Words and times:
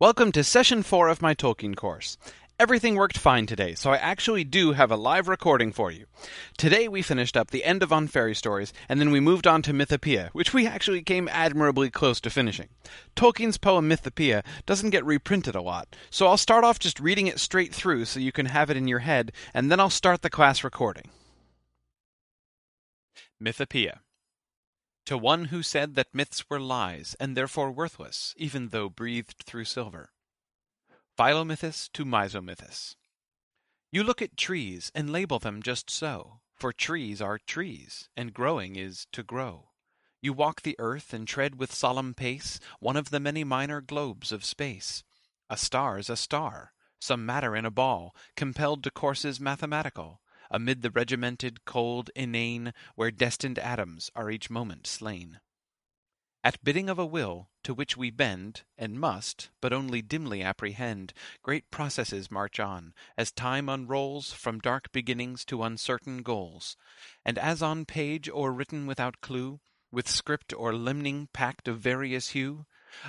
Welcome 0.00 0.32
to 0.32 0.44
session 0.44 0.82
four 0.82 1.08
of 1.08 1.20
my 1.20 1.34
Tolkien 1.34 1.76
course. 1.76 2.16
Everything 2.58 2.94
worked 2.94 3.18
fine 3.18 3.44
today, 3.44 3.74
so 3.74 3.90
I 3.90 3.96
actually 3.98 4.44
do 4.44 4.72
have 4.72 4.90
a 4.90 4.96
live 4.96 5.28
recording 5.28 5.72
for 5.72 5.90
you. 5.90 6.06
Today 6.56 6.88
we 6.88 7.02
finished 7.02 7.36
up 7.36 7.50
the 7.50 7.64
end 7.64 7.82
of 7.82 7.92
On 7.92 8.06
Fairy 8.06 8.34
Stories, 8.34 8.72
and 8.88 8.98
then 8.98 9.10
we 9.10 9.20
moved 9.20 9.46
on 9.46 9.60
to 9.60 9.74
Mythopoeia, 9.74 10.30
which 10.30 10.54
we 10.54 10.66
actually 10.66 11.02
came 11.02 11.28
admirably 11.28 11.90
close 11.90 12.18
to 12.22 12.30
finishing. 12.30 12.68
Tolkien's 13.14 13.58
poem 13.58 13.90
Mythopoeia 13.90 14.42
doesn't 14.64 14.88
get 14.88 15.04
reprinted 15.04 15.54
a 15.54 15.60
lot, 15.60 15.94
so 16.08 16.26
I'll 16.26 16.38
start 16.38 16.64
off 16.64 16.78
just 16.78 16.98
reading 16.98 17.26
it 17.26 17.38
straight 17.38 17.74
through 17.74 18.06
so 18.06 18.20
you 18.20 18.32
can 18.32 18.46
have 18.46 18.70
it 18.70 18.78
in 18.78 18.88
your 18.88 19.00
head, 19.00 19.32
and 19.52 19.70
then 19.70 19.80
I'll 19.80 19.90
start 19.90 20.22
the 20.22 20.30
class 20.30 20.64
recording. 20.64 21.10
Mythopoeia. 23.38 23.98
To 25.10 25.18
one 25.18 25.46
who 25.46 25.64
said 25.64 25.96
that 25.96 26.14
myths 26.14 26.48
were 26.48 26.60
lies, 26.60 27.16
and 27.18 27.36
therefore 27.36 27.72
worthless, 27.72 28.32
even 28.36 28.68
though 28.68 28.88
breathed 28.88 29.42
through 29.42 29.64
silver. 29.64 30.12
Philomythus 31.18 31.90
to 31.94 32.04
Misomythus. 32.04 32.94
You 33.90 34.04
look 34.04 34.22
at 34.22 34.36
trees 34.36 34.92
and 34.94 35.10
label 35.10 35.40
them 35.40 35.64
just 35.64 35.90
so, 35.90 36.42
for 36.54 36.72
trees 36.72 37.20
are 37.20 37.38
trees, 37.38 38.08
and 38.16 38.32
growing 38.32 38.76
is 38.76 39.08
to 39.10 39.24
grow. 39.24 39.70
You 40.22 40.32
walk 40.32 40.62
the 40.62 40.76
earth 40.78 41.12
and 41.12 41.26
tread 41.26 41.56
with 41.56 41.74
solemn 41.74 42.14
pace 42.14 42.60
one 42.78 42.96
of 42.96 43.10
the 43.10 43.18
many 43.18 43.42
minor 43.42 43.80
globes 43.80 44.30
of 44.30 44.44
space. 44.44 45.02
A 45.48 45.56
star's 45.56 46.08
a 46.08 46.16
star, 46.16 46.72
some 47.00 47.26
matter 47.26 47.56
in 47.56 47.64
a 47.64 47.70
ball, 47.72 48.14
compelled 48.36 48.84
to 48.84 48.92
courses 48.92 49.40
mathematical, 49.40 50.20
amid 50.50 50.82
the 50.82 50.90
regimented, 50.90 51.64
cold, 51.64 52.10
inane, 52.16 52.72
where 52.94 53.10
destined 53.10 53.58
atoms 53.58 54.10
are 54.16 54.30
each 54.30 54.50
moment 54.50 54.86
slain. 54.86 55.40
At 56.42 56.64
bidding 56.64 56.88
of 56.88 56.98
a 56.98 57.04
will, 57.04 57.50
to 57.64 57.74
which 57.74 57.98
we 57.98 58.10
bend, 58.10 58.62
and 58.78 58.98
must, 58.98 59.50
but 59.60 59.74
only 59.74 60.00
dimly 60.00 60.42
apprehend, 60.42 61.12
great 61.42 61.70
processes 61.70 62.30
march 62.30 62.58
on, 62.58 62.94
as 63.16 63.30
time 63.30 63.68
unrolls 63.68 64.32
from 64.32 64.58
dark 64.58 64.90
beginnings 64.90 65.44
to 65.44 65.62
uncertain 65.62 66.22
goals; 66.22 66.78
and 67.24 67.38
as 67.38 67.62
on 67.62 67.84
page 67.84 68.28
or 68.28 68.52
written 68.52 68.86
without 68.86 69.20
clue, 69.20 69.60
with 69.92 70.08
script 70.08 70.54
or 70.54 70.72
limning 70.72 71.28
packed 71.34 71.68
of 71.68 71.78
various 71.78 72.30
hue, 72.30 72.64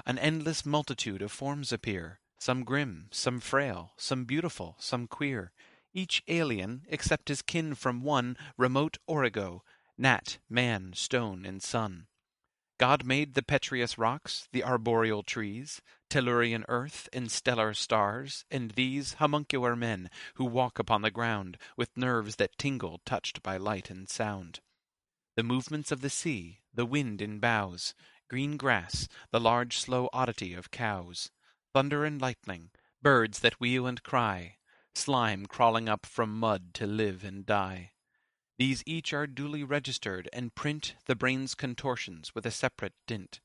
an 0.06 0.19
endless 0.19 0.66
multitude 0.66 1.22
of 1.22 1.31
forms 1.31 1.72
appear, 1.72 2.19
some 2.38 2.66
grim, 2.66 3.08
some 3.12 3.39
frail, 3.39 3.94
some 3.95 4.25
beautiful, 4.25 4.75
some 4.78 5.08
queer, 5.08 5.53
each 5.94 6.23
alien, 6.28 6.84
except 6.88 7.30
his 7.30 7.42
kin 7.42 7.75
from 7.75 8.02
one 8.02 8.38
remote 8.58 8.97
origo, 9.08 9.64
gnat, 9.97 10.39
man, 10.50 10.94
stone, 10.94 11.45
and 11.45 11.61
sun. 11.61 12.08
God 12.78 13.06
made 13.06 13.36
the 13.36 13.44
petrous 13.44 14.00
rocks, 14.00 14.47
the 14.52 14.64
arboreal 14.64 15.22
trees, 15.22 15.81
Tellurian 16.09 16.66
earth, 16.67 17.08
and 17.14 17.31
stellar 17.31 17.75
stars, 17.75 18.44
and 18.50 18.72
these 18.72 19.14
Homuncular 19.19 19.75
men, 19.75 20.09
who 20.34 20.45
walk 20.45 20.80
upon 20.80 21.03
the 21.03 21.12
ground, 21.12 21.59
With 21.78 21.95
nerves 21.95 22.38
that 22.38 22.58
tingle 22.58 23.00
touched 23.06 23.44
by 23.44 23.58
light 23.58 23.92
and 23.92 24.09
sound. 24.09 24.62
The 25.36 25.44
movements 25.44 25.92
of 25.92 26.02
the 26.02 26.09
sea, 26.09 26.62
the 26.73 26.88
wind 26.88 27.22
in 27.22 27.39
boughs, 27.39 27.94
Green 28.30 28.58
grass, 28.58 29.08
the 29.30 29.39
large 29.39 29.78
slow 29.78 30.09
oddity 30.12 30.56
of 30.56 30.72
cows, 30.72 31.30
Thunder 31.73 32.03
and 32.03 32.19
lightning, 32.19 32.72
birds 33.02 33.42
that 33.42 33.59
wheel 33.59 33.86
and 33.86 34.02
cry, 34.02 34.58
Slime 34.94 35.45
crawling 35.45 35.88
up 35.88 36.06
from 36.06 36.38
mud 36.38 36.73
to 36.75 36.86
live 36.86 37.23
and 37.23 37.45
die. 37.45 37.92
These 38.58 38.84
each 38.86 39.14
are 39.14 39.25
duly 39.25 39.64
registered, 39.64 40.30
and 40.31 40.53
print 40.53 40.95
The 41.06 41.16
brain's 41.16 41.56
contortions 41.56 42.36
with 42.36 42.45
a 42.45 42.52
separate 42.52 42.94
dint. 43.08 43.39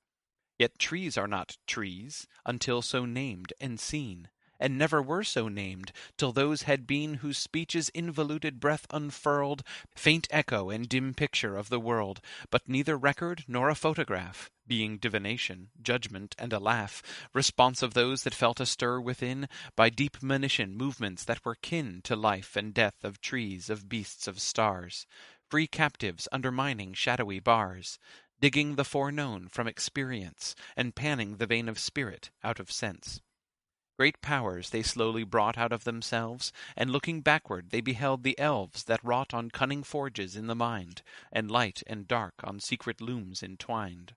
Yet 0.59 0.79
trees 0.79 1.17
are 1.17 1.29
not 1.29 1.57
trees, 1.67 2.27
until 2.45 2.83
so 2.83 3.05
named 3.05 3.53
and 3.61 3.81
seen, 3.81 4.29
And 4.59 4.77
never 4.77 5.01
were 5.01 5.25
so 5.25 5.49
named, 5.49 5.93
till 6.19 6.33
those 6.33 6.63
had 6.63 6.87
been 6.87 7.15
Whose 7.15 7.39
speech's 7.39 7.89
involuted 7.91 8.61
breath 8.61 8.87
unfurled 8.91 9.63
Faint 9.95 10.29
echo 10.31 10.71
and 10.71 10.89
dim 10.89 11.15
picture 11.15 11.57
of 11.57 11.69
the 11.69 11.81
world, 11.81 12.21
But 12.51 12.69
neither 12.69 12.97
record 12.97 13.45
nor 13.47 13.69
a 13.69 13.75
photograph, 13.75 14.51
Being 14.69 14.99
divination, 14.99 15.71
judgment, 15.81 16.35
and 16.39 16.53
a 16.53 16.59
laugh, 16.59 17.01
Response 17.33 17.83
of 17.83 17.95
those 17.95 18.25
that 18.25 18.35
felt 18.35 18.59
a 18.59 18.67
stir 18.67 18.99
within 18.99 19.49
By 19.77 19.91
deep 19.91 20.21
monition 20.21 20.75
movements 20.75 21.23
that 21.25 21.45
were 21.45 21.55
kin 21.55 22.01
To 22.03 22.17
life 22.17 22.57
and 22.57 22.75
death 22.75 23.05
of 23.05 23.21
trees, 23.21 23.71
of 23.71 23.89
beasts, 23.89 24.27
of 24.27 24.41
stars, 24.41 25.07
Free 25.49 25.69
captives 25.69 26.27
undermining 26.33 26.95
shadowy 26.95 27.39
bars, 27.39 28.01
Digging 28.41 28.75
the 28.75 28.85
foreknown 28.85 29.49
from 29.49 29.69
experience, 29.69 30.57
And 30.77 30.97
panning 30.97 31.37
the 31.37 31.47
vein 31.47 31.69
of 31.69 31.79
spirit 31.79 32.31
out 32.43 32.59
of 32.59 32.73
sense. 32.73 33.21
Great 33.97 34.21
powers 34.21 34.71
they 34.71 34.83
slowly 34.83 35.23
brought 35.23 35.57
out 35.57 35.73
of 35.73 35.85
themselves, 35.85 36.53
And 36.77 36.91
looking 36.91 37.21
backward 37.21 37.71
they 37.71 37.81
beheld 37.81 38.25
the 38.25 38.39
elves 38.39 38.83
That 38.85 39.05
wrought 39.05 39.33
on 39.33 39.51
cunning 39.51 39.85
forges 39.85 40.35
in 40.35 40.49
the 40.49 40.57
mind, 40.57 41.03
And 41.31 41.51
light 41.51 41.85
and 41.87 42.09
dark 42.09 42.35
on 42.43 42.59
secret 42.59 43.01
looms 43.01 43.45
entwined. 43.45 44.15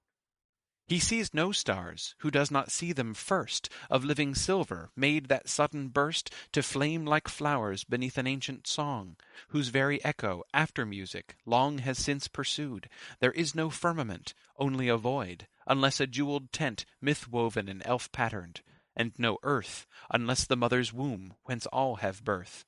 He 0.89 0.97
sees 0.97 1.35
no 1.35 1.51
stars 1.51 2.15
who 2.17 2.31
does 2.31 2.49
not 2.49 2.71
see 2.71 2.93
them 2.93 3.13
first 3.13 3.69
Of 3.91 4.03
living 4.03 4.33
silver, 4.33 4.89
made 4.95 5.27
that 5.27 5.47
sudden 5.47 5.89
burst 5.89 6.33
To 6.53 6.63
flame 6.63 7.05
like 7.05 7.27
flowers 7.27 7.83
beneath 7.83 8.17
an 8.17 8.25
ancient 8.25 8.65
song, 8.65 9.15
Whose 9.49 9.67
very 9.67 10.03
echo, 10.03 10.41
after 10.51 10.87
music, 10.87 11.35
long 11.45 11.77
Has 11.77 11.99
since 11.99 12.27
pursued. 12.27 12.89
There 13.19 13.33
is 13.33 13.53
no 13.53 13.69
firmament, 13.69 14.33
only 14.57 14.87
a 14.87 14.97
void, 14.97 15.47
Unless 15.67 15.99
a 15.99 16.07
jewelled 16.07 16.51
tent, 16.51 16.85
myth 16.99 17.27
woven 17.27 17.69
and 17.69 17.83
elf 17.85 18.11
patterned, 18.11 18.61
And 18.95 19.11
no 19.19 19.37
earth, 19.43 19.85
unless 20.09 20.43
the 20.47 20.57
mother's 20.57 20.91
womb, 20.91 21.35
whence 21.43 21.67
all 21.67 21.97
have 21.97 22.23
birth. 22.23 22.65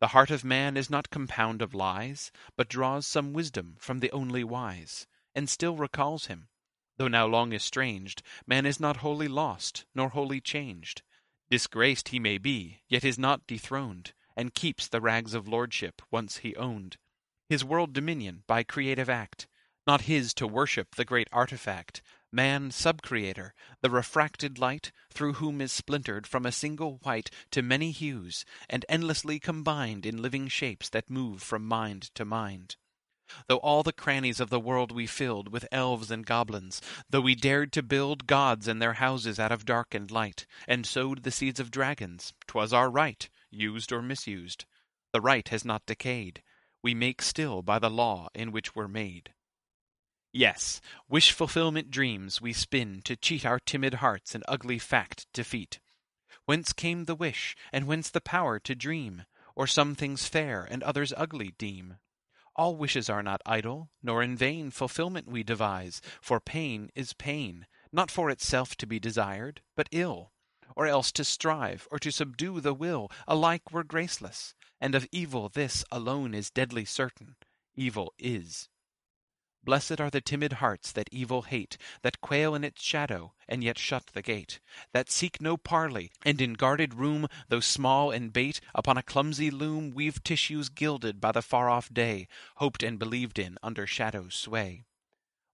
The 0.00 0.08
heart 0.08 0.30
of 0.30 0.44
man 0.44 0.76
is 0.76 0.90
not 0.90 1.08
compound 1.08 1.62
of 1.62 1.72
lies, 1.72 2.30
But 2.56 2.68
draws 2.68 3.06
some 3.06 3.32
wisdom 3.32 3.76
from 3.78 4.00
the 4.00 4.12
only 4.12 4.44
wise, 4.44 5.06
And 5.34 5.48
still 5.48 5.76
recalls 5.76 6.26
him. 6.26 6.48
Though 6.98 7.06
now 7.06 7.26
long 7.26 7.52
estranged, 7.52 8.22
Man 8.44 8.66
is 8.66 8.80
not 8.80 8.98
wholly 8.98 9.28
lost, 9.28 9.84
nor 9.94 10.08
wholly 10.08 10.40
changed. 10.40 11.02
Disgraced 11.48 12.08
he 12.08 12.18
may 12.18 12.38
be, 12.38 12.82
yet 12.88 13.04
is 13.04 13.16
not 13.16 13.46
dethroned, 13.46 14.12
And 14.36 14.52
keeps 14.52 14.88
the 14.88 15.00
rags 15.00 15.32
of 15.32 15.46
lordship 15.46 16.02
once 16.10 16.38
he 16.38 16.56
owned. 16.56 16.96
His 17.48 17.64
world 17.64 17.92
dominion 17.92 18.42
by 18.48 18.64
creative 18.64 19.08
act, 19.08 19.46
Not 19.86 20.02
his 20.02 20.34
to 20.34 20.46
worship 20.48 20.96
the 20.96 21.04
great 21.04 21.28
artifact, 21.30 22.02
Man 22.32 22.70
subcreator, 22.70 23.52
the 23.80 23.90
refracted 23.90 24.58
light 24.58 24.90
Through 25.08 25.34
whom 25.34 25.60
is 25.60 25.70
splintered 25.70 26.26
from 26.26 26.44
a 26.44 26.50
single 26.50 26.98
white 27.04 27.30
To 27.52 27.62
many 27.62 27.92
hues, 27.92 28.44
and 28.68 28.84
endlessly 28.88 29.38
combined 29.38 30.04
In 30.04 30.20
living 30.20 30.48
shapes 30.48 30.88
that 30.88 31.08
move 31.08 31.42
from 31.42 31.64
mind 31.64 32.12
to 32.16 32.24
mind. 32.24 32.74
Though 33.46 33.58
all 33.58 33.82
the 33.82 33.92
crannies 33.92 34.40
of 34.40 34.48
the 34.48 34.58
world 34.58 34.90
we 34.90 35.06
filled 35.06 35.52
With 35.52 35.68
elves 35.70 36.10
and 36.10 36.24
goblins, 36.24 36.80
though 37.10 37.20
we 37.20 37.34
dared 37.34 37.74
to 37.74 37.82
build 37.82 38.26
Gods 38.26 38.66
and 38.66 38.80
their 38.80 38.94
houses 38.94 39.38
out 39.38 39.52
of 39.52 39.66
dark 39.66 39.94
and 39.94 40.10
light, 40.10 40.46
And 40.66 40.86
sowed 40.86 41.24
the 41.24 41.30
seeds 41.30 41.60
of 41.60 41.70
dragons, 41.70 42.32
'twas 42.46 42.72
our 42.72 42.90
right, 42.90 43.28
Used 43.50 43.92
or 43.92 44.00
misused. 44.00 44.64
The 45.12 45.20
right 45.20 45.46
has 45.48 45.62
not 45.62 45.84
decayed. 45.84 46.42
We 46.82 46.94
make 46.94 47.20
still 47.20 47.60
by 47.60 47.78
the 47.78 47.90
law 47.90 48.28
in 48.34 48.50
which 48.50 48.74
we're 48.74 48.88
made. 48.88 49.34
Yes, 50.32 50.80
wish 51.06 51.32
fulfillment 51.32 51.90
dreams 51.90 52.40
we 52.40 52.54
spin 52.54 53.02
To 53.02 53.14
cheat 53.14 53.44
our 53.44 53.60
timid 53.60 53.94
hearts 53.94 54.34
and 54.34 54.42
ugly 54.48 54.78
fact 54.78 55.26
defeat. 55.34 55.80
Whence 56.46 56.72
came 56.72 57.04
the 57.04 57.14
wish, 57.14 57.54
and 57.74 57.86
whence 57.86 58.08
the 58.08 58.22
power 58.22 58.58
to 58.60 58.74
dream? 58.74 59.26
Or 59.54 59.66
some 59.66 59.94
things 59.94 60.26
fair 60.26 60.64
and 60.64 60.82
others 60.82 61.12
ugly 61.14 61.54
deem? 61.58 61.98
All 62.58 62.74
wishes 62.74 63.08
are 63.08 63.22
not 63.22 63.40
idle, 63.46 63.88
nor 64.02 64.20
in 64.20 64.36
vain 64.36 64.72
Fulfillment 64.72 65.28
we 65.28 65.44
devise, 65.44 66.02
for 66.20 66.40
pain 66.40 66.90
is 66.96 67.12
pain, 67.12 67.68
Not 67.92 68.10
for 68.10 68.30
itself 68.30 68.74
to 68.78 68.84
be 68.88 68.98
desired, 68.98 69.62
but 69.76 69.88
ill; 69.92 70.32
Or 70.74 70.88
else 70.88 71.12
to 71.12 71.24
strive, 71.24 71.86
or 71.92 72.00
to 72.00 72.10
subdue 72.10 72.60
the 72.60 72.74
will, 72.74 73.12
Alike 73.28 73.70
were 73.70 73.84
graceless; 73.84 74.56
and 74.80 74.96
of 74.96 75.06
evil 75.12 75.48
this 75.48 75.84
Alone 75.92 76.34
is 76.34 76.50
deadly 76.50 76.84
certain 76.84 77.36
evil 77.76 78.12
is. 78.18 78.68
Blessed 79.68 80.00
are 80.00 80.08
the 80.08 80.22
timid 80.22 80.54
hearts 80.64 80.92
that 80.92 81.10
evil 81.12 81.42
hate, 81.42 81.76
That 82.00 82.22
quail 82.22 82.54
in 82.54 82.64
its 82.64 82.82
shadow, 82.82 83.34
and 83.46 83.62
yet 83.62 83.76
shut 83.76 84.06
the 84.14 84.22
gate; 84.22 84.60
That 84.94 85.10
seek 85.10 85.42
no 85.42 85.58
parley, 85.58 86.10
and 86.24 86.40
in 86.40 86.54
guarded 86.54 86.94
room, 86.94 87.26
Though 87.48 87.60
small 87.60 88.10
and 88.10 88.32
bait, 88.32 88.62
upon 88.74 88.96
a 88.96 89.02
clumsy 89.02 89.50
loom 89.50 89.90
Weave 89.90 90.24
tissues 90.24 90.70
gilded 90.70 91.20
by 91.20 91.32
the 91.32 91.42
far 91.42 91.68
off 91.68 91.92
day, 91.92 92.28
Hoped 92.54 92.82
and 92.82 92.98
believed 92.98 93.38
in 93.38 93.58
under 93.62 93.86
shadow's 93.86 94.34
sway. 94.34 94.86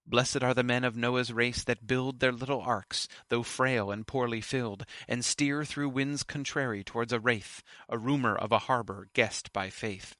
Blessed 0.07 0.45
are 0.45 0.55
the 0.55 0.63
men 0.63 0.85
of 0.85 0.95
Noah's 0.95 1.33
race 1.33 1.65
that 1.65 1.89
build 1.89 2.21
Their 2.21 2.31
little 2.31 2.61
arks, 2.61 3.09
though 3.31 3.43
frail 3.43 3.91
and 3.91 4.07
poorly 4.07 4.41
filled, 4.41 4.87
And 5.09 5.25
steer 5.25 5.65
through 5.65 5.89
winds 5.89 6.23
contrary 6.23 6.85
towards 6.85 7.13
a 7.13 7.19
wraith, 7.19 7.65
A 7.89 7.99
rumour 7.99 8.37
of 8.37 8.53
a 8.53 8.61
harbour 8.71 9.09
guessed 9.13 9.53
by 9.53 9.71
faith. 9.71 10.15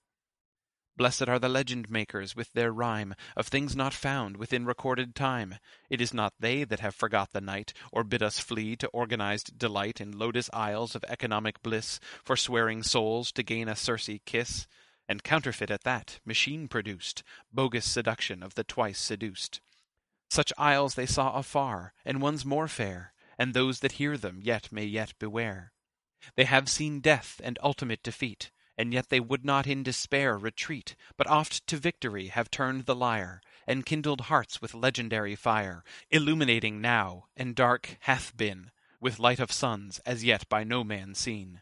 Blessed 0.97 1.29
are 1.29 1.41
the 1.41 1.49
legend 1.49 1.91
makers 1.91 2.37
with 2.37 2.53
their 2.53 2.73
rhyme 2.73 3.17
Of 3.37 3.49
things 3.49 3.75
not 3.75 3.93
found 3.93 4.37
within 4.37 4.65
recorded 4.65 5.17
time. 5.17 5.57
It 5.91 6.01
is 6.01 6.15
not 6.15 6.35
they 6.39 6.63
that 6.63 6.79
have 6.79 6.95
forgot 6.95 7.33
the 7.33 7.41
night, 7.41 7.73
Or 7.91 8.05
bid 8.05 8.23
us 8.23 8.39
flee 8.39 8.77
to 8.77 8.87
organized 8.89 9.59
delight 9.59 10.01
In 10.01 10.17
lotus 10.17 10.49
isles 10.53 10.95
of 10.95 11.05
economic 11.09 11.63
bliss, 11.63 11.99
Forswearing 12.25 12.85
souls 12.85 13.33
to 13.33 13.43
gain 13.43 13.69
a 13.69 13.75
Circe 13.75 14.09
kiss. 14.25 14.69
And 15.09 15.25
counterfeit 15.25 15.71
at 15.71 15.83
that, 15.83 16.21
machine 16.25 16.69
produced, 16.69 17.25
Bogus 17.53 17.91
seduction 17.91 18.43
of 18.43 18.55
the 18.55 18.65
twice 18.65 19.01
seduced. 19.01 19.61
Such 20.31 20.53
isles 20.57 20.95
they 20.95 21.07
saw 21.07 21.33
afar, 21.33 21.93
and 22.05 22.23
ones 22.23 22.45
more 22.45 22.69
fair, 22.69 23.13
And 23.37 23.53
those 23.53 23.81
that 23.81 23.93
hear 23.93 24.17
them 24.17 24.39
yet 24.41 24.71
may 24.71 24.85
yet 24.85 25.13
beware. 25.19 25.73
They 26.37 26.45
have 26.45 26.69
seen 26.69 27.01
death 27.01 27.41
and 27.43 27.59
ultimate 27.63 28.03
defeat, 28.03 28.51
and 28.77 28.93
yet 28.93 29.09
they 29.09 29.21
would 29.21 29.45
not 29.45 29.67
in 29.67 29.83
despair 29.83 30.37
retreat, 30.37 30.97
but 31.17 31.27
oft 31.27 31.67
to 31.67 31.77
victory 31.77 32.29
have 32.29 32.51
turned 32.51 32.87
the 32.87 32.95
lyre, 32.95 33.41
and 33.67 33.87
kindled 33.87 34.23
hearts 34.23 34.61
with 34.61 34.75
legendary 34.75 35.37
fire, 35.37 35.85
illuminating 36.11 36.81
now, 36.81 37.27
and 37.37 37.55
dark 37.55 37.97
hath 38.01 38.37
been, 38.37 38.71
with 39.01 39.19
light 39.19 39.39
of 39.39 39.53
suns 39.53 40.01
as 40.01 40.25
yet 40.25 40.49
by 40.49 40.65
no 40.65 40.83
man 40.83 41.15
seen. 41.15 41.61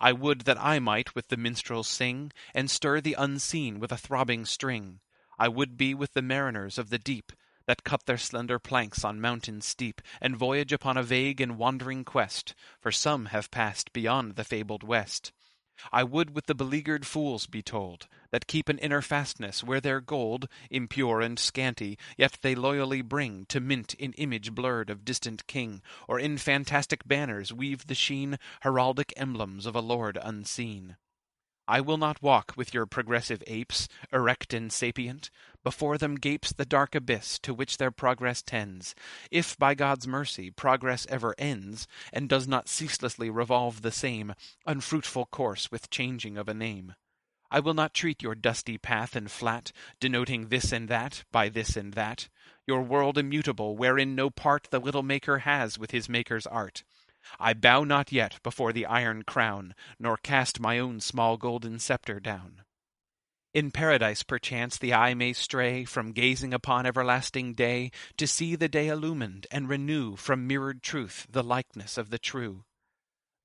I 0.00 0.12
would 0.12 0.42
that 0.42 0.60
I 0.60 0.78
might 0.78 1.14
with 1.14 1.28
the 1.28 1.36
minstrels 1.36 1.88
sing, 1.88 2.32
and 2.54 2.70
stir 2.70 3.00
the 3.00 3.14
unseen 3.14 3.80
with 3.80 3.92
a 3.92 3.96
throbbing 3.96 4.44
string. 4.44 5.00
I 5.38 5.48
would 5.48 5.76
be 5.76 5.94
with 5.94 6.14
the 6.14 6.22
mariners 6.22 6.78
of 6.78 6.90
the 6.90 6.98
deep, 6.98 7.32
that 7.66 7.84
cut 7.84 8.06
their 8.06 8.18
slender 8.18 8.58
planks 8.58 9.04
on 9.04 9.20
mountains 9.20 9.66
steep, 9.66 10.00
and 10.20 10.36
voyage 10.36 10.72
upon 10.72 10.96
a 10.96 11.02
vague 11.02 11.40
and 11.40 11.58
wandering 11.58 12.04
quest, 12.04 12.54
for 12.80 12.90
some 12.90 13.26
have 13.26 13.50
passed 13.50 13.92
beyond 13.92 14.36
the 14.36 14.44
fabled 14.44 14.82
west. 14.82 15.32
I 15.92 16.02
would 16.02 16.34
with 16.34 16.46
the 16.46 16.54
beleaguered 16.54 17.06
fools 17.06 17.46
be 17.46 17.62
told, 17.62 18.08
That 18.30 18.46
keep 18.46 18.68
an 18.68 18.78
inner 18.78 19.00
fastness, 19.00 19.62
where 19.62 19.80
their 19.80 20.00
gold, 20.00 20.48
Impure 20.70 21.20
and 21.20 21.38
scanty, 21.38 21.98
yet 22.16 22.38
they 22.42 22.54
loyally 22.54 23.00
bring 23.00 23.46
To 23.46 23.60
mint 23.60 23.94
in 23.94 24.12
image 24.14 24.54
blurred 24.54 24.90
of 24.90 25.04
distant 25.04 25.46
king, 25.46 25.80
Or 26.08 26.18
in 26.18 26.36
fantastic 26.38 27.06
banners 27.06 27.52
weave 27.52 27.86
the 27.86 27.94
sheen 27.94 28.38
Heraldic 28.62 29.12
emblems 29.16 29.66
of 29.66 29.76
a 29.76 29.80
lord 29.80 30.18
unseen. 30.20 30.96
I 31.70 31.82
will 31.82 31.98
not 31.98 32.22
walk 32.22 32.54
with 32.56 32.72
your 32.72 32.86
progressive 32.86 33.44
apes, 33.46 33.88
erect 34.10 34.54
and 34.54 34.72
sapient. 34.72 35.30
Before 35.64 35.98
them 35.98 36.14
gapes 36.14 36.52
the 36.52 36.64
dark 36.64 36.94
abyss 36.94 37.38
to 37.40 37.52
which 37.52 37.78
their 37.78 37.90
progress 37.90 38.42
tends. 38.42 38.94
If 39.30 39.58
by 39.58 39.74
God's 39.74 40.06
mercy 40.06 40.50
progress 40.50 41.06
ever 41.10 41.34
ends, 41.36 41.86
and 42.12 42.28
does 42.28 42.46
not 42.46 42.68
ceaselessly 42.68 43.28
revolve 43.28 43.82
the 43.82 43.90
same 43.90 44.34
unfruitful 44.66 45.26
course 45.26 45.70
with 45.70 45.90
changing 45.90 46.38
of 46.38 46.48
a 46.48 46.54
name. 46.54 46.94
I 47.50 47.60
will 47.60 47.74
not 47.74 47.94
treat 47.94 48.22
your 48.22 48.34
dusty 48.34 48.78
path 48.78 49.16
and 49.16 49.30
flat, 49.30 49.72
denoting 50.00 50.48
this 50.48 50.70
and 50.70 50.88
that 50.88 51.24
by 51.32 51.48
this 51.48 51.76
and 51.76 51.94
that, 51.94 52.28
your 52.66 52.82
world 52.82 53.16
immutable, 53.16 53.76
wherein 53.76 54.14
no 54.14 54.28
part 54.30 54.68
the 54.70 54.78
little 54.78 55.02
maker 55.02 55.38
has 55.38 55.78
with 55.78 55.90
his 55.90 56.08
maker's 56.08 56.46
art. 56.46 56.84
I 57.40 57.54
bow 57.54 57.84
not 57.84 58.12
yet 58.12 58.42
before 58.42 58.72
the 58.72 58.86
iron 58.86 59.22
crown, 59.22 59.74
Nor 59.98 60.18
cast 60.18 60.60
my 60.60 60.78
own 60.78 61.00
small 61.00 61.36
golden 61.36 61.78
sceptre 61.78 62.20
down. 62.20 62.62
In 63.54 63.70
paradise 63.70 64.22
perchance 64.22 64.76
the 64.76 64.92
eye 64.92 65.14
may 65.14 65.32
stray 65.32 65.86
From 65.86 66.12
gazing 66.12 66.52
upon 66.52 66.84
everlasting 66.84 67.54
day, 67.54 67.90
To 68.18 68.26
see 68.26 68.54
the 68.54 68.68
day 68.68 68.88
illumined, 68.88 69.46
and 69.50 69.68
renew 69.68 70.16
From 70.16 70.46
mirrored 70.46 70.82
truth 70.82 71.26
the 71.30 71.42
likeness 71.42 71.96
of 71.96 72.10
the 72.10 72.18
true. 72.18 72.64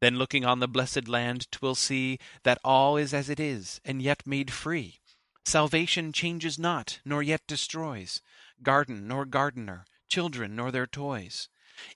Then 0.02 0.18
looking 0.18 0.44
on 0.44 0.60
the 0.60 0.68
blessed 0.68 1.08
land 1.08 1.50
'twill 1.52 1.76
see 1.76 2.20
That 2.44 2.60
all 2.66 2.98
is 2.98 3.14
as 3.14 3.30
it 3.30 3.40
is, 3.40 3.80
and 3.86 4.02
yet 4.02 4.28
made 4.28 4.52
free. 4.52 5.00
Salvation 5.46 6.12
changes 6.12 6.60
not, 6.60 7.00
nor 7.06 7.24
yet 7.24 7.48
destroys, 7.48 8.22
Garden 8.62 9.08
nor 9.08 9.26
gardener, 9.26 9.86
children 10.10 10.56
nor 10.58 10.70
their 10.70 10.88
toys. 10.88 11.48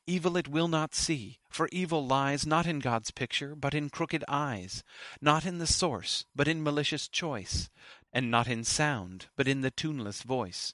Evil 0.08 0.38
it 0.38 0.48
will 0.48 0.68
not 0.68 0.96
see, 0.96 1.38
for 1.50 1.70
evil 1.72 2.06
lies 2.06 2.48
Not 2.48 2.66
in 2.66 2.80
God's 2.80 3.12
picture, 3.12 3.56
but 3.56 3.76
in 3.76 3.92
crooked 3.92 4.24
eyes; 4.28 4.84
Not 5.22 5.46
in 5.46 5.60
the 5.60 5.68
source, 5.68 6.26
but 6.36 6.48
in 6.48 6.64
malicious 6.64 7.08
choice; 7.08 7.70
And 8.14 8.32
not 8.32 8.48
in 8.48 8.64
sound, 8.64 9.28
but 9.36 9.48
in 9.48 9.62
the 9.62 9.72
tuneless 9.72 10.24
voice. 10.24 10.74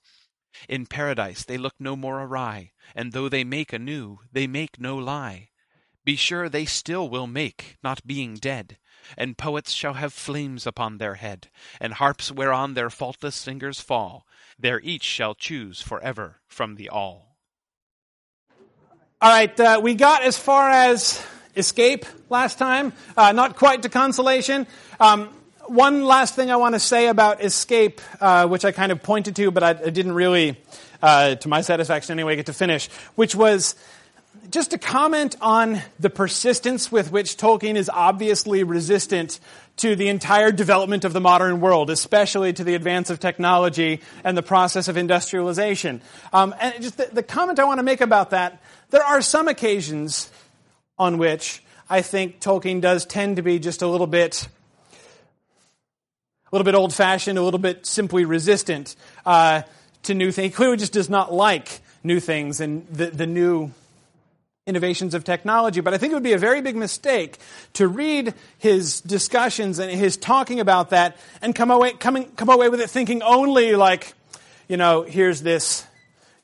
In 0.70 0.86
Paradise 0.86 1.44
they 1.44 1.58
look 1.58 1.74
no 1.80 1.96
more 1.96 2.22
awry, 2.22 2.74
And 2.96 3.12
though 3.12 3.28
they 3.28 3.44
make 3.44 3.74
anew, 3.74 4.20
they 4.32 4.48
make 4.48 4.80
no 4.80 4.98
lie. 4.98 5.50
Be 6.06 6.16
sure 6.16 6.50
they 6.50 6.66
still 6.66 7.10
will 7.10 7.28
make, 7.28 7.78
not 7.84 8.06
being 8.06 8.36
dead; 8.36 8.78
And 9.18 9.38
poets 9.38 9.72
shall 9.72 9.94
have 9.96 10.14
flames 10.14 10.68
upon 10.68 10.98
their 10.98 11.16
head, 11.16 11.50
And 11.80 11.94
harps 11.94 12.32
whereon 12.32 12.74
their 12.74 12.90
faultless 12.90 13.44
fingers 13.44 13.80
fall; 13.80 14.28
There 14.60 14.80
each 14.82 15.04
shall 15.04 15.34
choose 15.34 15.82
for 15.82 16.00
ever 16.02 16.42
from 16.48 16.76
the 16.76 16.90
All. 16.90 17.38
All 19.22 19.32
right, 19.32 19.58
uh, 19.60 19.80
we 19.82 19.96
got 19.96 20.24
as 20.24 20.38
far 20.38 20.70
as 20.70 21.26
escape 21.56 22.06
last 22.30 22.58
time, 22.58 22.92
uh, 23.16 23.32
not 23.32 23.56
quite 23.56 23.84
to 23.84 23.90
consolation. 23.90 24.68
Um, 25.00 25.30
one 25.68 26.06
last 26.06 26.36
thing 26.36 26.52
I 26.52 26.58
want 26.58 26.76
to 26.76 26.80
say 26.80 27.08
about 27.08 27.44
escape, 27.44 28.02
uh, 28.20 28.48
which 28.48 28.66
I 28.66 28.72
kind 28.72 28.92
of 28.92 29.02
pointed 29.02 29.36
to, 29.38 29.52
but 29.52 29.64
I, 29.64 29.70
I 29.70 29.90
didn't 29.90 30.14
really, 30.14 30.58
uh, 31.02 31.36
to 31.36 31.48
my 31.48 31.62
satisfaction 31.62 32.14
anyway, 32.14 32.36
get 32.36 32.48
to 32.48 32.54
finish, 32.54 32.90
which 33.16 33.36
was 33.36 33.76
just 34.50 34.72
to 34.72 34.78
comment 34.78 35.36
on 35.42 35.82
the 36.00 36.10
persistence 36.10 36.92
with 36.92 37.12
which 37.12 37.38
Tolkien 37.38 37.76
is 37.76 37.90
obviously 37.90 38.64
resistant 38.64 39.40
to 39.78 39.96
the 39.96 40.08
entire 40.10 40.52
development 40.52 41.06
of 41.06 41.14
the 41.14 41.22
modern 41.22 41.60
world, 41.60 41.90
especially 41.90 42.54
to 42.54 42.64
the 42.64 42.76
advance 42.76 43.10
of 43.10 43.20
technology 43.20 44.02
and 44.24 44.38
the 44.38 44.44
process 44.44 44.88
of 44.88 44.98
industrialization. 44.98 46.02
Um, 46.32 46.54
and 46.60 46.82
just 46.82 46.98
the, 46.98 47.10
the 47.12 47.24
comment 47.24 47.60
I 47.60 47.64
want 47.64 47.80
to 47.80 47.84
make 47.84 48.02
about 48.02 48.32
that 48.32 48.62
there 48.94 49.04
are 49.04 49.24
some 49.24 49.48
occasions 49.48 50.30
on 51.00 51.18
which 51.18 51.64
I 51.90 52.04
think 52.04 52.40
Tolkien 52.40 52.80
does 52.80 53.08
tend 53.08 53.38
to 53.38 53.42
be 53.42 53.58
just 53.58 53.82
a 53.82 53.88
little 53.88 54.06
bit 54.06 54.48
little 56.54 56.66
bit 56.66 56.76
old 56.76 56.94
fashioned, 56.94 57.38
a 57.38 57.42
little 57.42 57.60
bit 57.60 57.86
simply 57.86 58.26
resistant 58.26 58.96
uh, 59.26 59.64
to 60.04 60.14
new 60.14 60.32
things. 60.32 60.46
He 60.46 60.56
clearly 60.56 60.78
just 60.78 60.94
does 60.94 61.10
not 61.10 61.34
like 61.34 61.82
new 62.04 62.20
things 62.20 62.60
and 62.60 62.88
the, 62.88 63.08
the 63.08 63.26
new 63.26 63.72
innovations 64.66 65.14
of 65.14 65.24
technology. 65.24 65.82
But 65.82 65.94
I 65.94 65.98
think 65.98 66.12
it 66.12 66.16
would 66.16 66.24
be 66.24 66.34
a 66.34 66.38
very 66.38 66.62
big 66.62 66.76
mistake 66.76 67.38
to 67.74 67.88
read 67.88 68.34
his 68.60 69.02
discussions 69.02 69.80
and 69.80 69.92
his 69.92 70.16
talking 70.16 70.60
about 70.60 70.92
that 70.92 71.18
and 71.42 71.54
come 71.54 71.72
away, 71.72 71.94
coming, 71.94 72.30
come 72.36 72.50
away 72.50 72.70
with 72.70 72.80
it 72.80 72.90
thinking 72.90 73.22
only 73.24 73.76
like, 73.76 74.14
you 74.68 74.78
know, 74.78 75.02
here's 75.02 75.42
this 75.42 75.86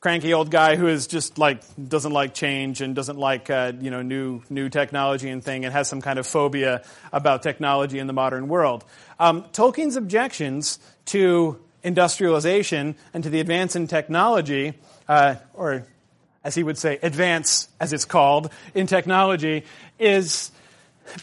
cranky 0.00 0.32
old 0.32 0.50
guy 0.50 0.76
who 0.76 0.88
is 0.88 1.06
just 1.06 1.36
like 1.36 1.62
doesn't 1.88 2.12
like 2.12 2.32
change 2.32 2.80
and 2.80 2.96
doesn't 2.96 3.18
like 3.18 3.50
uh, 3.50 3.72
you 3.80 3.90
know 3.90 4.00
new 4.00 4.42
new 4.48 4.68
technology 4.68 5.28
and 5.28 5.44
thing 5.44 5.64
and 5.64 5.72
has 5.72 5.88
some 5.88 6.00
kind 6.00 6.18
of 6.18 6.26
phobia 6.26 6.82
about 7.12 7.42
technology 7.42 7.98
in 7.98 8.06
the 8.06 8.12
modern 8.12 8.48
world. 8.48 8.84
Um, 9.18 9.44
Tolkien's 9.52 9.96
objections 9.96 10.78
to 11.06 11.60
industrialization 11.82 12.96
and 13.12 13.24
to 13.24 13.30
the 13.30 13.40
advance 13.40 13.76
in 13.76 13.86
technology, 13.86 14.74
uh, 15.06 15.36
or 15.52 15.86
as 16.42 16.54
he 16.54 16.62
would 16.62 16.78
say, 16.78 16.98
advance 17.02 17.68
as 17.78 17.92
it's 17.92 18.06
called 18.06 18.50
in 18.74 18.86
technology, 18.86 19.64
is 19.98 20.50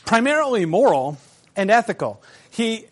primarily 0.05 0.65
moral 0.65 1.17
and 1.55 1.71
ethical. 1.71 2.21
He 2.51 2.85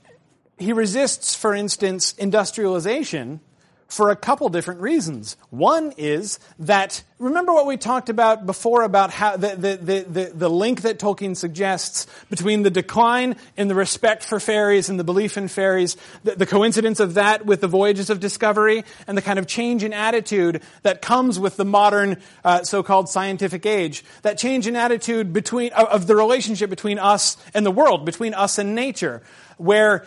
he 0.57 0.73
resists, 0.73 1.35
for 1.35 1.53
instance, 1.53 2.13
industrialization 2.13 3.39
for 3.87 4.09
a 4.09 4.15
couple 4.15 4.49
different 4.49 4.81
reasons. 4.81 5.37
One 5.51 5.93
is 5.97 6.39
that, 6.59 7.03
remember 7.19 7.53
what 7.53 7.67
we 7.67 7.77
talked 7.77 8.09
about 8.09 8.45
before 8.45 8.81
about 8.81 9.11
how 9.11 9.37
the, 9.37 9.55
the, 9.55 10.05
the, 10.09 10.31
the, 10.33 10.49
link 10.49 10.81
that 10.81 10.97
Tolkien 10.97 11.37
suggests 11.37 12.07
between 12.29 12.63
the 12.63 12.71
decline 12.71 13.35
in 13.55 13.67
the 13.67 13.75
respect 13.75 14.23
for 14.23 14.39
fairies 14.39 14.89
and 14.89 14.99
the 14.99 15.03
belief 15.03 15.37
in 15.37 15.47
fairies, 15.47 15.97
the, 16.23 16.35
the 16.35 16.45
coincidence 16.47 16.99
of 16.99 17.13
that 17.13 17.45
with 17.45 17.61
the 17.61 17.67
voyages 17.67 18.09
of 18.09 18.19
discovery, 18.19 18.83
and 19.07 19.17
the 19.17 19.21
kind 19.21 19.37
of 19.37 19.45
change 19.45 19.83
in 19.83 19.93
attitude 19.93 20.63
that 20.81 21.01
comes 21.01 21.39
with 21.39 21.55
the 21.55 21.65
modern 21.65 22.17
uh, 22.43 22.63
so-called 22.63 23.07
scientific 23.07 23.65
age. 23.67 24.03
That 24.23 24.37
change 24.39 24.65
in 24.65 24.75
attitude 24.75 25.31
between, 25.31 25.71
of 25.73 26.07
the 26.07 26.15
relationship 26.15 26.71
between 26.71 26.97
us 26.97 27.37
and 27.53 27.65
the 27.65 27.71
world, 27.71 28.03
between 28.03 28.33
us 28.33 28.57
and 28.57 28.73
nature, 28.73 29.21
where 29.57 30.05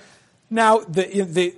now 0.50 0.80
the, 0.80 1.22
the 1.22 1.54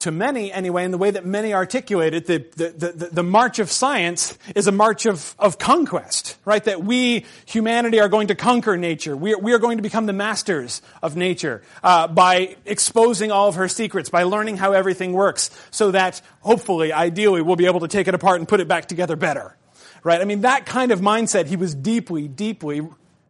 to 0.00 0.12
many 0.12 0.52
anyway, 0.52 0.84
in 0.84 0.92
the 0.92 0.98
way 0.98 1.10
that 1.10 1.26
many 1.26 1.52
articulate 1.52 2.14
it, 2.14 2.26
the, 2.26 2.38
the, 2.54 2.92
the, 2.92 3.08
the, 3.10 3.22
march 3.24 3.58
of 3.58 3.68
science 3.70 4.38
is 4.54 4.68
a 4.68 4.72
march 4.72 5.06
of, 5.06 5.34
of 5.40 5.58
conquest, 5.58 6.36
right? 6.44 6.62
That 6.62 6.84
we, 6.84 7.26
humanity, 7.46 7.98
are 7.98 8.08
going 8.08 8.28
to 8.28 8.36
conquer 8.36 8.76
nature. 8.76 9.16
We 9.16 9.34
are, 9.34 9.38
we 9.38 9.52
are 9.52 9.58
going 9.58 9.78
to 9.78 9.82
become 9.82 10.06
the 10.06 10.12
masters 10.12 10.82
of 11.02 11.16
nature 11.16 11.62
uh, 11.82 12.06
by 12.06 12.56
exposing 12.64 13.32
all 13.32 13.48
of 13.48 13.56
her 13.56 13.66
secrets, 13.66 14.08
by 14.08 14.22
learning 14.22 14.56
how 14.58 14.70
everything 14.70 15.14
works, 15.14 15.50
so 15.72 15.90
that 15.90 16.22
hopefully, 16.42 16.92
ideally, 16.92 17.42
we'll 17.42 17.56
be 17.56 17.66
able 17.66 17.80
to 17.80 17.88
take 17.88 18.06
it 18.06 18.14
apart 18.14 18.38
and 18.38 18.48
put 18.48 18.60
it 18.60 18.68
back 18.68 18.86
together 18.86 19.16
better, 19.16 19.56
right? 20.04 20.20
I 20.20 20.24
mean, 20.24 20.42
that 20.42 20.64
kind 20.64 20.92
of 20.92 21.00
mindset 21.00 21.46
he 21.46 21.56
was 21.56 21.74
deeply, 21.74 22.28
deeply 22.28 22.82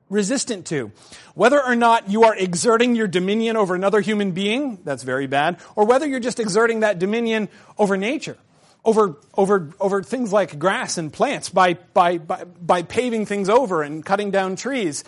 resistant 0.08 0.66
to. 0.66 0.92
Whether 1.34 1.62
or 1.62 1.76
not 1.76 2.10
you 2.10 2.24
are 2.24 2.34
exerting 2.34 2.94
your 2.94 3.08
dominion 3.08 3.56
over 3.56 3.74
another 3.74 4.00
human 4.00 4.32
being, 4.32 4.78
that's 4.84 5.02
very 5.02 5.26
bad, 5.26 5.58
or 5.76 5.84
whether 5.84 6.06
you're 6.06 6.20
just 6.20 6.40
exerting 6.40 6.80
that 6.80 6.98
dominion 6.98 7.48
over 7.76 7.96
nature, 7.96 8.36
over, 8.84 9.16
over, 9.36 9.70
over 9.80 10.02
things 10.02 10.32
like 10.32 10.58
grass 10.58 10.98
and 10.98 11.12
plants 11.12 11.48
by, 11.48 11.74
by, 11.92 12.18
by, 12.18 12.44
by 12.44 12.82
paving 12.82 13.26
things 13.26 13.48
over 13.48 13.82
and 13.82 14.04
cutting 14.04 14.30
down 14.30 14.56
trees. 14.56 15.04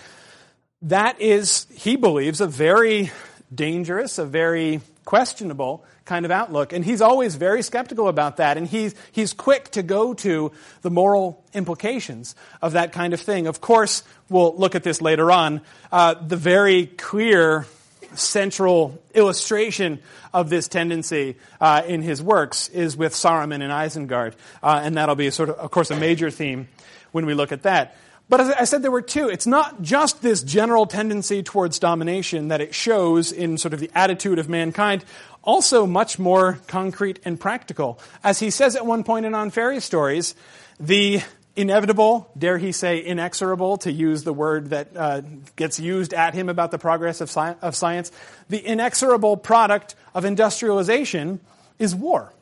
That 0.83 1.21
is, 1.21 1.67
he 1.75 1.97
believes, 1.97 2.41
a 2.41 2.47
very 2.47 3.11
dangerous, 3.55 4.19
a 4.19 4.25
very 4.25 4.81
questionable 5.05 5.85
kind 6.05 6.25
of 6.25 6.31
outlook. 6.31 6.73
And 6.73 6.85
he's 6.85 7.01
always 7.01 7.37
very 7.37 7.63
skeptical 7.63 8.09
about 8.09 8.37
that. 8.39 8.57
And 8.57 8.67
he's, 8.67 8.95
he's 9.13 9.33
quick 9.33 9.71
to 9.73 9.83
go 9.83 10.15
to 10.15 10.53
the 10.83 10.91
moral 10.91 11.45
implications 11.53 12.35
of 12.63 12.73
that 12.73 12.93
kind 12.93 13.13
of 13.13 13.21
thing. 13.21 13.47
Of 13.47 13.61
course, 13.61 14.03
we'll 14.31 14.57
look 14.57 14.75
at 14.75 14.83
this 14.83 15.03
later 15.03 15.31
on. 15.31 15.61
Uh, 15.93 16.15
the 16.15 16.37
very 16.37 16.87
clear 16.87 17.67
central 18.15 19.01
illustration 19.15 20.01
of 20.33 20.51
this 20.51 20.69
tendency 20.69 21.37
uh, 21.61 21.83
in 21.87 22.03
his 22.03 22.23
works 22.23 22.69
is 22.69 22.97
with 22.97 23.13
Saruman 23.13 23.63
and 23.63 23.73
Isengard. 23.73 24.35
Uh, 24.63 24.81
and 24.83 24.97
that'll 24.97 25.15
be 25.15 25.31
sort 25.31 25.51
of, 25.51 25.57
of 25.57 25.71
course, 25.71 25.91
a 25.91 25.97
major 25.97 26.31
theme 26.31 26.69
when 27.13 27.27
we 27.27 27.35
look 27.35 27.53
at 27.53 27.63
that. 27.63 27.97
But 28.29 28.41
as 28.41 28.51
I 28.51 28.65
said, 28.65 28.83
there 28.83 28.93
were 28.93 29.03
two. 29.03 29.29
It's 29.29 29.47
not 29.47 29.83
just 29.83 30.23
this 30.23 30.45
general 30.45 30.87
tendency 30.87 31.43
towards 31.43 31.81
domination 31.81 32.49
that 32.49 32.61
it 32.61 32.73
shows 32.75 33.33
in 33.33 33.59
sort 33.59 33.75
of 33.75 33.81
the 33.81 33.91
attitude 33.93 34.39
of 34.39 34.49
mankind, 34.49 35.05
also 35.43 35.85
much 35.85 36.17
more 36.17 36.61
concrete 36.69 37.19
and 37.25 37.41
practical. 37.41 37.99
As 38.23 38.39
he 38.39 38.51
says 38.51 38.77
at 38.77 38.87
one 38.87 39.03
point 39.03 39.27
in 39.27 39.35
On 39.35 39.51
Fairy 39.51 39.81
Stories, 39.81 40.37
the 40.79 41.23
inevitable, 41.57 42.31
dare 42.37 42.59
he 42.59 42.73
say 42.73 43.01
inexorable, 43.01 43.79
to 43.79 43.93
use 43.93 44.25
the 44.25 44.33
word 44.33 44.71
that 44.71 44.89
uh, 44.97 45.23
gets 45.57 45.81
used 45.81 46.15
at 46.15 46.35
him 46.35 46.49
about 46.49 46.71
the 46.71 46.79
progress 46.79 47.21
of, 47.21 47.29
sci- 47.29 47.57
of 47.63 47.75
science, 47.75 48.13
the 48.49 48.59
inexorable 48.59 49.37
product 49.37 49.95
of 50.15 50.25
industrialization 50.25 51.41
is 51.79 51.95
war. 51.95 52.33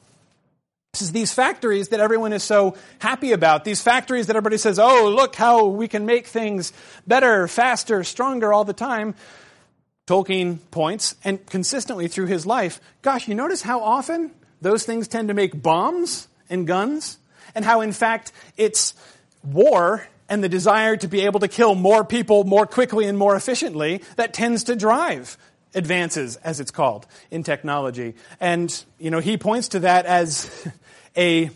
This 0.93 1.03
is 1.03 1.13
these 1.13 1.33
factories 1.33 1.89
that 1.89 2.01
everyone 2.01 2.33
is 2.33 2.43
so 2.43 2.77
happy 2.99 3.33
about. 3.33 3.65
These 3.65 3.83
factories 3.83 4.27
that 4.27 4.37
everybody 4.37 4.57
says, 4.57 4.79
oh, 4.79 5.13
look 5.15 5.35
how 5.35 5.67
we 5.67 5.87
can 5.87 6.07
make 6.07 6.27
things 6.27 6.73
better, 7.07 7.47
faster, 7.47 8.03
stronger 8.05 8.53
all 8.53 8.65
the 8.65 8.73
time. 8.73 9.15
Tolkien 10.07 10.59
points, 10.71 11.15
and 11.23 11.45
consistently 11.47 12.09
through 12.09 12.27
his 12.27 12.47
life, 12.47 12.81
gosh, 13.03 13.29
you 13.29 13.35
notice 13.35 13.61
how 13.61 13.81
often 13.81 14.31
those 14.63 14.85
things 14.85 15.07
tend 15.07 15.29
to 15.29 15.35
make 15.35 15.63
bombs 15.63 16.29
and 16.49 16.67
guns? 16.67 17.19
And 17.55 17.65
how, 17.65 17.81
in 17.81 17.93
fact, 17.93 18.33
it's 18.57 18.95
war 19.43 20.07
and 20.29 20.45
the 20.45 20.49
desire 20.49 20.97
to 20.97 21.09
be 21.09 21.23
able 21.23 21.41
to 21.41 21.49
kill 21.49 21.75
more 21.75 22.05
people 22.05 22.45
more 22.45 22.67
quickly 22.67 23.07
and 23.07 23.17
more 23.17 23.35
efficiently 23.35 24.03
that 24.17 24.35
tends 24.35 24.65
to 24.65 24.77
drive 24.77 25.39
advances, 25.75 26.37
as 26.37 26.61
it's 26.61 26.71
called, 26.71 27.07
in 27.31 27.43
technology. 27.43 28.15
And, 28.41 28.85
you 28.99 29.11
know, 29.11 29.21
he 29.21 29.39
points 29.39 29.69
to 29.69 29.81
that 29.81 30.07
as 30.07 30.51
a, 31.17 31.51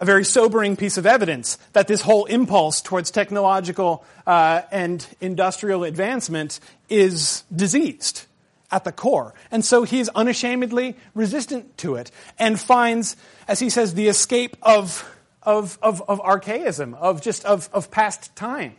a 0.00 0.04
very 0.04 0.24
sobering 0.24 0.76
piece 0.76 0.98
of 0.98 1.06
evidence 1.06 1.58
that 1.72 1.88
this 1.88 2.00
whole 2.00 2.24
impulse 2.26 2.80
towards 2.80 3.10
technological 3.10 4.04
uh, 4.26 4.62
and 4.70 5.06
industrial 5.20 5.84
advancement 5.84 6.60
is 6.88 7.44
diseased 7.54 8.26
at 8.74 8.82
the 8.82 8.92
core. 8.92 9.34
And 9.50 9.64
so 9.64 9.84
he's 9.84 10.08
unashamedly 10.08 10.96
resistant 11.14 11.78
to 11.78 11.94
it 11.94 12.10
and 12.38 12.58
finds, 12.58 13.16
as 13.46 13.60
he 13.60 13.70
says, 13.70 13.94
the 13.94 14.08
escape 14.08 14.56
of, 14.62 15.08
of, 15.42 15.78
of, 15.80 16.02
of 16.08 16.20
archaism, 16.20 16.94
of 16.94 17.22
just 17.22 17.44
of, 17.44 17.70
of 17.72 17.90
past 17.90 18.34
time. 18.34 18.74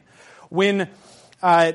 When 0.49 0.89
uh, 1.41 1.71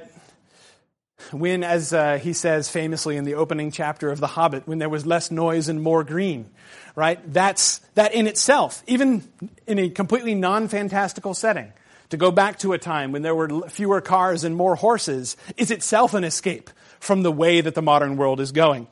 when, 1.33 1.65
as 1.65 1.93
uh, 1.93 2.19
he 2.19 2.33
says 2.33 2.69
famously 2.69 3.17
in 3.17 3.25
the 3.25 3.35
opening 3.35 3.71
chapter 3.71 4.11
of 4.11 4.21
The 4.21 4.27
Hobbit, 4.27 4.67
when 4.67 4.79
there 4.79 4.89
was 4.89 5.05
less 5.05 5.31
noise 5.31 5.69
and 5.69 5.83
more 5.83 6.03
green, 6.03 6.51
right? 6.97 7.21
That's, 7.33 7.79
that 7.95 8.15
in 8.15 8.27
itself, 8.27 8.83
even 8.87 9.23
in 9.67 9.79
a 9.79 9.91
completely 9.91 10.35
non-fantastical 10.35 11.35
setting, 11.35 11.73
to 12.11 12.17
go 12.17 12.31
back 12.31 12.59
to 12.61 12.73
a 12.73 12.79
time 12.79 13.13
when 13.13 13.23
there 13.23 13.35
were 13.35 13.69
fewer 13.69 14.01
cars 14.01 14.45
and 14.45 14.55
more 14.55 14.75
horses 14.75 15.37
is 15.57 15.71
itself 15.71 16.15
an 16.15 16.25
escape 16.25 16.71
from 16.99 17.23
the 17.23 17.33
way 17.33 17.61
that 17.61 17.75
the 17.75 17.83
modern 17.83 18.17
world 18.17 18.41
is 18.41 18.53
going. 18.53 18.87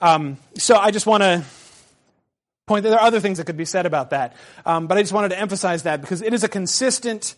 Um, 0.00 0.38
so 0.54 0.76
I 0.76 0.90
just 0.90 1.06
want 1.06 1.22
to 1.22 1.44
point 2.66 2.82
that 2.82 2.90
there 2.90 2.98
are 2.98 3.06
other 3.06 3.20
things 3.20 3.38
that 3.38 3.44
could 3.44 3.56
be 3.56 3.64
said 3.64 3.86
about 3.86 4.10
that, 4.10 4.34
um, 4.66 4.86
but 4.86 4.98
I 4.98 5.02
just 5.02 5.12
wanted 5.12 5.30
to 5.30 5.38
emphasize 5.38 5.84
that 5.84 6.00
because 6.00 6.22
it 6.22 6.34
is 6.34 6.44
a 6.44 6.48
consistent 6.48 7.34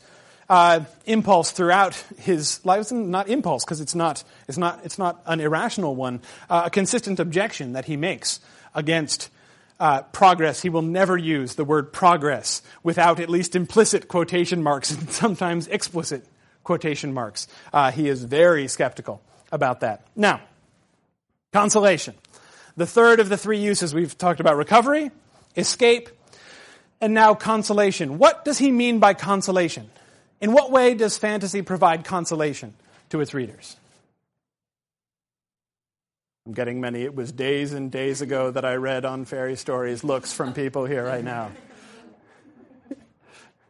uh, 0.48 0.80
impulse 1.06 1.50
throughout 1.50 1.94
his 2.18 2.64
life. 2.64 2.80
It's 2.80 2.92
not 2.92 3.28
impulse 3.28 3.64
because 3.64 3.80
it's 3.80 3.94
not, 3.94 4.22
it's, 4.48 4.58
not, 4.58 4.84
it's 4.84 4.98
not 4.98 5.22
an 5.26 5.40
irrational 5.40 5.96
one. 5.96 6.20
Uh, 6.48 6.64
a 6.66 6.70
consistent 6.70 7.18
objection 7.18 7.72
that 7.72 7.86
he 7.86 7.96
makes 7.96 8.40
against 8.74 9.30
uh, 9.80 10.02
progress. 10.02 10.62
He 10.62 10.68
will 10.68 10.82
never 10.82 11.16
use 11.16 11.54
the 11.54 11.64
word 11.64 11.92
progress 11.92 12.62
without 12.82 13.20
at 13.20 13.28
least 13.28 13.56
implicit 13.56 14.08
quotation 14.08 14.62
marks 14.62 14.90
and 14.90 15.10
sometimes 15.22 15.68
explicit 15.68 16.26
quotation 16.62 17.12
marks. 17.12 17.46
Uh, 17.72 17.90
he 17.90 18.08
is 18.08 18.24
very 18.24 18.68
skeptical 18.68 19.22
about 19.52 19.80
that. 19.80 20.06
Now, 20.16 20.40
consolation. 21.52 22.14
The 22.76 22.86
third 22.86 23.20
of 23.20 23.28
the 23.28 23.36
three 23.36 23.58
uses 23.58 23.94
we've 23.94 24.16
talked 24.18 24.40
about 24.40 24.56
recovery, 24.56 25.10
escape, 25.56 26.08
and 27.00 27.14
now 27.14 27.34
consolation. 27.34 28.18
What 28.18 28.44
does 28.44 28.58
he 28.58 28.72
mean 28.72 28.98
by 28.98 29.14
consolation? 29.14 29.90
In 30.40 30.52
what 30.52 30.72
way 30.72 30.94
does 30.94 31.16
fantasy 31.16 31.62
provide 31.62 32.04
consolation 32.04 32.74
to 33.10 33.20
its 33.20 33.34
readers? 33.34 33.76
I'm 36.46 36.52
getting 36.52 36.80
many. 36.80 37.02
It 37.02 37.14
was 37.14 37.32
days 37.32 37.72
and 37.72 37.90
days 37.90 38.20
ago 38.20 38.50
that 38.50 38.64
I 38.64 38.74
read 38.74 39.04
on 39.04 39.24
fairy 39.24 39.56
stories 39.56 40.04
looks 40.04 40.32
from 40.32 40.52
people 40.52 40.84
here 40.84 41.04
right 41.04 41.24
now. 41.24 41.50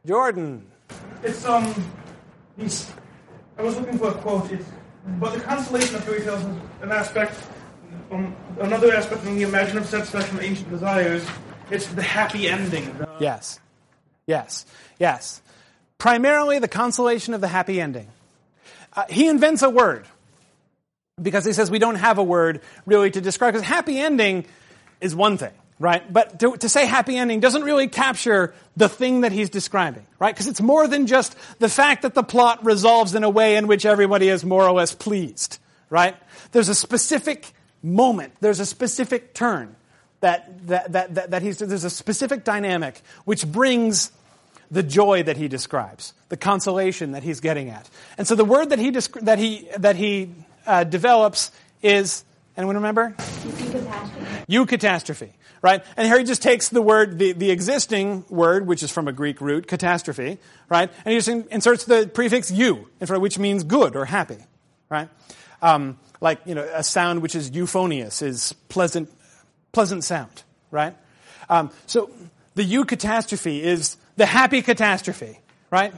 Jordan. 0.06 0.66
It's 1.22 1.44
um, 1.44 1.72
these. 2.58 2.92
I 3.56 3.62
was 3.62 3.76
looking 3.76 3.98
for 3.98 4.08
a 4.08 4.14
quote. 4.14 4.50
It's, 4.50 4.66
but 5.20 5.34
the 5.34 5.40
consolation 5.40 5.96
of 5.96 6.04
fairy 6.04 6.20
tales 6.22 6.40
is 6.40 6.46
an 6.82 6.90
aspect, 6.90 7.40
um, 8.10 8.34
another 8.58 8.92
aspect 8.92 9.22
from 9.22 9.36
the 9.36 9.42
imaginative 9.42 9.88
satisfaction 9.88 10.36
of 10.36 10.42
ancient 10.42 10.68
desires. 10.70 11.24
It's 11.70 11.86
the 11.86 12.02
happy 12.02 12.48
ending. 12.48 12.98
The, 12.98 13.08
yes, 13.20 13.60
yes, 14.26 14.66
yes 14.98 15.42
primarily 16.04 16.58
the 16.58 16.68
consolation 16.68 17.32
of 17.32 17.40
the 17.40 17.48
happy 17.48 17.80
ending. 17.80 18.08
Uh, 18.92 19.04
he 19.08 19.26
invents 19.26 19.62
a 19.62 19.70
word 19.70 20.06
because 21.20 21.44
he 21.44 21.52
says 21.52 21.70
we 21.70 21.78
don't 21.78 21.94
have 21.96 22.18
a 22.18 22.22
word 22.22 22.60
really 22.86 23.10
to 23.10 23.20
describe, 23.20 23.54
because 23.54 23.66
happy 23.66 23.98
ending 23.98 24.46
is 25.00 25.14
one 25.14 25.36
thing, 25.36 25.52
right? 25.78 26.10
But 26.12 26.40
to, 26.40 26.56
to, 26.56 26.68
say 26.68 26.86
happy 26.86 27.16
ending 27.16 27.40
doesn't 27.40 27.62
really 27.62 27.88
capture 27.88 28.54
the 28.76 28.88
thing 28.88 29.20
that 29.20 29.32
he's 29.32 29.50
describing, 29.50 30.06
right? 30.18 30.34
Because 30.34 30.48
it's 30.48 30.60
more 30.60 30.88
than 30.88 31.06
just 31.06 31.36
the 31.60 31.68
fact 31.68 32.02
that 32.02 32.14
the 32.14 32.22
plot 32.22 32.64
resolves 32.64 33.14
in 33.14 33.22
a 33.22 33.30
way 33.30 33.56
in 33.56 33.66
which 33.66 33.86
everybody 33.86 34.28
is 34.28 34.44
more 34.44 34.64
or 34.64 34.72
less 34.72 34.94
pleased, 34.94 35.58
right? 35.88 36.16
There's 36.52 36.68
a 36.68 36.74
specific 36.74 37.52
moment, 37.82 38.32
there's 38.40 38.60
a 38.60 38.66
specific 38.66 39.34
turn 39.34 39.76
that, 40.20 40.66
that, 40.66 40.92
that, 40.92 41.14
that, 41.14 41.30
that 41.30 41.42
he's, 41.42 41.58
there's 41.58 41.84
a 41.84 41.90
specific 41.90 42.44
dynamic 42.44 43.00
which 43.24 43.46
brings 43.46 44.10
the 44.70 44.82
joy 44.82 45.22
that 45.22 45.36
he 45.36 45.46
describes, 45.46 46.14
the 46.30 46.36
consolation 46.36 47.12
that 47.12 47.22
he's 47.22 47.40
getting 47.40 47.68
at. 47.68 47.88
And 48.18 48.26
so 48.26 48.34
the 48.34 48.44
word 48.44 48.70
that 48.70 48.78
he, 48.78 48.90
that 48.90 49.38
he, 49.38 49.68
that 49.78 49.96
he 49.96 50.32
uh, 50.66 50.84
develops 50.84 51.50
is, 51.82 52.24
anyone 52.56 52.76
remember? 52.76 53.14
Eucatastrophe. 54.48 55.30
Right? 55.62 55.82
And 55.96 56.06
here 56.06 56.18
he 56.18 56.24
just 56.24 56.42
takes 56.42 56.68
the 56.68 56.82
word, 56.82 57.18
the, 57.18 57.32
the 57.32 57.50
existing 57.50 58.26
word, 58.28 58.66
which 58.66 58.82
is 58.82 58.90
from 58.90 59.08
a 59.08 59.12
Greek 59.12 59.40
root, 59.40 59.66
catastrophe, 59.66 60.36
right? 60.68 60.90
And 61.06 61.12
he 61.12 61.18
just 61.18 61.28
inserts 61.28 61.86
the 61.86 62.06
prefix 62.12 62.50
eu, 62.50 62.84
which 63.00 63.38
means 63.38 63.64
good 63.64 63.96
or 63.96 64.04
happy, 64.04 64.36
right? 64.90 65.08
Um, 65.62 65.98
like, 66.20 66.40
you 66.44 66.54
know, 66.54 66.68
a 66.70 66.82
sound 66.82 67.22
which 67.22 67.34
is 67.34 67.48
euphonious 67.50 68.20
is 68.20 68.52
pleasant, 68.68 69.10
pleasant 69.72 70.04
sound, 70.04 70.42
right? 70.70 70.94
Um, 71.48 71.70
so 71.86 72.10
the 72.54 72.64
"u" 72.64 72.84
catastrophe 72.84 73.62
is 73.62 73.96
the 74.16 74.26
happy 74.26 74.60
catastrophe, 74.60 75.40
right? 75.70 75.94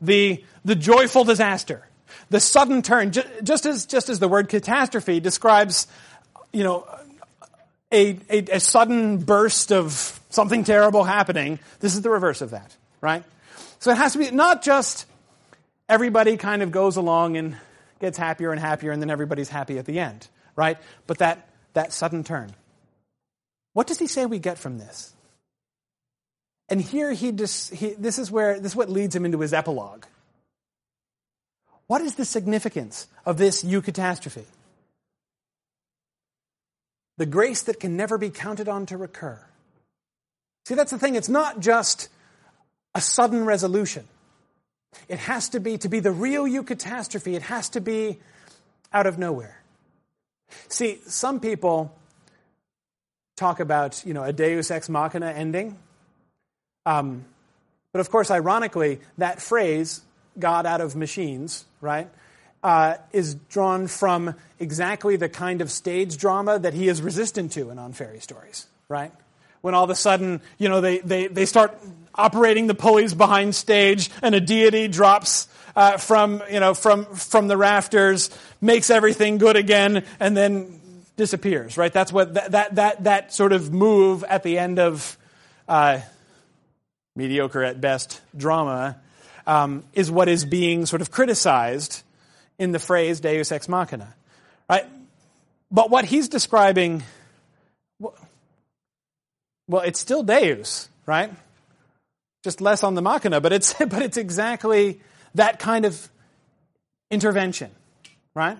The, 0.00 0.44
the 0.64 0.74
joyful 0.74 1.22
disaster, 1.22 1.85
the 2.30 2.40
sudden 2.40 2.82
turn, 2.82 3.12
just 3.12 3.66
as, 3.66 3.86
just 3.86 4.08
as 4.08 4.18
the 4.18 4.28
word 4.28 4.48
catastrophe 4.48 5.20
describes, 5.20 5.86
you 6.52 6.64
know, 6.64 6.86
a, 7.92 8.18
a, 8.28 8.56
a 8.56 8.60
sudden 8.60 9.18
burst 9.18 9.72
of 9.72 10.20
something 10.30 10.64
terrible 10.64 11.04
happening, 11.04 11.58
this 11.80 11.94
is 11.94 12.02
the 12.02 12.10
reverse 12.10 12.40
of 12.40 12.50
that, 12.50 12.76
right? 13.00 13.22
So 13.78 13.90
it 13.90 13.96
has 13.96 14.12
to 14.14 14.18
be 14.18 14.30
not 14.30 14.62
just 14.62 15.06
everybody 15.88 16.36
kind 16.36 16.62
of 16.62 16.72
goes 16.72 16.96
along 16.96 17.36
and 17.36 17.56
gets 18.00 18.18
happier 18.18 18.50
and 18.50 18.60
happier 18.60 18.90
and 18.90 19.00
then 19.00 19.10
everybody's 19.10 19.48
happy 19.48 19.78
at 19.78 19.86
the 19.86 20.00
end, 20.00 20.26
right? 20.56 20.78
But 21.06 21.18
that, 21.18 21.48
that 21.74 21.92
sudden 21.92 22.24
turn. 22.24 22.52
What 23.72 23.86
does 23.86 23.98
he 23.98 24.06
say 24.06 24.26
we 24.26 24.38
get 24.38 24.58
from 24.58 24.78
this? 24.78 25.12
And 26.68 26.80
here 26.80 27.12
he, 27.12 27.30
just, 27.30 27.72
he 27.72 27.90
this 27.94 28.18
is 28.18 28.30
where 28.30 28.58
this 28.58 28.72
is 28.72 28.76
what 28.76 28.90
leads 28.90 29.14
him 29.14 29.24
into 29.24 29.38
his 29.38 29.52
epilogue. 29.52 30.04
What 31.86 32.00
is 32.00 32.16
the 32.16 32.24
significance 32.24 33.06
of 33.24 33.38
this 33.38 33.62
eucatastrophe? 33.62 34.44
The 37.18 37.26
grace 37.26 37.62
that 37.62 37.80
can 37.80 37.96
never 37.96 38.18
be 38.18 38.30
counted 38.30 38.68
on 38.68 38.86
to 38.86 38.96
recur. 38.96 39.40
See, 40.66 40.74
that's 40.74 40.90
the 40.90 40.98
thing. 40.98 41.14
It's 41.14 41.28
not 41.28 41.60
just 41.60 42.08
a 42.94 43.00
sudden 43.00 43.44
resolution. 43.44 44.04
It 45.08 45.18
has 45.20 45.50
to 45.50 45.60
be, 45.60 45.78
to 45.78 45.88
be 45.88 46.00
the 46.00 46.10
real 46.10 46.44
eucatastrophe, 46.44 47.34
it 47.34 47.42
has 47.42 47.68
to 47.70 47.80
be 47.80 48.18
out 48.92 49.06
of 49.06 49.18
nowhere. 49.18 49.62
See, 50.68 51.00
some 51.06 51.40
people 51.40 51.94
talk 53.36 53.60
about, 53.60 54.04
you 54.06 54.14
know, 54.14 54.24
a 54.24 54.32
deus 54.32 54.70
ex 54.70 54.88
machina 54.88 55.30
ending. 55.30 55.78
Um, 56.84 57.24
but 57.92 58.00
of 58.00 58.10
course, 58.10 58.30
ironically, 58.30 59.00
that 59.18 59.40
phrase, 59.40 60.00
God 60.38 60.66
out 60.66 60.80
of 60.80 60.96
machines, 60.96 61.64
right, 61.80 62.08
uh, 62.62 62.96
is 63.12 63.34
drawn 63.48 63.86
from 63.86 64.34
exactly 64.58 65.16
the 65.16 65.28
kind 65.28 65.60
of 65.60 65.70
stage 65.70 66.16
drama 66.16 66.58
that 66.58 66.74
he 66.74 66.88
is 66.88 67.00
resistant 67.00 67.52
to 67.52 67.70
in 67.70 67.78
On 67.78 67.92
Fairy 67.92 68.20
Stories, 68.20 68.66
right? 68.88 69.12
When 69.60 69.74
all 69.74 69.84
of 69.84 69.90
a 69.90 69.94
sudden, 69.94 70.40
you 70.58 70.68
know, 70.68 70.80
they, 70.80 70.98
they, 70.98 71.26
they 71.28 71.46
start 71.46 71.78
operating 72.14 72.66
the 72.66 72.74
pulleys 72.74 73.14
behind 73.14 73.54
stage 73.54 74.10
and 74.22 74.34
a 74.34 74.40
deity 74.40 74.88
drops 74.88 75.48
uh, 75.74 75.98
from, 75.98 76.42
you 76.50 76.60
know, 76.60 76.72
from, 76.74 77.04
from 77.04 77.48
the 77.48 77.56
rafters, 77.56 78.30
makes 78.60 78.90
everything 78.90 79.38
good 79.38 79.56
again, 79.56 80.04
and 80.18 80.36
then 80.36 80.80
disappears, 81.16 81.76
right? 81.76 81.92
That's 81.92 82.12
what 82.12 82.34
that, 82.34 82.52
that, 82.52 82.74
that, 82.76 83.04
that 83.04 83.32
sort 83.32 83.52
of 83.52 83.72
move 83.72 84.24
at 84.24 84.42
the 84.42 84.58
end 84.58 84.78
of 84.78 85.18
uh, 85.68 86.00
mediocre 87.14 87.62
at 87.62 87.80
best 87.80 88.20
drama 88.36 88.96
um, 89.46 89.84
is 89.92 90.10
what 90.10 90.28
is 90.28 90.44
being 90.44 90.86
sort 90.86 91.02
of 91.02 91.10
criticized 91.10 92.02
in 92.58 92.72
the 92.72 92.78
phrase 92.78 93.20
deus 93.20 93.52
ex 93.52 93.68
machina, 93.68 94.14
right? 94.68 94.86
But 95.70 95.90
what 95.90 96.04
he's 96.04 96.28
describing, 96.28 97.02
well, 97.98 99.82
it's 99.84 100.00
still 100.00 100.22
deus, 100.22 100.88
right? 101.06 101.30
Just 102.42 102.60
less 102.60 102.82
on 102.84 102.94
the 102.94 103.02
machina, 103.02 103.40
but 103.40 103.52
it's, 103.52 103.72
but 103.78 104.02
it's 104.02 104.16
exactly 104.16 105.00
that 105.34 105.58
kind 105.58 105.84
of 105.84 106.08
intervention, 107.10 107.70
right? 108.34 108.58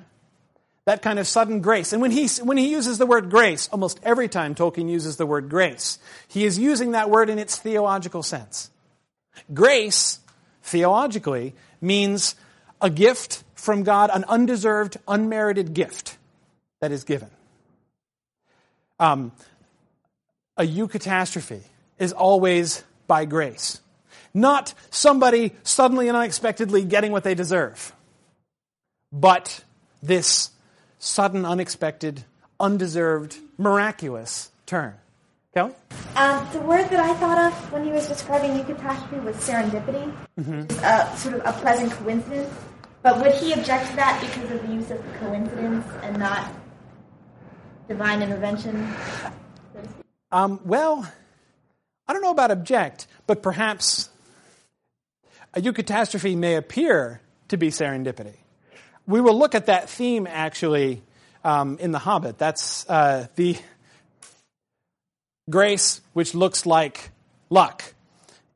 That 0.84 1.02
kind 1.02 1.18
of 1.18 1.26
sudden 1.26 1.60
grace. 1.62 1.92
And 1.92 2.00
when 2.00 2.12
he, 2.12 2.28
when 2.42 2.56
he 2.56 2.70
uses 2.70 2.98
the 2.98 3.06
word 3.06 3.28
grace, 3.30 3.68
almost 3.72 3.98
every 4.04 4.28
time 4.28 4.54
Tolkien 4.54 4.88
uses 4.88 5.16
the 5.16 5.26
word 5.26 5.48
grace, 5.48 5.98
he 6.28 6.44
is 6.44 6.58
using 6.58 6.92
that 6.92 7.10
word 7.10 7.28
in 7.28 7.38
its 7.38 7.56
theological 7.56 8.22
sense. 8.22 8.70
Grace, 9.52 10.20
theologically, 10.66 11.54
means 11.80 12.34
a 12.80 12.90
gift 12.90 13.44
from 13.54 13.82
God, 13.84 14.10
an 14.12 14.24
undeserved, 14.24 14.96
unmerited 15.08 15.72
gift 15.72 16.18
that 16.80 16.92
is 16.92 17.04
given. 17.04 17.30
Um, 18.98 19.32
a 20.56 20.62
eucatastrophe 20.62 21.62
is 21.98 22.12
always 22.12 22.84
by 23.06 23.24
grace, 23.24 23.80
not 24.34 24.74
somebody 24.90 25.52
suddenly 25.62 26.08
and 26.08 26.16
unexpectedly 26.16 26.84
getting 26.84 27.12
what 27.12 27.24
they 27.24 27.34
deserve, 27.34 27.92
but 29.12 29.64
this 30.02 30.50
sudden, 30.98 31.44
unexpected, 31.44 32.24
undeserved, 32.58 33.36
miraculous 33.58 34.50
turn. 34.64 34.94
Kelly? 35.56 35.72
Um, 36.16 36.46
the 36.52 36.60
word 36.60 36.84
that 36.90 37.00
I 37.00 37.14
thought 37.14 37.38
of 37.38 37.72
when 37.72 37.82
he 37.82 37.90
was 37.90 38.06
describing 38.06 38.62
eucatastrophe 38.62 39.24
was 39.24 39.36
serendipity, 39.36 40.14
mm-hmm. 40.38 40.66
uh, 40.84 41.16
sort 41.16 41.36
of 41.36 41.46
a 41.46 41.52
pleasant 41.60 41.92
coincidence. 41.92 42.54
But 43.02 43.22
would 43.22 43.32
he 43.36 43.54
object 43.54 43.88
to 43.88 43.96
that 43.96 44.20
because 44.20 44.50
of 44.50 44.66
the 44.66 44.74
use 44.74 44.90
of 44.90 45.02
coincidence 45.18 45.86
and 46.02 46.18
not 46.18 46.52
divine 47.88 48.20
intervention? 48.20 48.94
Um, 50.30 50.60
well, 50.66 51.10
I 52.06 52.12
don't 52.12 52.20
know 52.20 52.32
about 52.32 52.50
object, 52.50 53.06
but 53.26 53.42
perhaps 53.42 54.10
a 55.54 55.62
eucatastrophe 55.62 56.36
may 56.36 56.56
appear 56.56 57.22
to 57.48 57.56
be 57.56 57.68
serendipity. 57.68 58.36
We 59.06 59.22
will 59.22 59.38
look 59.38 59.54
at 59.54 59.66
that 59.66 59.88
theme 59.88 60.26
actually 60.26 61.02
um, 61.44 61.78
in 61.78 61.92
The 61.92 61.98
Hobbit. 61.98 62.36
That's 62.36 62.88
uh, 62.90 63.28
the 63.36 63.56
grace, 65.48 66.00
which 66.12 66.34
looks 66.34 66.66
like 66.66 67.10
luck, 67.50 67.94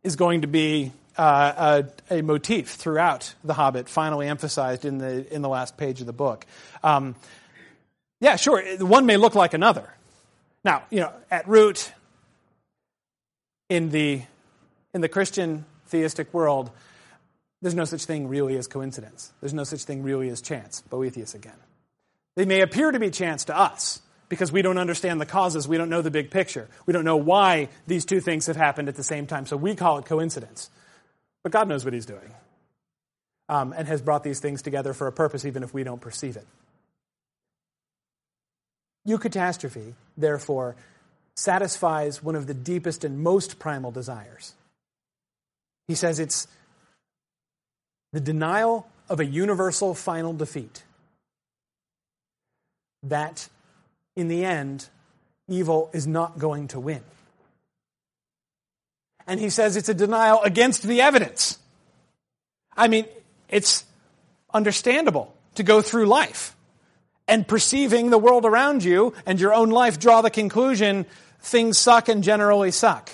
is 0.02 0.16
going 0.16 0.42
to 0.42 0.46
be 0.46 0.92
uh, 1.16 1.82
a, 2.10 2.18
a, 2.18 2.22
motif 2.22 2.70
throughout 2.70 3.34
The 3.44 3.54
Hobbit, 3.54 3.88
finally 3.88 4.26
emphasized 4.26 4.84
in 4.84 4.98
the 4.98 5.32
in 5.34 5.42
the 5.42 5.48
last 5.48 5.76
page 5.76 6.00
of 6.00 6.06
the 6.06 6.12
book. 6.12 6.46
Um, 6.82 7.14
yeah, 8.20 8.36
sure, 8.36 8.62
one 8.78 9.06
may 9.06 9.16
look 9.16 9.34
like 9.34 9.54
another. 9.54 9.92
Now, 10.64 10.84
you 10.90 11.00
know, 11.00 11.12
at 11.30 11.48
root, 11.48 11.92
in 13.68 13.90
the 13.90 14.22
in 14.94 15.00
the 15.00 15.08
Christian 15.08 15.64
theistic 15.86 16.32
world, 16.32 16.70
there's 17.62 17.74
no 17.74 17.84
such 17.84 18.04
thing 18.04 18.28
really 18.28 18.56
as 18.56 18.66
coincidence. 18.66 19.32
There's 19.40 19.54
no 19.54 19.64
such 19.64 19.84
thing 19.84 20.02
really 20.02 20.28
as 20.28 20.40
chance. 20.40 20.82
Boethius 20.82 21.34
again. 21.34 21.54
They 22.36 22.44
may 22.44 22.60
appear 22.60 22.90
to 22.90 22.98
be 22.98 23.10
chance 23.10 23.44
to 23.46 23.56
us 23.56 24.00
because 24.30 24.50
we 24.50 24.62
don't 24.62 24.78
understand 24.78 25.20
the 25.20 25.26
causes. 25.26 25.68
We 25.68 25.76
don't 25.76 25.90
know 25.90 26.00
the 26.00 26.10
big 26.10 26.30
picture. 26.30 26.68
We 26.86 26.94
don't 26.94 27.04
know 27.04 27.18
why 27.18 27.68
these 27.86 28.06
two 28.06 28.20
things 28.20 28.46
have 28.46 28.56
happened 28.56 28.88
at 28.88 28.94
the 28.94 29.04
same 29.04 29.26
time. 29.26 29.44
So 29.44 29.58
we 29.58 29.74
call 29.74 29.98
it 29.98 30.06
coincidence. 30.06 30.70
But 31.42 31.52
God 31.52 31.68
knows 31.68 31.84
what 31.84 31.92
He's 31.92 32.06
doing 32.06 32.32
um, 33.48 33.74
and 33.76 33.86
has 33.88 34.00
brought 34.00 34.22
these 34.22 34.40
things 34.40 34.62
together 34.62 34.94
for 34.94 35.08
a 35.08 35.12
purpose, 35.12 35.44
even 35.44 35.62
if 35.62 35.74
we 35.74 35.82
don't 35.84 36.00
perceive 36.00 36.36
it. 36.36 36.46
Eucatastrophe, 39.06 39.94
therefore, 40.16 40.76
satisfies 41.34 42.22
one 42.22 42.36
of 42.36 42.46
the 42.46 42.54
deepest 42.54 43.02
and 43.02 43.18
most 43.18 43.58
primal 43.58 43.90
desires. 43.90 44.54
He 45.88 45.96
says 45.96 46.20
it's 46.20 46.46
the 48.12 48.20
denial 48.20 48.86
of 49.08 49.18
a 49.18 49.24
universal 49.24 49.94
final 49.94 50.32
defeat. 50.32 50.84
That, 53.02 53.48
in 54.16 54.28
the 54.28 54.44
end, 54.44 54.88
evil 55.48 55.90
is 55.92 56.06
not 56.06 56.38
going 56.38 56.68
to 56.68 56.80
win. 56.80 57.02
And 59.26 59.38
he 59.38 59.50
says 59.50 59.76
it's 59.76 59.88
a 59.88 59.94
denial 59.94 60.40
against 60.42 60.82
the 60.82 61.00
evidence. 61.00 61.58
I 62.76 62.88
mean, 62.88 63.06
it's 63.48 63.84
understandable 64.52 65.34
to 65.54 65.62
go 65.62 65.82
through 65.82 66.06
life 66.06 66.56
and 67.28 67.46
perceiving 67.46 68.10
the 68.10 68.18
world 68.18 68.44
around 68.44 68.82
you 68.82 69.14
and 69.26 69.40
your 69.40 69.54
own 69.54 69.70
life 69.70 69.98
draw 69.98 70.20
the 70.20 70.30
conclusion 70.30 71.06
things 71.40 71.78
suck 71.78 72.08
and 72.08 72.24
generally 72.24 72.70
suck. 72.70 73.10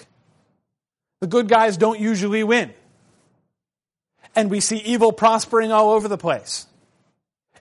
The 1.20 1.26
good 1.26 1.48
guys 1.48 1.76
don't 1.76 2.00
usually 2.00 2.44
win 2.44 2.72
and 4.36 4.50
we 4.50 4.60
see 4.60 4.76
evil 4.76 5.12
prospering 5.12 5.72
all 5.72 5.90
over 5.90 6.06
the 6.06 6.18
place. 6.18 6.66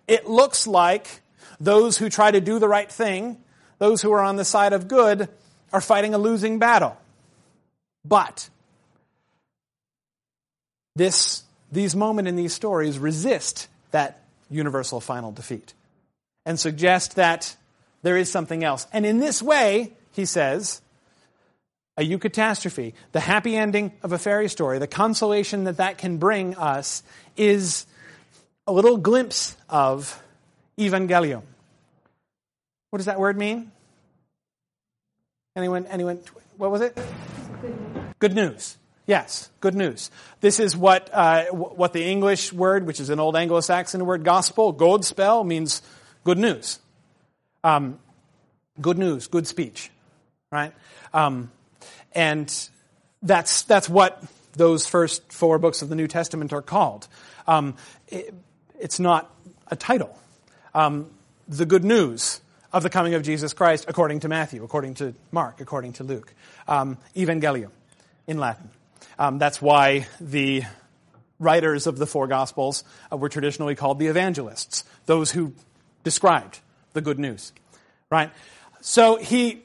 It 0.07 0.29
looks 0.29 0.67
like 0.67 1.21
those 1.59 1.97
who 1.97 2.09
try 2.09 2.31
to 2.31 2.41
do 2.41 2.59
the 2.59 2.67
right 2.67 2.91
thing, 2.91 3.37
those 3.79 4.01
who 4.01 4.11
are 4.11 4.21
on 4.21 4.35
the 4.35 4.45
side 4.45 4.73
of 4.73 4.87
good, 4.87 5.29
are 5.73 5.81
fighting 5.81 6.13
a 6.13 6.17
losing 6.17 6.59
battle. 6.59 6.97
But 8.03 8.49
this, 10.95 11.43
these 11.71 11.95
moments 11.95 12.29
in 12.29 12.35
these 12.35 12.53
stories 12.53 12.99
resist 12.99 13.67
that 13.91 14.21
universal 14.49 15.01
final 15.01 15.31
defeat 15.31 15.73
and 16.45 16.59
suggest 16.59 17.15
that 17.15 17.55
there 18.03 18.17
is 18.17 18.31
something 18.31 18.63
else. 18.63 18.87
And 18.93 19.05
in 19.05 19.19
this 19.19 19.41
way, 19.41 19.93
he 20.11 20.25
says, 20.25 20.81
a 21.97 22.01
eucatastrophe, 22.01 22.93
the 23.13 23.19
happy 23.19 23.55
ending 23.55 23.91
of 24.03 24.11
a 24.11 24.19
fairy 24.19 24.49
story, 24.49 24.79
the 24.79 24.87
consolation 24.87 25.63
that 25.63 25.77
that 25.77 25.97
can 25.97 26.17
bring 26.17 26.55
us 26.55 27.03
is 27.37 27.85
a 28.67 28.73
little 28.73 28.97
glimpse 28.97 29.55
of 29.69 30.21
evangelium. 30.77 31.43
What 32.89 32.97
does 32.97 33.05
that 33.05 33.19
word 33.19 33.37
mean? 33.37 33.71
Anyone? 35.55 35.85
Anyone? 35.87 36.19
What 36.57 36.71
was 36.71 36.81
it? 36.81 36.97
Good 38.19 38.33
news. 38.33 38.77
Yes, 39.07 39.49
good 39.59 39.75
news. 39.75 40.09
This 40.41 40.59
is 40.59 40.75
what 40.75 41.09
uh, 41.13 41.45
what 41.51 41.93
the 41.93 42.03
English 42.03 42.51
word, 42.51 42.87
which 42.87 42.99
is 42.99 43.09
an 43.09 43.19
old 43.19 43.35
Anglo-Saxon 43.35 44.05
word, 44.05 44.23
gospel, 44.23 44.73
godspell 44.73 45.45
means 45.45 45.81
good 46.23 46.37
news. 46.37 46.79
Um, 47.63 47.99
good 48.81 48.97
news, 48.97 49.27
good 49.27 49.47
speech, 49.47 49.89
right? 50.51 50.73
Um, 51.13 51.51
and 52.13 52.53
that's, 53.21 53.63
that's 53.63 53.89
what 53.89 54.23
those 54.53 54.87
first 54.87 55.31
four 55.31 55.59
books 55.59 55.81
of 55.81 55.89
the 55.89 55.95
New 55.95 56.07
Testament 56.07 56.53
are 56.53 56.61
called. 56.61 57.07
Um, 57.47 57.75
it, 58.07 58.33
it's 58.79 58.99
not 58.99 59.33
a 59.67 59.75
title. 59.75 60.17
Um, 60.75 61.09
the 61.47 61.65
good 61.65 61.85
news 61.85 62.41
of 62.73 62.83
the 62.83 62.89
coming 62.89 63.13
of 63.13 63.23
Jesus 63.23 63.53
Christ 63.53 63.85
according 63.87 64.19
to 64.19 64.27
Matthew, 64.27 64.61
according 64.61 64.95
to 64.95 65.15
Mark, 65.31 65.61
according 65.61 65.93
to 65.93 66.03
Luke. 66.03 66.33
Um, 66.67 66.97
Evangelium 67.15 67.71
in 68.27 68.39
Latin. 68.39 68.69
Um, 69.17 69.39
that's 69.39 69.61
why 69.61 70.07
the 70.19 70.63
writers 71.39 71.87
of 71.87 71.97
the 71.97 72.05
four 72.05 72.27
Gospels 72.27 72.83
uh, 73.09 73.15
were 73.15 73.29
traditionally 73.29 73.75
called 73.75 73.99
the 73.99 74.07
evangelists, 74.07 74.83
those 75.05 75.31
who 75.31 75.53
described 76.03 76.59
the 76.91 76.99
good 76.99 77.19
news. 77.19 77.53
Right? 78.09 78.31
So 78.81 79.15
he 79.15 79.61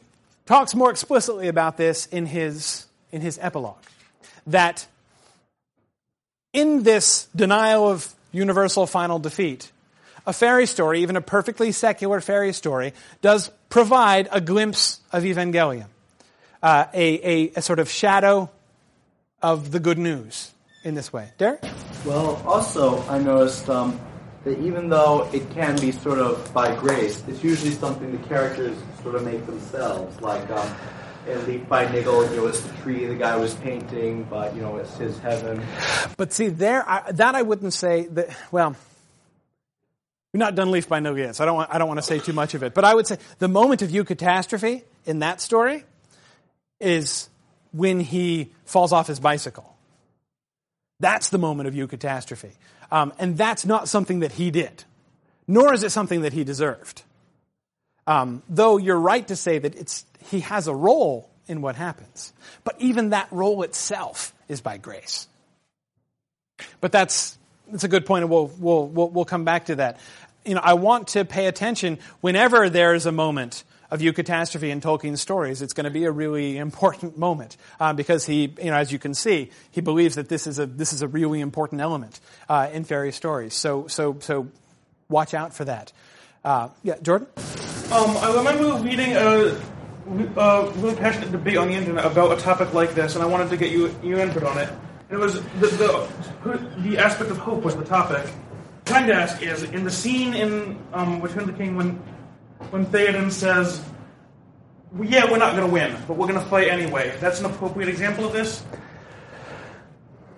talks 0.46 0.76
more 0.76 0.92
explicitly 0.92 1.48
about 1.48 1.76
this 1.76 2.06
in 2.06 2.24
his, 2.24 2.86
in 3.10 3.20
his 3.20 3.36
epilogue. 3.42 3.82
That 4.46 4.86
in 6.52 6.84
this 6.84 7.26
denial 7.34 7.88
of 7.88 8.14
universal 8.30 8.86
final 8.86 9.18
defeat, 9.18 9.72
a 10.30 10.32
fairy 10.32 10.66
story, 10.66 11.02
even 11.02 11.16
a 11.16 11.20
perfectly 11.20 11.72
secular 11.72 12.20
fairy 12.20 12.52
story, 12.52 12.94
does 13.20 13.50
provide 13.68 14.28
a 14.30 14.40
glimpse 14.40 15.00
of 15.12 15.24
Evangelion, 15.24 15.86
uh, 16.62 16.86
a, 16.94 17.28
a, 17.28 17.52
a, 17.56 17.62
sort 17.62 17.80
of 17.80 17.90
shadow 17.90 18.48
of 19.42 19.72
the 19.72 19.80
good 19.80 19.98
news 19.98 20.52
in 20.84 20.94
this 20.94 21.12
way. 21.12 21.28
Derek? 21.36 21.62
Well, 22.04 22.40
also, 22.46 23.02
I 23.08 23.18
noticed 23.18 23.68
um, 23.68 24.00
that 24.44 24.56
even 24.60 24.88
though 24.88 25.28
it 25.32 25.50
can 25.50 25.76
be 25.80 25.90
sort 25.90 26.20
of 26.20 26.54
by 26.54 26.76
grace, 26.76 27.24
it's 27.26 27.42
usually 27.42 27.72
something 27.72 28.12
the 28.12 28.28
characters 28.28 28.78
sort 29.02 29.16
of 29.16 29.24
make 29.24 29.44
themselves. 29.46 30.20
Like 30.20 30.48
um, 30.50 30.76
in 31.26 31.44
Leaf 31.46 31.68
by 31.68 31.90
Niggle, 31.90 32.30
you 32.30 32.36
know, 32.36 32.46
it's 32.46 32.60
the 32.60 32.72
tree 32.82 33.04
the 33.06 33.16
guy 33.16 33.34
was 33.34 33.54
painting, 33.54 34.28
but 34.30 34.54
you 34.54 34.62
know, 34.62 34.76
it's 34.76 34.96
his 34.96 35.18
heaven. 35.18 35.60
But 36.16 36.32
see, 36.32 36.48
there, 36.48 36.88
I, 36.88 37.10
that 37.10 37.34
I 37.34 37.42
wouldn't 37.42 37.72
say 37.72 38.06
that. 38.12 38.28
Well, 38.52 38.76
we've 40.32 40.38
not 40.38 40.54
done 40.54 40.70
Leaf 40.70 40.88
by 40.88 41.00
No 41.00 41.14
yet, 41.14 41.36
so 41.36 41.44
I 41.44 41.46
don't 41.46 41.56
want, 41.56 41.74
I 41.74 41.78
don't 41.78 41.88
want 41.88 41.98
to 41.98 42.02
say 42.02 42.18
too 42.18 42.32
much 42.32 42.54
of 42.54 42.62
it. 42.62 42.74
But 42.74 42.84
I 42.84 42.94
would 42.94 43.06
say 43.06 43.18
the 43.38 43.48
moment 43.48 43.82
of 43.82 43.90
eucatastrophe 43.90 44.82
in 45.06 45.20
that 45.20 45.40
story 45.40 45.84
is 46.80 47.28
when 47.72 48.00
he 48.00 48.52
falls 48.64 48.92
off 48.92 49.06
his 49.06 49.20
bicycle. 49.20 49.76
That's 50.98 51.30
the 51.30 51.38
moment 51.38 51.68
of 51.68 51.74
eucatastrophe. 51.74 52.52
Um, 52.90 53.12
and 53.18 53.36
that's 53.36 53.64
not 53.64 53.88
something 53.88 54.20
that 54.20 54.32
he 54.32 54.50
did, 54.50 54.84
nor 55.46 55.72
is 55.72 55.82
it 55.82 55.90
something 55.90 56.22
that 56.22 56.32
he 56.32 56.44
deserved. 56.44 57.02
Um, 58.06 58.42
though 58.48 58.76
you're 58.76 58.98
right 58.98 59.26
to 59.28 59.36
say 59.36 59.58
that 59.58 59.76
it's, 59.76 60.04
he 60.30 60.40
has 60.40 60.66
a 60.66 60.74
role 60.74 61.30
in 61.46 61.62
what 61.62 61.76
happens. 61.76 62.32
But 62.64 62.76
even 62.80 63.10
that 63.10 63.28
role 63.30 63.62
itself 63.62 64.34
is 64.48 64.60
by 64.60 64.78
grace. 64.78 65.28
But 66.80 66.92
that's, 66.92 67.38
that's 67.70 67.84
a 67.84 67.88
good 67.88 68.06
point, 68.06 68.24
and 68.24 68.30
we'll, 68.30 68.50
we'll, 68.58 68.86
we'll, 68.86 69.08
we'll 69.08 69.24
come 69.24 69.44
back 69.44 69.66
to 69.66 69.76
that. 69.76 69.98
You 70.44 70.54
know, 70.54 70.60
I 70.62 70.74
want 70.74 71.08
to 71.08 71.24
pay 71.24 71.46
attention 71.46 71.98
whenever 72.20 72.70
there's 72.70 73.06
a 73.06 73.12
moment 73.12 73.64
of 73.90 74.00
eucatastrophe 74.00 74.70
in 74.70 74.80
Tolkien's 74.80 75.20
stories, 75.20 75.62
it's 75.62 75.72
going 75.72 75.84
to 75.84 75.90
be 75.90 76.04
a 76.04 76.12
really 76.12 76.56
important 76.66 77.18
moment 77.18 77.56
uh, 77.78 77.92
because 77.92 78.24
he, 78.24 78.54
you 78.58 78.70
know, 78.70 78.74
as 78.74 78.92
you 78.92 78.98
can 78.98 79.14
see, 79.14 79.50
he 79.70 79.80
believes 79.80 80.14
that 80.14 80.28
this 80.28 80.46
is 80.46 80.58
a 80.58 80.66
this 80.66 80.92
is 80.92 81.02
a 81.02 81.08
really 81.08 81.40
important 81.40 81.80
element 81.80 82.20
uh, 82.48 82.68
in 82.72 82.84
fairy 82.84 83.12
stories. 83.12 83.54
So 83.54 83.86
so 83.88 84.18
so, 84.20 84.48
watch 85.08 85.34
out 85.34 85.54
for 85.54 85.64
that. 85.64 85.92
Uh, 86.44 86.68
yeah, 86.82 86.96
Jordan. 87.02 87.28
Um, 87.92 88.16
I 88.18 88.32
remember 88.36 88.82
reading 88.82 89.16
a, 89.16 89.60
a, 90.36 90.70
really 90.76 90.94
passionate 90.94 91.32
debate 91.32 91.56
on 91.56 91.68
the 91.68 91.74
internet 91.74 92.04
about 92.04 92.38
a 92.38 92.40
topic 92.40 92.72
like 92.72 92.94
this, 92.94 93.14
and 93.14 93.22
I 93.22 93.26
wanted 93.26 93.50
to 93.50 93.56
get 93.56 93.72
you 93.72 93.94
your 94.02 94.20
input 94.20 94.44
on 94.44 94.58
it. 94.58 94.70
And 95.10 95.20
it 95.20 95.22
was 95.22 95.34
the 95.34 96.08
the, 96.44 96.70
the 96.78 96.98
aspect 96.98 97.30
of 97.30 97.38
hope 97.38 97.64
was 97.64 97.76
the 97.76 97.84
topic. 97.84 98.30
Trying 98.84 99.08
to 99.08 99.14
ask 99.14 99.42
is 99.42 99.64
in 99.64 99.84
the 99.84 99.90
scene 99.90 100.34
in 100.34 100.78
um, 100.92 101.20
Return 101.20 101.40
of 101.40 101.46
the 101.48 101.52
King 101.52 101.76
when 101.76 101.90
when 102.70 102.86
Theoden 102.86 103.32
says, 103.32 103.82
well, 104.92 105.08
yeah, 105.08 105.30
we're 105.30 105.38
not 105.38 105.56
going 105.56 105.66
to 105.66 105.72
win, 105.72 105.96
but 106.06 106.16
we're 106.16 106.28
going 106.28 106.38
to 106.38 106.46
fight 106.46 106.68
anyway. 106.68 107.16
That's 107.20 107.40
an 107.40 107.46
appropriate 107.46 107.88
example 107.88 108.24
of 108.24 108.32
this? 108.32 108.62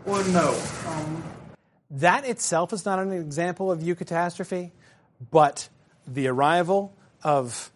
Or 0.07 0.23
no? 0.25 0.59
Um, 0.87 1.23
that 1.91 2.25
itself 2.27 2.73
is 2.73 2.85
not 2.85 2.99
an 2.99 3.13
example 3.13 3.71
of 3.71 3.81
eucatastrophe, 3.81 4.71
but 5.31 5.69
the 6.07 6.29
arrival 6.29 6.95
of 7.23 7.71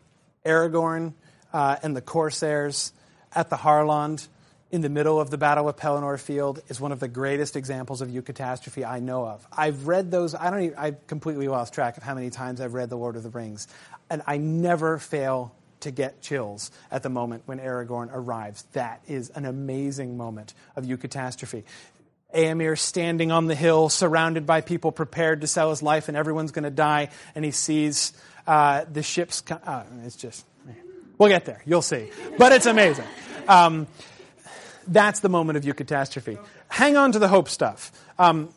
Aragorn 0.45 1.13
uh, 1.53 1.77
and 1.83 1.97
the 1.97 2.01
Corsairs 2.01 2.93
at 3.35 3.51
the 3.51 3.57
Harlond 3.57 4.29
in 4.71 4.81
the 4.81 4.89
middle 4.89 5.21
of 5.21 5.31
the 5.31 5.39
Battle 5.39 5.69
of 5.69 5.77
Pelennor 5.77 6.19
Field 6.19 6.61
is 6.69 6.81
one 6.81 6.93
of 6.93 7.01
the 7.01 7.09
greatest 7.09 7.57
examples 7.57 8.01
of 8.01 8.09
eucatastrophe 8.09 8.87
I 8.87 8.99
know 8.99 9.25
of. 9.27 9.47
I've 9.53 9.87
read 9.87 10.11
those. 10.11 10.35
I 10.35 10.51
don't. 10.51 10.63
Even, 10.63 10.79
I 10.79 10.97
completely 11.07 11.49
lost 11.49 11.73
track 11.73 11.97
of 11.97 12.03
how 12.03 12.15
many 12.15 12.31
times 12.31 12.61
I've 12.61 12.75
read 12.75 12.91
The 12.91 12.97
Lord 12.97 13.17
of 13.17 13.23
the 13.23 13.31
Rings 13.31 13.69
and 14.11 14.23
I 14.27 14.39
never 14.39 14.99
fail 14.99 15.55
to 15.81 15.91
get 15.91 16.23
chills 16.23 16.71
at 16.91 17.03
the 17.03 17.09
moment 17.09 17.43
when 17.47 17.59
Aragorn 17.59 18.09
arrives. 18.13 18.65
That 18.73 19.03
is 19.07 19.31
an 19.31 19.45
amazing 19.45 20.17
moment 20.17 20.55
of 20.75 20.85
eucatastrophe. 20.85 21.65
Éomer 22.35 22.79
standing 22.79 23.31
on 23.31 23.47
the 23.47 23.55
hill, 23.55 23.89
surrounded 23.89 24.47
by 24.47 24.61
people 24.61 24.91
prepared 24.91 25.43
to 25.43 25.47
sell 25.47 25.71
his 25.71 25.83
life, 25.83 26.09
and 26.09 26.17
everyone's 26.17 26.51
going 26.51 26.65
to 26.65 26.71
die, 26.71 27.09
and 27.35 27.45
he 27.45 27.51
sees 27.51 28.13
uh, 28.47 28.85
the 28.93 29.03
ships. 29.03 29.43
Come, 29.43 29.61
uh, 29.65 29.85
it's 30.05 30.17
just, 30.17 30.45
we'll 31.19 31.29
get 31.29 31.45
there. 31.45 31.63
You'll 31.67 31.83
see. 31.83 32.11
But 32.37 32.53
it's 32.53 32.67
amazing. 32.67 33.07
Um, 33.49 33.87
that's 34.87 35.21
the 35.21 35.29
moment 35.29 35.57
of 35.57 35.65
eucatastrophe. 35.65 36.39
Hang 36.69 36.97
on 36.97 37.13
to 37.13 37.19
the 37.19 37.29
hope 37.29 37.49
stuff. 37.49 37.93
Um, 38.19 38.49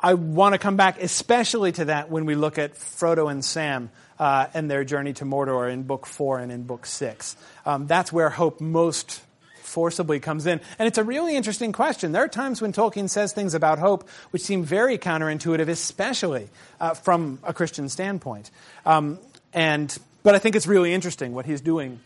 I 0.00 0.14
want 0.14 0.54
to 0.54 0.58
come 0.58 0.76
back 0.76 1.00
especially 1.00 1.72
to 1.72 1.86
that 1.86 2.10
when 2.10 2.26
we 2.26 2.34
look 2.34 2.58
at 2.58 2.74
Frodo 2.74 3.30
and 3.30 3.44
Sam 3.44 3.90
uh, 4.18 4.46
and 4.52 4.70
their 4.70 4.84
journey 4.84 5.12
to 5.14 5.24
Mordor 5.24 5.72
in 5.72 5.84
Book 5.84 6.06
4 6.06 6.40
and 6.40 6.50
in 6.50 6.64
Book 6.64 6.86
6. 6.86 7.36
Um, 7.64 7.86
that's 7.86 8.12
where 8.12 8.28
hope 8.28 8.60
most 8.60 9.22
forcibly 9.54 10.20
comes 10.20 10.46
in. 10.46 10.60
And 10.78 10.86
it's 10.86 10.98
a 10.98 11.04
really 11.04 11.34
interesting 11.34 11.72
question. 11.72 12.12
There 12.12 12.22
are 12.22 12.28
times 12.28 12.60
when 12.60 12.72
Tolkien 12.72 13.08
says 13.08 13.32
things 13.32 13.54
about 13.54 13.78
hope 13.78 14.08
which 14.30 14.42
seem 14.42 14.64
very 14.64 14.98
counterintuitive, 14.98 15.68
especially 15.68 16.50
uh, 16.80 16.94
from 16.94 17.38
a 17.42 17.54
Christian 17.54 17.88
standpoint. 17.88 18.50
Um, 18.84 19.18
and, 19.52 19.96
but 20.22 20.34
I 20.34 20.38
think 20.38 20.56
it's 20.56 20.66
really 20.66 20.92
interesting 20.92 21.32
what 21.32 21.46
he's 21.46 21.60
doing 21.60 22.00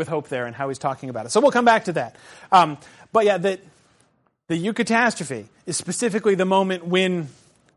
with 0.00 0.08
hope 0.08 0.28
there 0.28 0.46
and 0.46 0.56
how 0.56 0.68
he's 0.68 0.78
talking 0.78 1.10
about 1.10 1.26
it. 1.26 1.30
So 1.30 1.40
we'll 1.40 1.52
come 1.52 1.66
back 1.66 1.84
to 1.84 1.92
that. 1.92 2.16
Um, 2.50 2.78
but 3.12 3.26
yeah, 3.26 3.36
the, 3.36 3.60
the 4.48 4.56
eucatastrophe 4.56 5.44
is 5.66 5.76
specifically 5.76 6.34
the 6.34 6.46
moment 6.46 6.86
when 6.86 7.28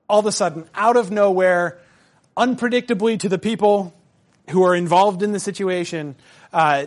all 0.08 0.20
of 0.20 0.26
a 0.26 0.32
sudden, 0.32 0.66
out 0.74 0.96
of 0.96 1.12
nowhere, 1.12 1.78
unpredictably 2.38 3.20
to 3.20 3.28
the 3.28 3.38
people 3.38 3.94
who 4.50 4.64
are 4.64 4.74
involved 4.74 5.22
in 5.22 5.34
the 5.34 5.40
situation, 5.40 6.16
uh, 6.54 6.86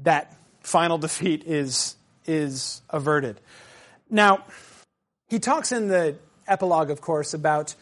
that 0.00 0.36
final 0.60 0.98
defeat 0.98 1.44
is, 1.46 1.96
is 2.26 2.82
averted. 2.90 3.40
Now, 4.10 4.44
he 5.28 5.38
talks 5.38 5.72
in 5.72 5.88
the 5.88 6.16
epilogue, 6.46 6.90
of 6.90 7.00
course, 7.00 7.32
about 7.32 7.74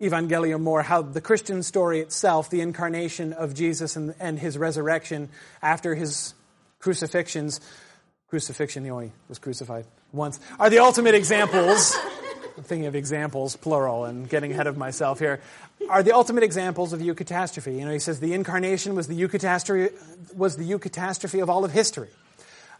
Evangelion 0.00 0.60
more, 0.60 0.82
how 0.82 1.02
the 1.02 1.20
Christian 1.20 1.62
story 1.62 2.00
itself, 2.00 2.50
the 2.50 2.60
incarnation 2.60 3.32
of 3.32 3.54
Jesus 3.54 3.96
and, 3.96 4.14
and 4.18 4.38
his 4.38 4.56
resurrection 4.56 5.28
after 5.62 5.94
his 5.94 6.34
crucifixions, 6.78 7.60
crucifixion, 8.28 8.84
he 8.84 8.90
only 8.90 9.12
was 9.28 9.38
crucified 9.38 9.84
once, 10.12 10.40
are 10.58 10.70
the 10.70 10.78
ultimate 10.78 11.14
examples 11.14 11.96
I'm 12.60 12.64
thinking 12.64 12.86
of 12.88 12.94
examples, 12.94 13.56
plural, 13.56 14.04
and 14.04 14.28
getting 14.28 14.52
ahead 14.52 14.66
of 14.66 14.76
myself 14.76 15.18
here, 15.18 15.40
are 15.88 16.02
the 16.02 16.14
ultimate 16.14 16.42
examples 16.42 16.92
of 16.92 17.00
eucatastrophe. 17.00 17.78
You 17.78 17.86
know, 17.86 17.90
he 17.90 17.98
says 17.98 18.20
the 18.20 18.34
incarnation 18.34 18.94
was 18.94 19.06
the 19.06 19.18
eucatastrophe, 19.18 19.92
was 20.34 20.58
the 20.58 20.70
eucatastrophe 20.70 21.42
of 21.42 21.48
all 21.48 21.64
of 21.64 21.72
history. 21.72 22.10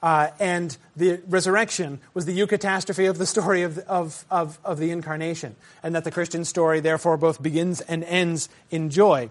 Uh, 0.03 0.29
and 0.39 0.77
the 0.97 1.21
resurrection 1.29 2.01
was 2.15 2.25
the 2.25 2.39
eucatastrophe 2.39 3.09
of 3.09 3.19
the 3.19 3.27
story 3.27 3.63
of, 3.63 3.79
of, 3.81 4.25
of, 4.31 4.59
of 4.65 4.79
the 4.79 4.91
incarnation. 4.91 5.55
And 5.83 5.95
that 5.95 6.05
the 6.05 6.11
Christian 6.11 6.45
story, 6.45 6.81
therefore, 6.81 7.17
both 7.17 7.43
begins 7.43 7.81
and 7.83 8.03
ends 8.05 8.49
in 8.71 8.91
joy. 8.91 9.31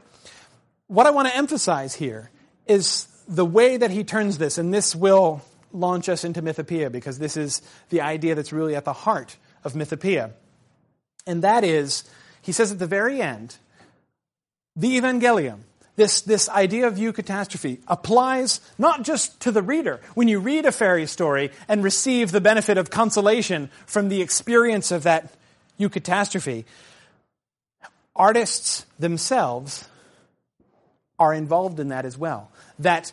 What 0.88 1.08
I 1.08 1.12
want 1.12 1.28
to 1.28 1.36
emphasize 1.36 1.96
here 1.96 2.30
is 2.68 3.08
the 3.28 3.46
way 3.46 3.78
that 3.78 3.92
he 3.92 4.04
turns 4.04 4.38
this, 4.38 4.58
and 4.58 4.74
this 4.74 4.96
will 4.96 5.42
launch 5.72 6.10
us 6.10 6.24
into 6.24 6.42
Mythopoeia 6.42 6.92
because 6.92 7.20
this 7.20 7.38
is 7.38 7.62
the 7.90 8.02
idea 8.02 8.36
that's 8.36 8.52
really 8.52 8.76
at 8.76 8.86
the 8.86 8.94
heart 8.94 9.38
of 9.64 9.74
Mythopoeia. 9.74 10.32
And 11.28 11.44
that 11.44 11.64
is, 11.64 12.04
he 12.42 12.52
says 12.52 12.72
at 12.72 12.80
the 12.80 12.88
very 12.88 13.22
end, 13.22 13.58
the 14.76 14.98
Evangelium, 14.98 15.60
this, 16.00 16.22
this 16.22 16.48
idea 16.48 16.88
of 16.88 16.96
eucatastrophe, 16.96 17.80
applies 17.86 18.62
not 18.78 19.04
just 19.04 19.38
to 19.42 19.52
the 19.52 19.62
reader. 19.62 20.00
When 20.16 20.30
you 20.30 20.40
read 20.40 20.66
a 20.66 20.72
fairy 20.72 21.06
story 21.06 21.52
and 21.68 21.84
receive 21.84 22.32
the 22.32 22.40
benefit 22.40 22.78
of 22.78 22.90
consolation 22.90 23.70
from 23.86 24.08
the 24.08 24.22
experience 24.22 24.92
of 24.92 25.04
that 25.04 25.34
eucatastrophe, 25.78 26.64
artists 28.16 28.86
themselves 28.98 29.90
are 31.20 31.34
involved 31.34 31.82
in 31.82 31.90
that 31.90 32.06
as 32.06 32.18
well. 32.18 32.50
That 32.80 33.12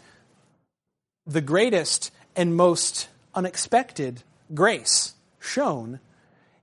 the 1.27 1.41
greatest 1.41 2.13
and 2.37 2.55
most 2.55 3.09
unexpected 3.35 4.23
grace 4.55 5.15
shown 5.41 5.99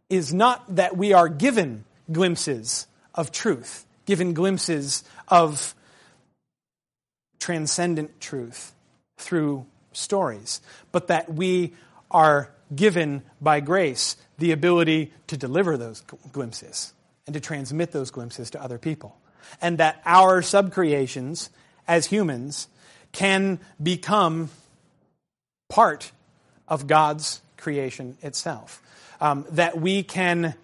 is 0.10 0.34
not 0.34 0.78
that 0.78 0.96
we 0.96 1.12
are 1.12 1.28
given 1.28 1.84
glimpses 2.10 2.88
of 3.14 3.34
truth, 3.34 3.86
given 4.06 4.34
glimpses 4.34 5.04
of 5.28 5.76
transcendent 7.44 8.22
truth 8.22 8.72
through 9.18 9.66
stories, 9.92 10.62
but 10.94 11.08
that 11.08 11.34
we 11.34 11.74
are 12.10 12.50
given 12.74 13.22
by 13.42 13.60
grace 13.60 14.16
the 14.38 14.54
ability 14.54 15.12
to 15.28 15.36
deliver 15.36 15.76
those 15.76 16.02
glimpses 16.32 16.94
and 17.28 17.34
to 17.34 17.42
transmit 17.42 17.92
those 17.92 18.12
glimpses 18.12 18.52
to 18.52 18.64
other 18.64 18.78
people. 18.78 19.18
And 19.62 19.78
that 19.80 20.02
our 20.06 20.42
subcreations 20.42 21.50
as 21.86 22.06
humans 22.06 22.70
can 23.12 23.60
become 23.82 24.50
part 25.68 26.14
of 26.70 26.88
God's 26.88 27.42
creation 27.58 28.18
itself. 28.22 28.82
Um, 29.20 29.46
that 29.52 29.78
we 29.78 30.02
can, 30.02 30.56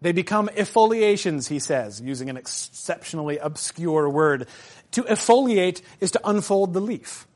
they 0.00 0.10
become 0.10 0.48
effoliations, 0.48 1.48
he 1.48 1.60
says, 1.60 2.00
using 2.00 2.28
an 2.30 2.36
exceptionally 2.36 3.38
obscure 3.38 4.08
word. 4.08 4.48
To 4.92 5.02
effoliate 5.02 5.82
is 6.00 6.12
to 6.12 6.20
unfold 6.28 6.72
the 6.72 6.80
leaf. 6.80 7.26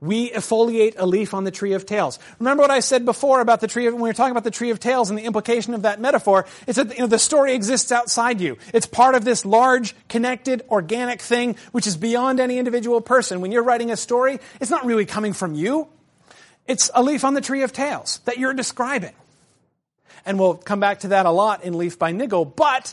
We 0.00 0.30
effoliate 0.30 0.94
a 0.98 1.06
leaf 1.06 1.32
on 1.32 1.44
the 1.44 1.52
tree 1.52 1.74
of 1.74 1.86
tales. 1.86 2.18
Remember 2.40 2.62
what 2.62 2.72
I 2.72 2.80
said 2.80 3.04
before 3.04 3.40
about 3.40 3.60
the 3.60 3.68
tree 3.68 3.86
of, 3.86 3.94
when 3.94 4.02
we 4.02 4.08
were 4.08 4.14
talking 4.14 4.32
about 4.32 4.42
the 4.42 4.50
tree 4.50 4.70
of 4.70 4.80
tales 4.80 5.10
and 5.10 5.18
the 5.18 5.22
implication 5.22 5.74
of 5.74 5.82
that 5.82 6.00
metaphor, 6.00 6.44
it's 6.66 6.76
that 6.76 6.92
you 6.94 7.02
know, 7.02 7.06
the 7.06 7.20
story 7.20 7.54
exists 7.54 7.92
outside 7.92 8.40
you. 8.40 8.58
It's 8.74 8.84
part 8.84 9.14
of 9.14 9.24
this 9.24 9.46
large, 9.46 9.94
connected, 10.08 10.64
organic 10.70 11.20
thing, 11.20 11.54
which 11.70 11.86
is 11.86 11.96
beyond 11.96 12.40
any 12.40 12.58
individual 12.58 13.00
person. 13.00 13.40
When 13.40 13.52
you're 13.52 13.62
writing 13.62 13.92
a 13.92 13.96
story, 13.96 14.40
it's 14.60 14.72
not 14.72 14.84
really 14.84 15.06
coming 15.06 15.32
from 15.34 15.54
you. 15.54 15.86
It's 16.66 16.90
a 16.94 17.02
leaf 17.02 17.24
on 17.24 17.34
the 17.34 17.40
tree 17.40 17.62
of 17.62 17.72
tales 17.72 18.18
that 18.24 18.38
you're 18.38 18.54
describing. 18.54 19.14
And 20.26 20.36
we'll 20.36 20.54
come 20.54 20.80
back 20.80 21.00
to 21.00 21.08
that 21.08 21.26
a 21.26 21.30
lot 21.30 21.62
in 21.62 21.78
Leaf 21.78 21.96
by 21.96 22.10
Niggle, 22.10 22.44
but, 22.44 22.92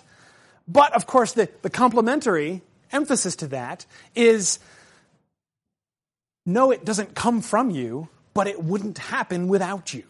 but 0.67 0.93
of 0.93 1.07
course 1.07 1.33
the, 1.33 1.49
the 1.63 1.71
complementary 1.71 2.61
emphasis 2.91 3.35
to 3.37 3.47
that 3.47 3.85
is 4.15 4.59
no, 6.45 6.71
it 6.71 6.83
doesn't 6.83 7.15
come 7.15 7.41
from 7.41 7.69
you, 7.69 8.09
but 8.33 8.47
it 8.47 8.63
wouldn't 8.63 8.97
happen 8.97 9.47
without 9.47 9.93
you. 9.93 10.03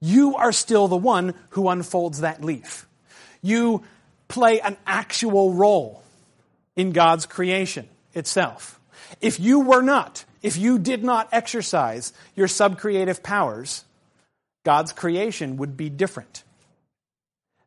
You 0.00 0.36
are 0.36 0.52
still 0.52 0.88
the 0.88 0.96
one 0.96 1.34
who 1.50 1.68
unfolds 1.68 2.20
that 2.20 2.44
leaf. 2.44 2.86
You 3.40 3.82
play 4.28 4.60
an 4.60 4.76
actual 4.86 5.52
role 5.52 6.02
in 6.76 6.92
God's 6.92 7.26
creation 7.26 7.88
itself. 8.14 8.80
If 9.20 9.38
you 9.40 9.60
were 9.60 9.82
not, 9.82 10.24
if 10.42 10.56
you 10.56 10.78
did 10.78 11.04
not 11.04 11.28
exercise 11.32 12.12
your 12.34 12.46
subcreative 12.46 13.22
powers, 13.22 13.84
God's 14.64 14.92
creation 14.92 15.56
would 15.56 15.76
be 15.76 15.90
different. 15.90 16.42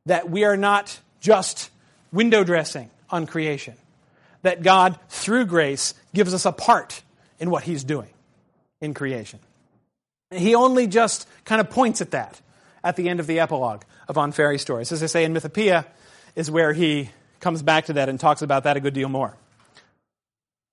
That 0.06 0.30
we 0.30 0.44
are 0.44 0.58
not 0.58 1.00
just 1.20 1.70
window 2.12 2.44
dressing 2.44 2.90
on 3.10 3.28
creation. 3.28 3.76
That 4.46 4.62
God, 4.62 5.00
through 5.10 5.48
grace, 5.48 5.96
gives 6.14 6.32
us 6.32 6.46
a 6.46 6.52
part 6.52 7.02
in 7.40 7.50
what 7.50 7.64
he's 7.64 7.84
doing 7.84 8.10
in 8.80 8.94
creation. 8.94 9.40
He 10.30 10.54
only 10.54 10.86
just 10.86 11.28
kind 11.46 11.60
of 11.60 11.72
points 11.72 12.00
at 12.00 12.12
that 12.12 12.40
at 12.84 12.96
the 12.96 13.10
end 13.10 13.20
of 13.20 13.26
the 13.26 13.40
epilogue 13.40 13.82
of 14.08 14.20
On 14.20 14.32
Fairy 14.32 14.60
Stories. 14.60 14.92
As 14.92 15.02
I 15.02 15.08
say 15.08 15.24
in 15.24 15.34
Mythopoeia 15.34 15.86
is 16.36 16.52
where 16.52 16.74
he 16.74 17.10
comes 17.40 17.64
back 17.64 17.86
to 17.86 17.94
that 17.94 18.08
and 18.08 18.20
talks 18.20 18.44
about 18.44 18.66
that 18.66 18.78
a 18.78 18.80
good 18.80 18.94
deal 18.94 19.10
more. 19.10 19.36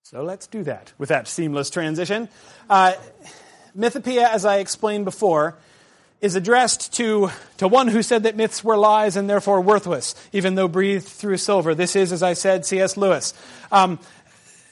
So 0.03 0.21
let's 0.21 0.45
do 0.45 0.61
that 0.65 0.93
with 0.99 1.09
that 1.09 1.27
seamless 1.27 1.71
transition. 1.71 2.29
Uh, 2.69 2.93
Mythopoeia, 3.75 4.29
as 4.29 4.45
I 4.45 4.57
explained 4.57 5.05
before, 5.05 5.57
is 6.23 6.37
addressed 6.37 6.93
to, 6.93 7.29
to 7.57 7.67
one 7.67 7.89
who 7.89 8.01
said 8.01 8.23
that 8.23 8.37
myths 8.37 8.63
were 8.63 8.77
lies 8.77 9.17
and 9.17 9.29
therefore 9.29 9.59
worthless, 9.59 10.15
even 10.31 10.55
though 10.55 10.69
breathed 10.69 11.05
through 11.05 11.35
silver. 11.35 11.75
This 11.75 11.97
is, 11.97 12.13
as 12.13 12.23
I 12.23 12.31
said, 12.31 12.65
C.S. 12.65 12.95
Lewis. 12.95 13.33
Um, 13.73 13.99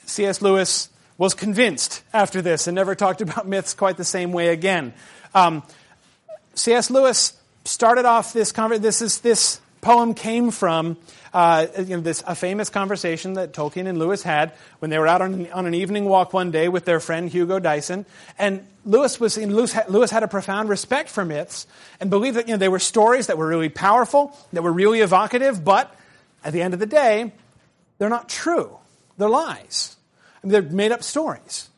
C.S. 0.06 0.40
Lewis 0.40 0.88
was 1.18 1.34
convinced 1.34 2.02
after 2.14 2.40
this 2.40 2.68
and 2.68 2.74
never 2.74 2.94
talked 2.94 3.20
about 3.20 3.46
myths 3.46 3.74
quite 3.74 3.98
the 3.98 4.04
same 4.04 4.32
way 4.32 4.48
again. 4.48 4.94
Um, 5.34 5.62
C.S. 6.54 6.90
Lewis 6.90 7.34
started 7.66 8.06
off 8.06 8.32
this 8.32 8.50
conversation. 8.50 8.82
This 8.82 9.02
is 9.02 9.20
this 9.20 9.60
poem 9.82 10.14
came 10.14 10.52
from 10.52 10.96
uh, 11.32 11.66
you 11.78 11.96
know, 11.96 12.00
this 12.00 12.22
a 12.26 12.34
famous 12.34 12.68
conversation 12.68 13.34
that 13.34 13.52
Tolkien 13.52 13.86
and 13.86 13.98
Lewis 13.98 14.22
had 14.22 14.52
when 14.80 14.90
they 14.90 14.98
were 14.98 15.06
out 15.06 15.22
on, 15.22 15.50
on 15.52 15.66
an 15.66 15.74
evening 15.74 16.04
walk 16.04 16.32
one 16.32 16.50
day 16.50 16.68
with 16.68 16.84
their 16.84 17.00
friend 17.00 17.28
Hugo 17.28 17.58
Dyson. 17.58 18.04
And 18.38 18.66
Lewis 18.84 19.18
was 19.18 19.38
Lewis 19.38 19.72
had, 19.72 19.88
Lewis 19.88 20.10
had 20.10 20.22
a 20.22 20.28
profound 20.28 20.68
respect 20.68 21.08
for 21.08 21.24
myths 21.24 21.66
and 22.00 22.10
believed 22.10 22.36
that 22.36 22.48
you 22.48 22.54
know 22.54 22.58
they 22.58 22.68
were 22.68 22.78
stories 22.78 23.28
that 23.28 23.38
were 23.38 23.46
really 23.46 23.70
powerful, 23.70 24.36
that 24.52 24.62
were 24.62 24.72
really 24.72 25.00
evocative, 25.00 25.64
but 25.64 25.94
at 26.44 26.52
the 26.52 26.60
end 26.60 26.74
of 26.74 26.80
the 26.80 26.86
day, 26.86 27.32
they're 27.98 28.08
not 28.08 28.28
true. 28.28 28.76
They're 29.16 29.28
lies. 29.28 29.96
I 30.42 30.46
mean, 30.46 30.52
they're 30.52 30.62
made 30.62 30.92
up 30.92 31.02
stories. 31.02 31.68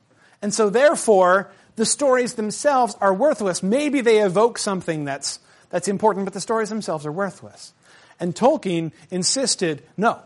And 0.40 0.52
so 0.52 0.70
therefore, 0.70 1.50
the 1.76 1.86
stories 1.86 2.34
themselves 2.34 2.96
are 3.00 3.12
worthless. 3.12 3.62
Maybe 3.62 4.00
they 4.00 4.20
evoke 4.20 4.58
something 4.58 5.04
that's, 5.04 5.38
that's 5.70 5.88
important, 5.88 6.24
but 6.24 6.34
the 6.34 6.40
stories 6.40 6.68
themselves 6.68 7.04
are 7.06 7.12
worthless. 7.12 7.72
And 8.20 8.34
Tolkien 8.34 8.92
insisted, 9.10 9.82
no, 9.96 10.20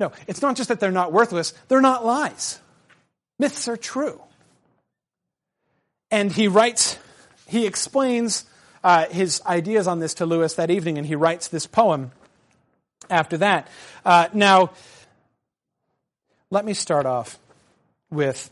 no, 0.00 0.12
it's 0.26 0.42
not 0.42 0.56
just 0.56 0.68
that 0.68 0.80
they're 0.80 0.90
not 0.90 1.12
worthless, 1.12 1.54
they're 1.68 1.80
not 1.80 2.04
lies. 2.04 2.58
Myths 3.38 3.68
are 3.68 3.76
true. 3.76 4.20
And 6.10 6.30
he 6.32 6.48
writes, 6.48 6.98
he 7.46 7.66
explains 7.66 8.44
uh, 8.84 9.06
his 9.06 9.40
ideas 9.46 9.86
on 9.86 10.00
this 10.00 10.14
to 10.14 10.26
Lewis 10.26 10.54
that 10.54 10.70
evening, 10.70 10.98
and 10.98 11.06
he 11.06 11.14
writes 11.14 11.48
this 11.48 11.66
poem 11.66 12.12
after 13.08 13.38
that. 13.38 13.68
Uh, 14.04 14.28
now, 14.32 14.72
let 16.50 16.64
me 16.64 16.74
start 16.74 17.06
off 17.06 17.38
with 18.10 18.50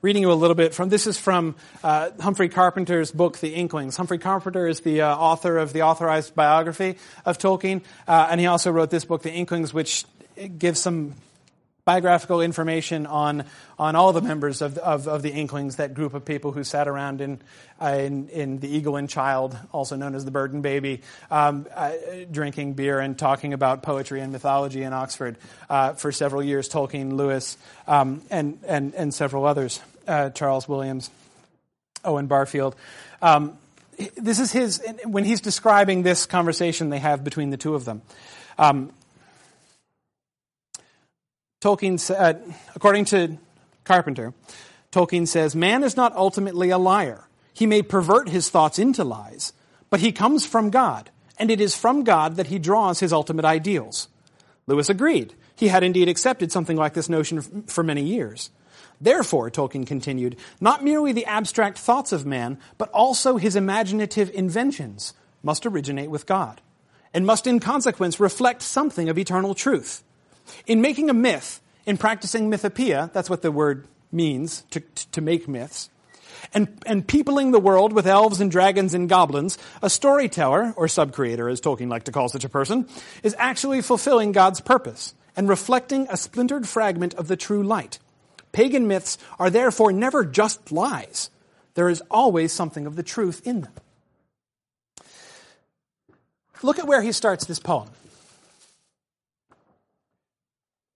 reading 0.00 0.22
you 0.22 0.30
a 0.30 0.34
little 0.34 0.54
bit 0.54 0.74
from 0.74 0.88
this 0.88 1.06
is 1.06 1.18
from 1.18 1.56
uh, 1.82 2.10
Humphrey 2.20 2.48
Carpenter's 2.48 3.10
book, 3.10 3.38
The 3.38 3.54
Inklings. 3.54 3.96
Humphrey 3.96 4.18
Carpenter 4.18 4.68
is 4.68 4.80
the 4.80 5.02
uh, 5.02 5.16
author 5.16 5.58
of 5.58 5.72
the 5.72 5.82
authorized 5.82 6.34
biography 6.34 6.98
of 7.24 7.38
Tolkien, 7.38 7.82
uh, 8.06 8.28
and 8.30 8.40
he 8.40 8.46
also 8.46 8.70
wrote 8.70 8.90
this 8.90 9.04
book, 9.04 9.22
The 9.22 9.32
Inklings, 9.32 9.74
which 9.74 10.04
gives 10.56 10.80
some 10.80 11.14
biographical 11.88 12.42
information 12.42 13.06
on 13.06 13.46
on 13.78 13.96
all 13.96 14.12
the 14.12 14.20
members 14.20 14.60
of, 14.60 14.76
of, 14.76 15.08
of 15.08 15.22
the 15.22 15.30
Inklings, 15.30 15.76
that 15.76 15.94
group 15.94 16.12
of 16.12 16.22
people 16.22 16.52
who 16.52 16.62
sat 16.62 16.86
around 16.86 17.22
in 17.22 17.40
uh, 17.80 17.86
in, 17.86 18.28
in, 18.28 18.58
the 18.58 18.68
Eagle 18.68 18.96
and 18.96 19.08
Child, 19.08 19.56
also 19.72 19.96
known 19.96 20.14
as 20.14 20.26
the 20.26 20.30
Bird 20.30 20.52
and 20.52 20.62
Baby, 20.62 21.00
um, 21.30 21.66
uh, 21.74 21.92
drinking 22.30 22.74
beer 22.74 23.00
and 23.00 23.18
talking 23.18 23.54
about 23.54 23.82
poetry 23.82 24.20
and 24.20 24.32
mythology 24.32 24.82
in 24.82 24.92
Oxford 24.92 25.38
uh, 25.70 25.94
for 25.94 26.12
several 26.12 26.42
years. 26.42 26.68
Tolkien, 26.68 27.14
Lewis, 27.14 27.56
um, 27.86 28.20
and 28.28 28.58
and 28.66 28.94
and 28.94 29.14
several 29.14 29.46
others. 29.46 29.80
Uh, 30.06 30.28
Charles 30.28 30.68
Williams, 30.68 31.08
Owen 32.04 32.26
Barfield. 32.26 32.76
Um, 33.22 33.56
this 34.14 34.40
is 34.40 34.52
his 34.52 34.82
when 35.04 35.24
he's 35.24 35.40
describing 35.40 36.02
this 36.02 36.26
conversation 36.26 36.90
they 36.90 36.98
have 36.98 37.24
between 37.24 37.48
the 37.48 37.56
two 37.56 37.74
of 37.74 37.86
them. 37.86 38.02
Um, 38.58 38.92
Tolkien, 41.60 41.98
uh, 42.10 42.34
according 42.74 43.04
to 43.06 43.36
Carpenter, 43.84 44.32
Tolkien 44.92 45.26
says, 45.26 45.56
Man 45.56 45.82
is 45.82 45.96
not 45.96 46.14
ultimately 46.14 46.70
a 46.70 46.78
liar. 46.78 47.24
He 47.52 47.66
may 47.66 47.82
pervert 47.82 48.28
his 48.28 48.48
thoughts 48.48 48.78
into 48.78 49.02
lies, 49.02 49.52
but 49.90 50.00
he 50.00 50.12
comes 50.12 50.46
from 50.46 50.70
God, 50.70 51.10
and 51.38 51.50
it 51.50 51.60
is 51.60 51.74
from 51.74 52.04
God 52.04 52.36
that 52.36 52.46
he 52.46 52.60
draws 52.60 53.00
his 53.00 53.12
ultimate 53.12 53.44
ideals. 53.44 54.08
Lewis 54.68 54.88
agreed. 54.88 55.34
He 55.56 55.68
had 55.68 55.82
indeed 55.82 56.08
accepted 56.08 56.52
something 56.52 56.76
like 56.76 56.94
this 56.94 57.08
notion 57.08 57.42
for 57.66 57.82
many 57.82 58.02
years. 58.02 58.50
Therefore, 59.00 59.50
Tolkien 59.50 59.86
continued, 59.86 60.36
not 60.60 60.84
merely 60.84 61.12
the 61.12 61.26
abstract 61.26 61.78
thoughts 61.78 62.12
of 62.12 62.24
man, 62.24 62.58
but 62.78 62.90
also 62.90 63.36
his 63.36 63.56
imaginative 63.56 64.30
inventions 64.30 65.14
must 65.42 65.66
originate 65.66 66.10
with 66.10 66.26
God, 66.26 66.60
and 67.12 67.26
must 67.26 67.48
in 67.48 67.58
consequence 67.58 68.20
reflect 68.20 68.62
something 68.62 69.08
of 69.08 69.18
eternal 69.18 69.54
truth. 69.54 70.04
In 70.66 70.80
making 70.80 71.10
a 71.10 71.14
myth, 71.14 71.60
in 71.86 71.96
practicing 71.96 72.50
mythopoeia, 72.50 73.12
that's 73.12 73.30
what 73.30 73.42
the 73.42 73.52
word 73.52 73.86
means, 74.12 74.62
to, 74.70 74.80
to 75.12 75.20
make 75.20 75.48
myths, 75.48 75.90
and, 76.54 76.82
and 76.86 77.06
peopling 77.06 77.50
the 77.50 77.60
world 77.60 77.92
with 77.92 78.06
elves 78.06 78.40
and 78.40 78.50
dragons 78.50 78.94
and 78.94 79.08
goblins, 79.08 79.58
a 79.82 79.90
storyteller, 79.90 80.72
or 80.76 80.86
subcreator 80.86 81.50
as 81.50 81.60
Tolkien 81.60 81.88
liked 81.88 82.06
to 82.06 82.12
call 82.12 82.28
such 82.28 82.44
a 82.44 82.48
person, 82.48 82.88
is 83.22 83.34
actually 83.38 83.82
fulfilling 83.82 84.32
God's 84.32 84.60
purpose 84.60 85.14
and 85.36 85.48
reflecting 85.48 86.06
a 86.10 86.16
splintered 86.16 86.66
fragment 86.66 87.14
of 87.14 87.28
the 87.28 87.36
true 87.36 87.62
light. 87.62 87.98
Pagan 88.52 88.88
myths 88.88 89.18
are 89.38 89.50
therefore 89.50 89.92
never 89.92 90.24
just 90.24 90.72
lies. 90.72 91.30
There 91.74 91.88
is 91.88 92.02
always 92.10 92.52
something 92.52 92.86
of 92.86 92.96
the 92.96 93.02
truth 93.02 93.46
in 93.46 93.60
them. 93.60 93.72
Look 96.62 96.78
at 96.78 96.86
where 96.86 97.02
he 97.02 97.12
starts 97.12 97.44
this 97.44 97.60
poem. 97.60 97.88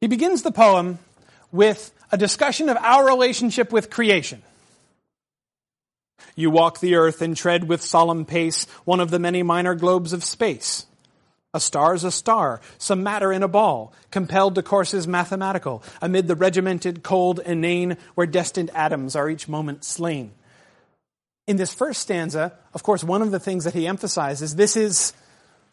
He 0.01 0.02
begins 0.13 0.43
the 0.43 0.53
poem 0.53 0.99
with 1.51 1.91
a 2.11 2.19
discussion 2.19 2.69
of 2.69 2.77
our 2.77 3.07
relationship 3.07 3.73
with 3.73 3.89
creation. 3.89 4.43
You 6.37 6.51
walk 6.51 6.81
the 6.81 6.97
earth 6.97 7.23
and 7.23 7.35
tread 7.35 7.67
with 7.67 7.81
solemn 7.81 8.27
pace 8.27 8.67
one 8.85 9.01
of 9.01 9.11
the 9.11 9.19
many 9.19 9.43
minor 9.43 9.75
globes 9.75 10.13
of 10.13 10.23
space. 10.23 10.85
A 11.55 11.61
star's 11.61 12.05
a 12.05 12.11
star, 12.11 12.61
some 12.77 13.03
matter 13.03 13.33
in 13.33 13.43
a 13.43 13.49
ball, 13.49 13.95
compelled 14.11 14.55
to 14.57 14.63
courses 14.63 15.09
mathematical, 15.09 15.83
amid 16.03 16.29
the 16.29 16.37
regimented, 16.37 17.03
cold 17.03 17.41
inane, 17.47 17.97
where 18.15 18.27
destined 18.27 18.69
atoms 18.75 19.17
are 19.17 19.31
each 19.31 19.49
moment 19.49 19.83
slain. 19.83 20.33
in 21.47 21.57
this 21.57 21.73
first 21.73 22.03
stanza, 22.03 22.53
of 22.75 22.83
course, 22.83 23.03
one 23.03 23.23
of 23.23 23.31
the 23.31 23.41
things 23.41 23.65
that 23.65 23.73
he 23.73 23.87
emphasizes 23.87 24.57
this 24.57 24.77
is 24.77 25.15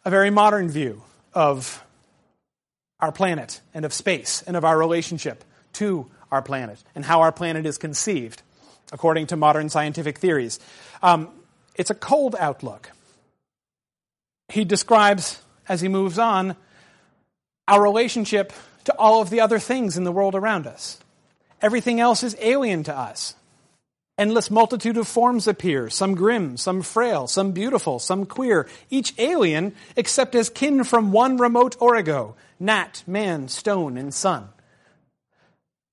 a 0.06 0.08
very 0.08 0.30
modern 0.30 0.70
view 0.70 1.02
of 1.34 1.84
our 3.00 3.12
planet 3.12 3.60
and 3.74 3.84
of 3.84 3.92
space 3.92 4.42
and 4.46 4.56
of 4.56 4.64
our 4.64 4.78
relationship 4.78 5.44
to 5.74 6.10
our 6.30 6.42
planet 6.42 6.82
and 6.94 7.04
how 7.04 7.20
our 7.20 7.32
planet 7.32 7.66
is 7.66 7.78
conceived 7.78 8.42
according 8.92 9.26
to 9.28 9.36
modern 9.36 9.68
scientific 9.68 10.18
theories. 10.18 10.58
Um, 11.02 11.28
it's 11.74 11.90
a 11.90 11.94
cold 11.94 12.36
outlook. 12.38 12.90
He 14.48 14.64
describes, 14.64 15.40
as 15.68 15.80
he 15.80 15.88
moves 15.88 16.18
on, 16.18 16.56
our 17.68 17.80
relationship 17.80 18.52
to 18.84 18.96
all 18.96 19.22
of 19.22 19.30
the 19.30 19.40
other 19.40 19.58
things 19.58 19.96
in 19.96 20.04
the 20.04 20.12
world 20.12 20.34
around 20.34 20.66
us. 20.66 20.98
Everything 21.62 22.00
else 22.00 22.22
is 22.22 22.36
alien 22.40 22.82
to 22.84 22.96
us. 22.96 23.34
Endless 24.18 24.50
multitude 24.50 24.98
of 24.98 25.08
forms 25.08 25.46
appear, 25.46 25.88
some 25.88 26.14
grim, 26.14 26.56
some 26.56 26.82
frail, 26.82 27.26
some 27.26 27.52
beautiful, 27.52 27.98
some 27.98 28.26
queer, 28.26 28.66
each 28.90 29.14
alien 29.18 29.74
except 29.96 30.34
as 30.34 30.50
kin 30.50 30.84
from 30.84 31.12
one 31.12 31.38
remote 31.38 31.76
origo, 31.80 32.34
gnat, 32.60 33.02
man, 33.06 33.48
stone, 33.48 33.96
and 33.96 34.14
sun. 34.14 34.48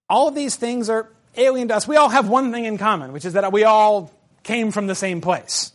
All 0.09 0.27
of 0.27 0.35
these 0.35 0.55
things 0.55 0.89
are 0.89 1.09
alien 1.35 1.69
to 1.69 1.75
us. 1.75 1.87
We 1.87 1.95
all 1.95 2.09
have 2.09 2.29
one 2.29 2.51
thing 2.51 2.65
in 2.65 2.77
common, 2.77 3.13
which 3.13 3.25
is 3.25 3.33
that 3.33 3.51
we 3.51 3.63
all 3.63 4.11
came 4.43 4.71
from 4.71 4.87
the 4.87 4.95
same 4.95 5.21
place. 5.21 5.71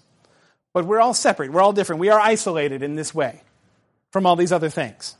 But 0.74 0.86
we're 0.86 1.00
all 1.00 1.14
separate, 1.14 1.52
we're 1.52 1.62
all 1.62 1.72
different. 1.72 2.00
We 2.00 2.10
are 2.10 2.20
isolated 2.20 2.82
in 2.82 2.94
this 2.94 3.14
way 3.14 3.42
from 4.10 4.26
all 4.26 4.36
these 4.36 4.52
other 4.52 4.70
things. 4.70 5.16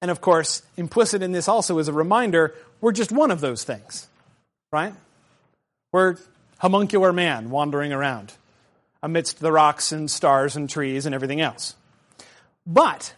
And 0.00 0.10
of 0.10 0.20
course, 0.20 0.62
implicit 0.76 1.22
in 1.22 1.32
this 1.32 1.48
also 1.48 1.78
is 1.78 1.88
a 1.88 1.92
reminder 1.92 2.54
we're 2.80 2.92
just 2.92 3.12
one 3.12 3.30
of 3.30 3.40
those 3.40 3.64
things, 3.64 4.08
right? 4.72 4.94
We're 5.92 6.16
homuncular 6.58 7.12
man 7.12 7.50
wandering 7.50 7.92
around 7.92 8.32
amidst 9.02 9.40
the 9.40 9.52
rocks 9.52 9.92
and 9.92 10.10
stars 10.10 10.56
and 10.56 10.68
trees 10.68 11.06
and 11.06 11.14
everything 11.14 11.40
else. 11.40 11.74
But 12.66 13.14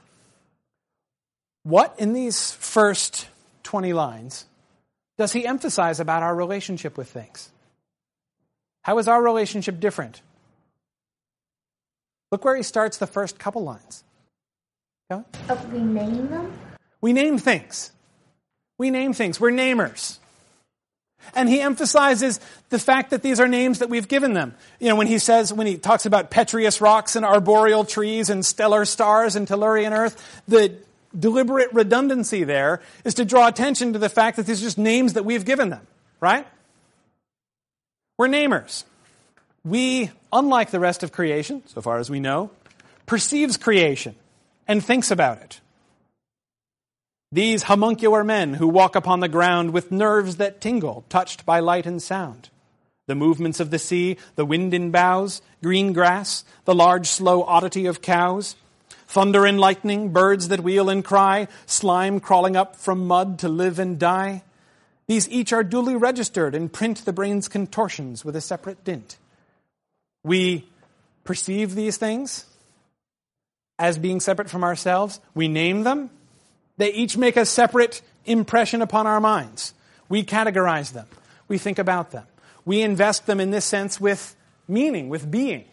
what 1.64 1.94
in 1.98 2.12
these 2.12 2.53
first 2.53 3.29
20 3.64 3.92
lines 3.92 4.46
does 5.18 5.33
he 5.33 5.46
emphasize 5.46 5.98
about 5.98 6.22
our 6.22 6.35
relationship 6.35 6.96
with 6.96 7.11
things? 7.11 7.50
How 8.83 8.98
is 8.98 9.09
our 9.09 9.22
relationship 9.22 9.81
different? 9.81 10.20
Look 12.31 12.44
where 12.44 12.57
he 12.57 12.62
starts 12.62 12.98
the 12.98 13.07
first 13.07 13.38
couple 13.38 13.64
lines. 13.64 14.05
Oh, 15.11 15.24
we 15.72 15.81
name 15.81 16.29
them? 16.29 16.53
We 17.00 17.12
name 17.12 17.38
things. 17.38 17.92
We 18.79 18.90
name 18.90 19.12
things. 19.12 19.40
We're 19.40 19.53
namers. 19.53 20.18
And 21.35 21.48
he 21.48 21.61
emphasizes 21.61 22.40
the 22.68 22.79
fact 22.79 23.11
that 23.11 23.22
these 23.22 23.40
are 23.40 23.48
names 23.48 23.79
that 23.79 23.88
we've 23.88 24.09
given 24.09 24.35
them. 24.35 24.55
You 24.81 24.88
know, 24.88 24.96
when 24.96 25.07
he 25.07 25.18
says, 25.18 25.53
when 25.53 25.66
he 25.66 25.79
talks 25.79 26.07
about 26.07 26.31
petrous 26.31 26.81
rocks 26.81 27.16
and 27.16 27.24
arboreal 27.24 27.85
trees 27.85 28.29
and 28.29 28.44
stellar 28.44 28.85
stars 28.85 29.37
and 29.37 29.46
Tellurian 29.46 29.92
earth, 29.92 30.42
the 30.48 30.74
deliberate 31.18 31.72
redundancy 31.72 32.44
there 32.44 32.81
is 33.05 33.14
to 33.14 33.24
draw 33.24 33.48
attention 33.48 33.92
to 33.92 33.98
the 33.98 34.09
fact 34.09 34.37
that 34.37 34.46
these 34.46 34.61
are 34.61 34.64
just 34.64 34.79
names 34.79 35.14
that 35.14 35.24
we've 35.24 35.44
given 35.44 35.70
them, 35.70 35.87
right? 36.20 36.46
We're 38.18 38.29
namers. 38.29 38.85
We, 39.64 40.11
unlike 40.33 40.70
the 40.70 40.81
rest 40.81 41.03
of 41.03 41.12
creation, 41.12 41.62
so 41.66 41.81
far 41.81 41.98
as 41.98 42.11
we 42.11 42.20
know, 42.20 42.50
perceives 43.07 43.57
creation 43.57 44.14
and 44.68 44.85
thinks 44.85 45.11
about 45.11 45.40
it. 45.40 45.61
These 47.33 47.64
homuncular 47.64 48.22
men 48.22 48.55
who 48.55 48.68
walk 48.68 48.94
upon 48.94 49.20
the 49.20 49.29
ground 49.29 49.72
with 49.72 49.90
nerves 49.90 50.37
that 50.37 50.61
tingle, 50.61 51.05
touched 51.09 51.44
by 51.44 51.61
light 51.61 51.87
and 51.87 52.00
sound. 52.00 52.50
The 53.07 53.14
movements 53.14 53.59
of 53.59 53.70
the 53.70 53.79
sea, 53.79 54.16
the 54.37 54.46
wind 54.46 54.72
in 54.72 54.90
boughs, 54.90 55.42
green 55.62 55.92
grass, 55.92 56.44
the 56.64 56.74
large 56.74 57.09
slow 57.09 57.42
oddity 57.42 57.87
of 57.87 58.00
cows, 58.00 58.57
thunder 59.14 59.46
and 59.46 59.59
lightning, 59.59 60.11
birds 60.11 60.48
that 60.48 60.61
wheel 60.61 60.90
and 60.90 61.03
cry, 61.05 61.48
slime 61.64 62.20
crawling 62.20 62.57
up 62.57 62.77
from 62.77 63.07
mud 63.07 63.38
to 63.38 63.48
live 63.48 63.79
and 63.79 63.98
die. 63.98 64.42
These 65.07 65.29
each 65.31 65.53
are 65.53 65.64
duly 65.64 65.96
registered 65.96 66.55
and 66.55 66.72
print 66.72 67.05
the 67.05 67.12
brain's 67.12 67.48
contortions 67.48 68.24
with 68.24 68.37
a 68.37 68.42
separate 68.42 68.85
dint. 68.85 69.16
We 70.22 70.68
perceive 71.24 71.74
these 71.74 71.96
things 71.96 72.44
as 73.79 73.98
being 73.98 74.20
separate 74.20 74.50
from 74.50 74.64
ourselves. 74.64 75.20
We 75.35 75.48
name 75.48 75.85
them 75.85 76.11
they 76.77 76.92
each 76.92 77.16
make 77.16 77.37
a 77.37 77.46
separate 77.46 78.03
impression 78.24 78.83
upon 78.83 79.07
our 79.07 79.20
minds. 79.20 79.74
We 80.09 80.24
categorize 80.24 80.92
them. 80.92 81.07
We 81.48 81.59
think 81.59 81.79
about 81.79 82.11
them. 82.11 82.27
We 82.64 82.83
invest 82.83 83.27
them 83.27 83.40
in 83.40 83.50
this 83.50 83.64
sense 83.64 84.00
with 84.00 84.35
meaning, 84.66 85.09
with 85.09 85.31
being. 85.31 85.64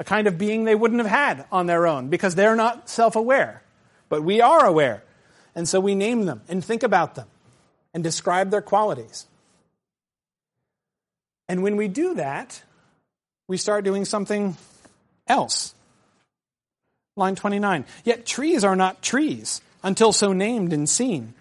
A 0.00 0.04
kind 0.04 0.26
of 0.26 0.38
being 0.38 0.64
they 0.64 0.74
wouldn't 0.74 1.00
have 1.00 1.10
had 1.10 1.44
on 1.52 1.66
their 1.66 1.86
own 1.86 2.08
because 2.08 2.34
they're 2.34 2.56
not 2.56 2.88
self 2.88 3.14
aware. 3.14 3.62
But 4.08 4.24
we 4.24 4.40
are 4.40 4.64
aware. 4.64 5.04
And 5.54 5.68
so 5.68 5.78
we 5.78 5.94
name 5.94 6.24
them 6.24 6.40
and 6.48 6.64
think 6.64 6.82
about 6.82 7.14
them 7.14 7.28
and 7.94 8.02
describe 8.02 8.50
their 8.50 8.62
qualities. 8.62 9.26
And 11.48 11.62
when 11.62 11.76
we 11.76 11.86
do 11.86 12.14
that, 12.14 12.62
we 13.46 13.56
start 13.56 13.84
doing 13.84 14.04
something 14.04 14.56
else. 15.26 15.74
Line 17.16 17.34
29. 17.34 17.84
Yet 18.04 18.24
trees 18.24 18.64
are 18.64 18.76
not 18.76 19.02
trees 19.02 19.60
until 19.82 20.12
so 20.12 20.32
named 20.32 20.72
and 20.72 20.88
seen, 20.88 21.34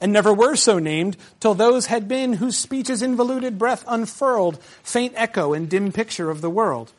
and 0.00 0.12
never 0.12 0.32
were 0.32 0.54
so 0.54 0.78
named 0.78 1.16
till 1.40 1.54
those 1.54 1.86
had 1.86 2.06
been 2.06 2.34
whose 2.34 2.56
speech's 2.56 3.02
involuted 3.02 3.58
breath 3.58 3.84
unfurled 3.88 4.62
faint 4.82 5.14
echo 5.16 5.52
and 5.52 5.68
dim 5.68 5.90
picture 5.90 6.30
of 6.30 6.42
the 6.42 6.50
world. 6.50 6.92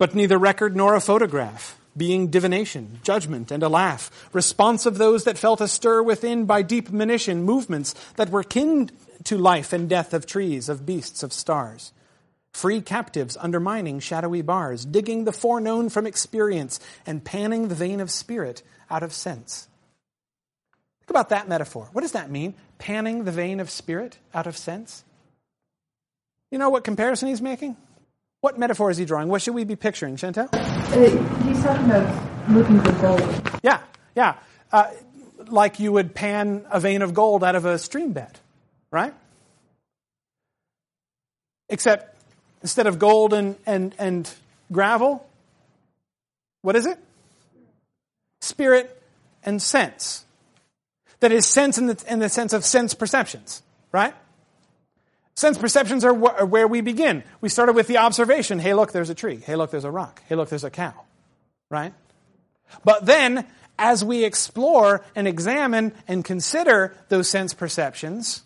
But 0.00 0.14
neither 0.14 0.38
record 0.38 0.74
nor 0.74 0.94
a 0.94 1.00
photograph, 1.00 1.78
being 1.94 2.28
divination, 2.28 3.00
judgment, 3.02 3.50
and 3.50 3.62
a 3.62 3.68
laugh, 3.68 4.10
response 4.32 4.86
of 4.86 4.96
those 4.96 5.24
that 5.24 5.36
felt 5.36 5.60
a 5.60 5.68
stir 5.68 6.02
within 6.02 6.46
by 6.46 6.62
deep 6.62 6.88
monition, 6.88 7.42
movements 7.42 7.94
that 8.16 8.30
were 8.30 8.42
kin 8.42 8.90
to 9.24 9.36
life 9.36 9.74
and 9.74 9.90
death 9.90 10.14
of 10.14 10.24
trees, 10.24 10.70
of 10.70 10.86
beasts, 10.86 11.22
of 11.22 11.34
stars. 11.34 11.92
Free 12.50 12.80
captives 12.80 13.36
undermining 13.38 14.00
shadowy 14.00 14.40
bars, 14.40 14.86
digging 14.86 15.24
the 15.24 15.32
foreknown 15.32 15.90
from 15.90 16.06
experience, 16.06 16.80
and 17.04 17.22
panning 17.22 17.68
the 17.68 17.74
vein 17.74 18.00
of 18.00 18.10
spirit 18.10 18.62
out 18.88 19.02
of 19.02 19.12
sense. 19.12 19.68
Think 21.00 21.10
about 21.10 21.28
that 21.28 21.46
metaphor. 21.46 21.90
What 21.92 22.00
does 22.00 22.12
that 22.12 22.30
mean? 22.30 22.54
Panning 22.78 23.24
the 23.24 23.32
vein 23.32 23.60
of 23.60 23.68
spirit 23.68 24.16
out 24.32 24.46
of 24.46 24.56
sense? 24.56 25.04
You 26.50 26.56
know 26.56 26.70
what 26.70 26.84
comparison 26.84 27.28
he's 27.28 27.42
making? 27.42 27.76
What 28.40 28.58
metaphor 28.58 28.90
is 28.90 28.96
he 28.96 29.04
drawing? 29.04 29.28
What 29.28 29.42
should 29.42 29.54
we 29.54 29.64
be 29.64 29.76
picturing, 29.76 30.16
Chantel? 30.16 30.48
Uh, 30.52 31.44
he's 31.44 31.62
talking 31.62 31.86
about 31.86 32.50
looking 32.50 32.80
for 32.80 32.92
gold. 32.92 33.60
Yeah, 33.62 33.80
yeah. 34.16 34.36
Uh, 34.72 34.90
like 35.48 35.78
you 35.78 35.92
would 35.92 36.14
pan 36.14 36.64
a 36.70 36.80
vein 36.80 37.02
of 37.02 37.14
gold 37.14 37.44
out 37.44 37.54
of 37.54 37.64
a 37.64 37.78
stream 37.78 38.12
bed, 38.12 38.38
right? 38.90 39.14
Except 41.68 42.16
instead 42.62 42.86
of 42.86 42.98
gold 42.98 43.32
and, 43.32 43.56
and, 43.66 43.94
and 43.98 44.32
gravel, 44.72 45.26
what 46.62 46.76
is 46.76 46.86
it? 46.86 46.98
Spirit 48.40 49.02
and 49.44 49.60
sense 49.60 50.24
that 51.20 51.32
is 51.32 51.46
sense 51.46 51.78
in 51.78 51.86
the, 51.86 52.04
in 52.08 52.18
the 52.18 52.28
sense 52.28 52.52
of 52.52 52.64
sense 52.64 52.94
perceptions, 52.94 53.62
right? 53.92 54.14
Sense 55.36 55.58
perceptions 55.58 56.04
are, 56.04 56.14
wh- 56.14 56.40
are 56.40 56.46
where 56.46 56.68
we 56.68 56.80
begin. 56.80 57.22
We 57.40 57.48
started 57.48 57.74
with 57.74 57.86
the 57.86 57.98
observation 57.98 58.58
hey, 58.58 58.74
look, 58.74 58.92
there's 58.92 59.10
a 59.10 59.14
tree. 59.14 59.36
Hey, 59.36 59.56
look, 59.56 59.70
there's 59.70 59.84
a 59.84 59.90
rock. 59.90 60.22
Hey, 60.28 60.34
look, 60.34 60.48
there's 60.48 60.64
a 60.64 60.70
cow, 60.70 60.94
right? 61.70 61.94
But 62.84 63.06
then, 63.06 63.46
as 63.78 64.04
we 64.04 64.24
explore 64.24 65.04
and 65.14 65.26
examine 65.26 65.92
and 66.06 66.24
consider 66.24 66.94
those 67.08 67.28
sense 67.28 67.54
perceptions, 67.54 68.42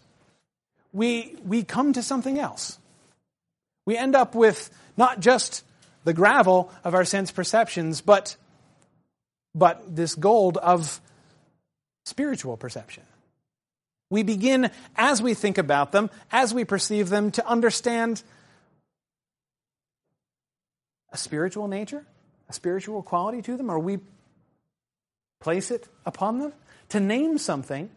we, 0.92 1.36
we 1.44 1.64
come 1.64 1.92
to 1.92 2.02
something 2.02 2.38
else. 2.38 2.78
We 3.84 3.96
end 3.96 4.14
up 4.14 4.34
with 4.34 4.70
not 4.96 5.20
just 5.20 5.64
the 6.04 6.12
gravel 6.12 6.70
of 6.84 6.94
our 6.94 7.04
sense 7.04 7.32
perceptions, 7.32 8.00
but, 8.00 8.36
but 9.54 9.96
this 9.96 10.14
gold 10.14 10.56
of 10.58 11.00
spiritual 12.04 12.56
perception. 12.56 13.02
We 14.10 14.22
begin, 14.22 14.70
as 14.96 15.22
we 15.22 15.34
think 15.34 15.58
about 15.58 15.92
them, 15.92 16.10
as 16.30 16.54
we 16.54 16.64
perceive 16.64 17.08
them, 17.08 17.30
to 17.32 17.46
understand 17.46 18.22
a 21.12 21.16
spiritual 21.16 21.68
nature, 21.68 22.04
a 22.48 22.52
spiritual 22.52 23.02
quality 23.02 23.40
to 23.42 23.56
them, 23.56 23.70
or 23.70 23.78
we 23.78 23.98
place 25.40 25.70
it 25.70 25.88
upon 26.04 26.38
them. 26.38 26.52
To 26.90 27.00
name 27.00 27.38
something 27.38 27.88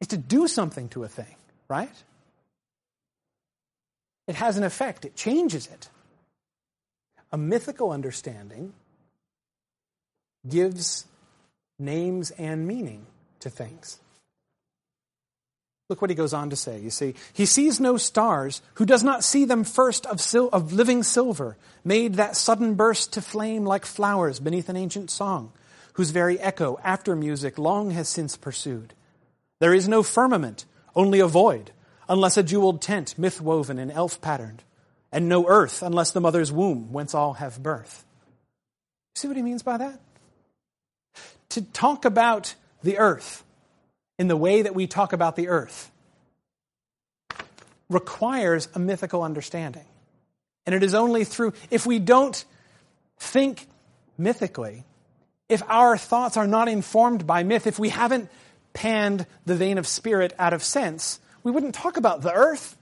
is 0.00 0.08
to 0.08 0.16
do 0.16 0.46
something 0.46 0.88
to 0.90 1.04
a 1.04 1.08
thing, 1.08 1.34
right? 1.68 2.02
It 4.26 4.34
has 4.36 4.56
an 4.56 4.64
effect, 4.64 5.04
it 5.04 5.16
changes 5.16 5.66
it. 5.66 5.88
A 7.32 7.36
mythical 7.36 7.90
understanding 7.90 8.72
gives 10.48 11.06
names 11.78 12.30
and 12.32 12.66
meaning 12.66 13.06
to 13.40 13.50
things. 13.50 13.98
Look 15.88 16.00
what 16.00 16.10
he 16.10 16.16
goes 16.16 16.32
on 16.34 16.50
to 16.50 16.56
say. 16.56 16.80
You 16.80 16.90
see, 16.90 17.14
he 17.32 17.46
sees 17.46 17.78
no 17.78 17.96
stars, 17.96 18.60
who 18.74 18.84
does 18.84 19.04
not 19.04 19.22
see 19.22 19.44
them 19.44 19.62
first 19.62 20.04
of, 20.06 20.20
sil- 20.20 20.50
of 20.52 20.72
living 20.72 21.04
silver, 21.04 21.56
made 21.84 22.14
that 22.14 22.36
sudden 22.36 22.74
burst 22.74 23.12
to 23.12 23.22
flame 23.22 23.64
like 23.64 23.86
flowers 23.86 24.40
beneath 24.40 24.68
an 24.68 24.76
ancient 24.76 25.10
song, 25.10 25.52
whose 25.92 26.10
very 26.10 26.40
echo 26.40 26.80
after 26.82 27.14
music 27.14 27.56
long 27.56 27.92
has 27.92 28.08
since 28.08 28.36
pursued. 28.36 28.94
There 29.60 29.72
is 29.72 29.86
no 29.86 30.02
firmament, 30.02 30.64
only 30.96 31.20
a 31.20 31.28
void, 31.28 31.70
unless 32.08 32.36
a 32.36 32.42
jeweled 32.42 32.82
tent 32.82 33.16
myth 33.16 33.40
woven 33.40 33.78
and 33.78 33.92
elf 33.92 34.20
patterned, 34.20 34.64
and 35.12 35.28
no 35.28 35.46
earth 35.46 35.82
unless 35.82 36.10
the 36.10 36.20
mother's 36.20 36.50
womb 36.50 36.92
whence 36.92 37.14
all 37.14 37.34
have 37.34 37.62
birth. 37.62 38.04
See 39.14 39.28
what 39.28 39.36
he 39.36 39.42
means 39.42 39.62
by 39.62 39.76
that? 39.76 40.00
To 41.50 41.62
talk 41.62 42.04
about 42.04 42.56
the 42.82 42.98
earth 42.98 43.44
in 44.18 44.28
the 44.28 44.36
way 44.36 44.62
that 44.62 44.74
we 44.74 44.86
talk 44.86 45.12
about 45.12 45.36
the 45.36 45.48
earth 45.48 45.90
requires 47.88 48.68
a 48.74 48.78
mythical 48.78 49.22
understanding. 49.22 49.84
And 50.64 50.74
it 50.74 50.82
is 50.82 50.94
only 50.94 51.24
through, 51.24 51.52
if 51.70 51.86
we 51.86 51.98
don't 51.98 52.44
think 53.18 53.66
mythically, 54.18 54.84
if 55.48 55.62
our 55.68 55.96
thoughts 55.96 56.36
are 56.36 56.46
not 56.46 56.68
informed 56.68 57.26
by 57.26 57.44
myth, 57.44 57.66
if 57.66 57.78
we 57.78 57.88
haven't 57.88 58.28
panned 58.72 59.26
the 59.44 59.54
vein 59.54 59.78
of 59.78 59.86
spirit 59.86 60.34
out 60.38 60.52
of 60.52 60.62
sense, 60.62 61.20
we 61.42 61.52
wouldn't 61.52 61.74
talk 61.74 61.96
about 61.96 62.22
the 62.22 62.32
earth. 62.32 62.76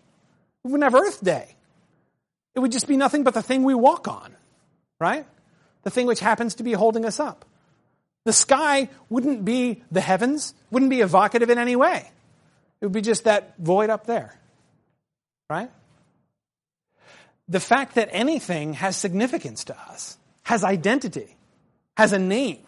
We 0.63 0.73
wouldn't 0.73 0.91
have 0.91 1.01
Earth 1.01 1.23
Day. 1.23 1.55
It 2.55 2.61
would 2.61 2.73
just 2.73 2.89
be 2.89 2.97
nothing 2.97 3.23
but 3.25 3.35
the 3.35 3.43
thing 3.43 3.63
we 3.63 3.75
walk 3.75 4.09
on, 4.09 4.35
right? 4.99 5.27
The 5.83 5.91
thing 5.91 6.07
which 6.07 6.21
happens 6.21 6.55
to 6.55 6.63
be 6.63 6.73
holding 6.73 7.05
us 7.05 7.21
up. 7.21 7.45
The 8.25 8.33
sky 8.33 8.89
wouldn't 9.11 9.45
be 9.45 9.83
the 9.93 10.01
heavens, 10.01 10.55
wouldn't 10.71 10.91
be 10.91 11.01
evocative 11.01 11.51
in 11.51 11.59
any 11.59 11.77
way. 11.77 12.11
It 12.81 12.87
would 12.87 12.93
be 12.93 13.03
just 13.03 13.25
that 13.25 13.55
void 13.59 13.91
up 13.91 14.07
there. 14.07 14.35
Right? 15.51 15.71
The 17.49 17.61
fact 17.61 17.97
that 17.97 18.09
anything 18.13 18.75
has 18.75 18.97
significance 18.97 19.65
to 19.65 19.79
us, 19.79 20.17
has 20.45 20.65
identity, 20.65 21.37
has 21.97 22.13
a 22.13 22.19
name, 22.19 22.61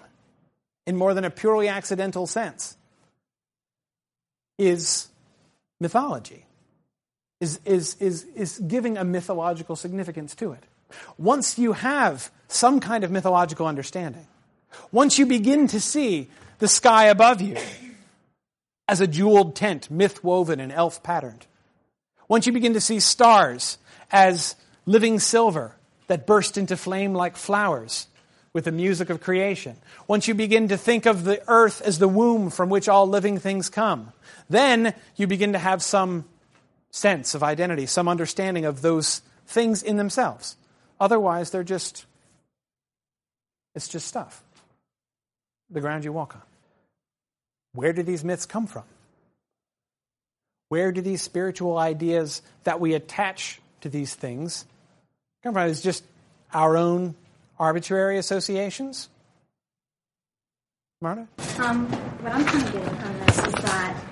in 0.86 0.96
more 0.96 1.14
than 1.14 1.24
a 1.24 1.30
purely 1.30 1.68
accidental 1.68 2.26
sense, 2.26 2.76
is 4.58 5.08
mythology, 5.80 6.44
is, 7.40 7.60
is, 7.64 7.96
is, 7.98 8.24
is 8.36 8.58
giving 8.58 8.96
a 8.96 9.04
mythological 9.04 9.74
significance 9.74 10.34
to 10.36 10.52
it. 10.52 10.62
Once 11.18 11.58
you 11.58 11.72
have 11.72 12.30
some 12.46 12.78
kind 12.78 13.02
of 13.04 13.10
mythological 13.10 13.66
understanding, 13.66 14.26
once 14.92 15.18
you 15.18 15.26
begin 15.26 15.66
to 15.68 15.80
see 15.80 16.28
the 16.58 16.68
sky 16.68 17.06
above 17.06 17.40
you 17.40 17.56
as 18.88 19.00
a 19.00 19.06
jeweled 19.06 19.56
tent, 19.56 19.90
myth 19.90 20.22
woven 20.22 20.60
and 20.60 20.72
elf 20.72 21.02
patterned, 21.02 21.46
once 22.28 22.46
you 22.46 22.52
begin 22.52 22.74
to 22.74 22.80
see 22.80 23.00
stars 23.00 23.78
as 24.10 24.56
living 24.84 25.18
silver 25.18 25.74
that 26.06 26.26
burst 26.26 26.56
into 26.56 26.76
flame 26.76 27.14
like 27.14 27.36
flowers 27.36 28.06
with 28.52 28.64
the 28.64 28.72
music 28.72 29.10
of 29.10 29.20
creation, 29.20 29.76
once 30.08 30.28
you 30.28 30.34
begin 30.34 30.68
to 30.68 30.76
think 30.76 31.06
of 31.06 31.24
the 31.24 31.42
earth 31.48 31.82
as 31.82 31.98
the 31.98 32.08
womb 32.08 32.50
from 32.50 32.68
which 32.68 32.88
all 32.88 33.06
living 33.06 33.38
things 33.38 33.68
come, 33.68 34.12
then 34.48 34.94
you 35.16 35.26
begin 35.26 35.52
to 35.52 35.58
have 35.58 35.82
some 35.82 36.24
sense 36.90 37.34
of 37.34 37.42
identity, 37.42 37.86
some 37.86 38.08
understanding 38.08 38.64
of 38.64 38.80
those 38.82 39.20
things 39.46 39.82
in 39.82 39.96
themselves. 39.96 40.56
Otherwise, 40.98 41.50
they're 41.50 41.62
just, 41.62 42.06
it's 43.74 43.88
just 43.88 44.06
stuff 44.06 44.42
the 45.70 45.80
ground 45.80 46.04
you 46.04 46.12
walk 46.12 46.34
on. 46.34 46.42
Where 47.72 47.92
do 47.92 48.02
these 48.02 48.24
myths 48.24 48.46
come 48.46 48.66
from? 48.66 48.84
Where 50.68 50.92
do 50.92 51.00
these 51.00 51.22
spiritual 51.22 51.78
ideas 51.78 52.42
that 52.64 52.80
we 52.80 52.94
attach 52.94 53.60
to 53.82 53.88
these 53.88 54.14
things 54.14 54.64
come 55.42 55.52
from? 55.52 55.68
Is 55.68 55.82
just 55.82 56.04
our 56.52 56.76
own 56.76 57.14
arbitrary 57.58 58.18
associations? 58.18 59.08
Marta? 61.00 61.28
Um, 61.58 61.86
what 62.22 62.32
I'm 62.32 62.44
kind 62.44 62.66
of 62.66 62.72
getting 62.72 62.96
from 62.96 63.18
this 63.20 63.38
is 63.38 63.64
that 63.64 64.02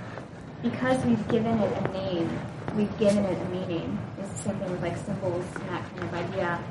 because 0.62 1.04
we've 1.04 1.28
given 1.28 1.58
it 1.58 1.84
a 1.84 1.92
name, 1.92 2.38
we've 2.76 2.98
given 2.98 3.24
it 3.24 3.40
a 3.40 3.44
meaning. 3.50 3.98
It's 4.20 4.28
the 4.30 4.50
same 4.50 4.58
thing 4.58 4.70
with 4.70 4.82
like 4.82 4.96
symbols 4.98 5.44
and 5.56 5.68
that 5.70 5.90
kind 5.90 6.02
of 6.04 6.14
idea. 6.14 6.62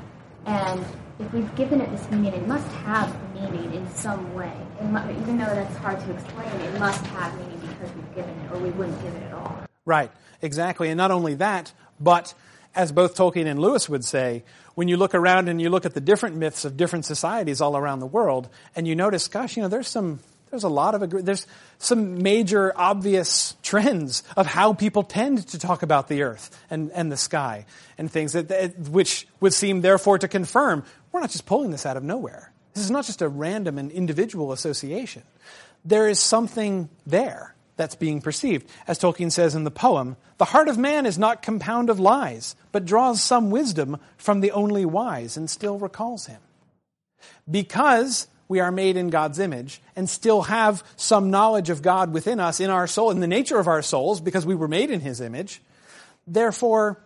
And 0.46 0.84
if 1.18 1.32
we've 1.32 1.54
given 1.54 1.80
it 1.80 1.90
this 1.90 2.10
meaning, 2.10 2.34
it 2.34 2.46
must 2.46 2.66
have 2.72 3.14
meaning 3.34 3.72
in 3.72 3.88
some 3.94 4.34
way. 4.34 4.52
even 4.80 5.38
though 5.38 5.44
that's 5.46 5.76
hard 5.76 6.00
to 6.00 6.10
explain, 6.12 6.48
it 6.48 6.78
must 6.78 7.04
have 7.06 7.36
meaning 7.38 7.60
because 7.60 7.94
we've 7.94 8.14
given 8.14 8.30
it, 8.40 8.52
or 8.52 8.58
we 8.58 8.70
wouldn't 8.70 9.00
give 9.02 9.14
it 9.14 9.22
at 9.22 9.32
all. 9.32 9.64
Right, 9.84 10.10
exactly. 10.42 10.88
And 10.88 10.98
not 10.98 11.10
only 11.10 11.34
that, 11.34 11.72
but 12.00 12.34
as 12.74 12.92
both 12.92 13.14
Tolkien 13.14 13.46
and 13.46 13.60
Lewis 13.60 13.88
would 13.88 14.04
say, 14.04 14.44
when 14.74 14.88
you 14.88 14.96
look 14.96 15.14
around 15.14 15.48
and 15.48 15.60
you 15.60 15.70
look 15.70 15.86
at 15.86 15.94
the 15.94 16.00
different 16.00 16.36
myths 16.36 16.64
of 16.64 16.76
different 16.76 17.04
societies 17.04 17.60
all 17.60 17.76
around 17.76 18.00
the 18.00 18.06
world, 18.06 18.48
and 18.74 18.88
you 18.88 18.96
notice, 18.96 19.28
gosh, 19.28 19.56
you 19.56 19.62
know, 19.62 19.68
there's 19.68 19.88
some 19.88 20.18
there's 20.54 20.62
a 20.62 20.68
lot 20.68 20.94
of 20.94 21.24
there's 21.24 21.48
some 21.78 22.22
major 22.22 22.72
obvious 22.76 23.56
trends 23.64 24.22
of 24.36 24.46
how 24.46 24.72
people 24.72 25.02
tend 25.02 25.44
to 25.48 25.58
talk 25.58 25.82
about 25.82 26.06
the 26.06 26.22
earth 26.22 26.56
and, 26.70 26.92
and 26.92 27.10
the 27.10 27.16
sky 27.16 27.66
and 27.98 28.08
things 28.08 28.34
that, 28.34 28.46
that, 28.46 28.78
which 28.78 29.26
would 29.40 29.52
seem 29.52 29.80
therefore 29.80 30.16
to 30.16 30.28
confirm 30.28 30.84
we're 31.10 31.18
not 31.18 31.30
just 31.30 31.44
pulling 31.44 31.72
this 31.72 31.84
out 31.84 31.96
of 31.96 32.04
nowhere. 32.04 32.52
This 32.72 32.84
is 32.84 32.90
not 32.92 33.04
just 33.04 33.20
a 33.20 33.28
random 33.28 33.78
and 33.78 33.90
individual 33.90 34.52
association. 34.52 35.24
There 35.84 36.08
is 36.08 36.20
something 36.20 36.88
there 37.04 37.56
that's 37.74 37.96
being 37.96 38.20
perceived. 38.20 38.70
As 38.86 39.00
Tolkien 39.00 39.32
says 39.32 39.56
in 39.56 39.64
the 39.64 39.72
poem, 39.72 40.16
the 40.38 40.44
heart 40.44 40.68
of 40.68 40.78
man 40.78 41.04
is 41.04 41.18
not 41.18 41.42
compound 41.42 41.90
of 41.90 41.98
lies, 41.98 42.54
but 42.70 42.84
draws 42.84 43.20
some 43.20 43.50
wisdom 43.50 43.98
from 44.18 44.40
the 44.40 44.52
only 44.52 44.84
wise 44.84 45.36
and 45.36 45.50
still 45.50 45.80
recalls 45.80 46.26
him. 46.26 46.40
Because 47.50 48.28
we 48.48 48.60
are 48.60 48.70
made 48.70 48.96
in 48.96 49.08
God's 49.08 49.38
image 49.38 49.80
and 49.96 50.08
still 50.08 50.42
have 50.42 50.84
some 50.96 51.30
knowledge 51.30 51.70
of 51.70 51.82
God 51.82 52.12
within 52.12 52.40
us, 52.40 52.60
in 52.60 52.70
our 52.70 52.86
soul, 52.86 53.10
in 53.10 53.20
the 53.20 53.26
nature 53.26 53.58
of 53.58 53.68
our 53.68 53.82
souls, 53.82 54.20
because 54.20 54.44
we 54.44 54.54
were 54.54 54.68
made 54.68 54.90
in 54.90 55.00
His 55.00 55.20
image. 55.20 55.62
Therefore, 56.26 56.98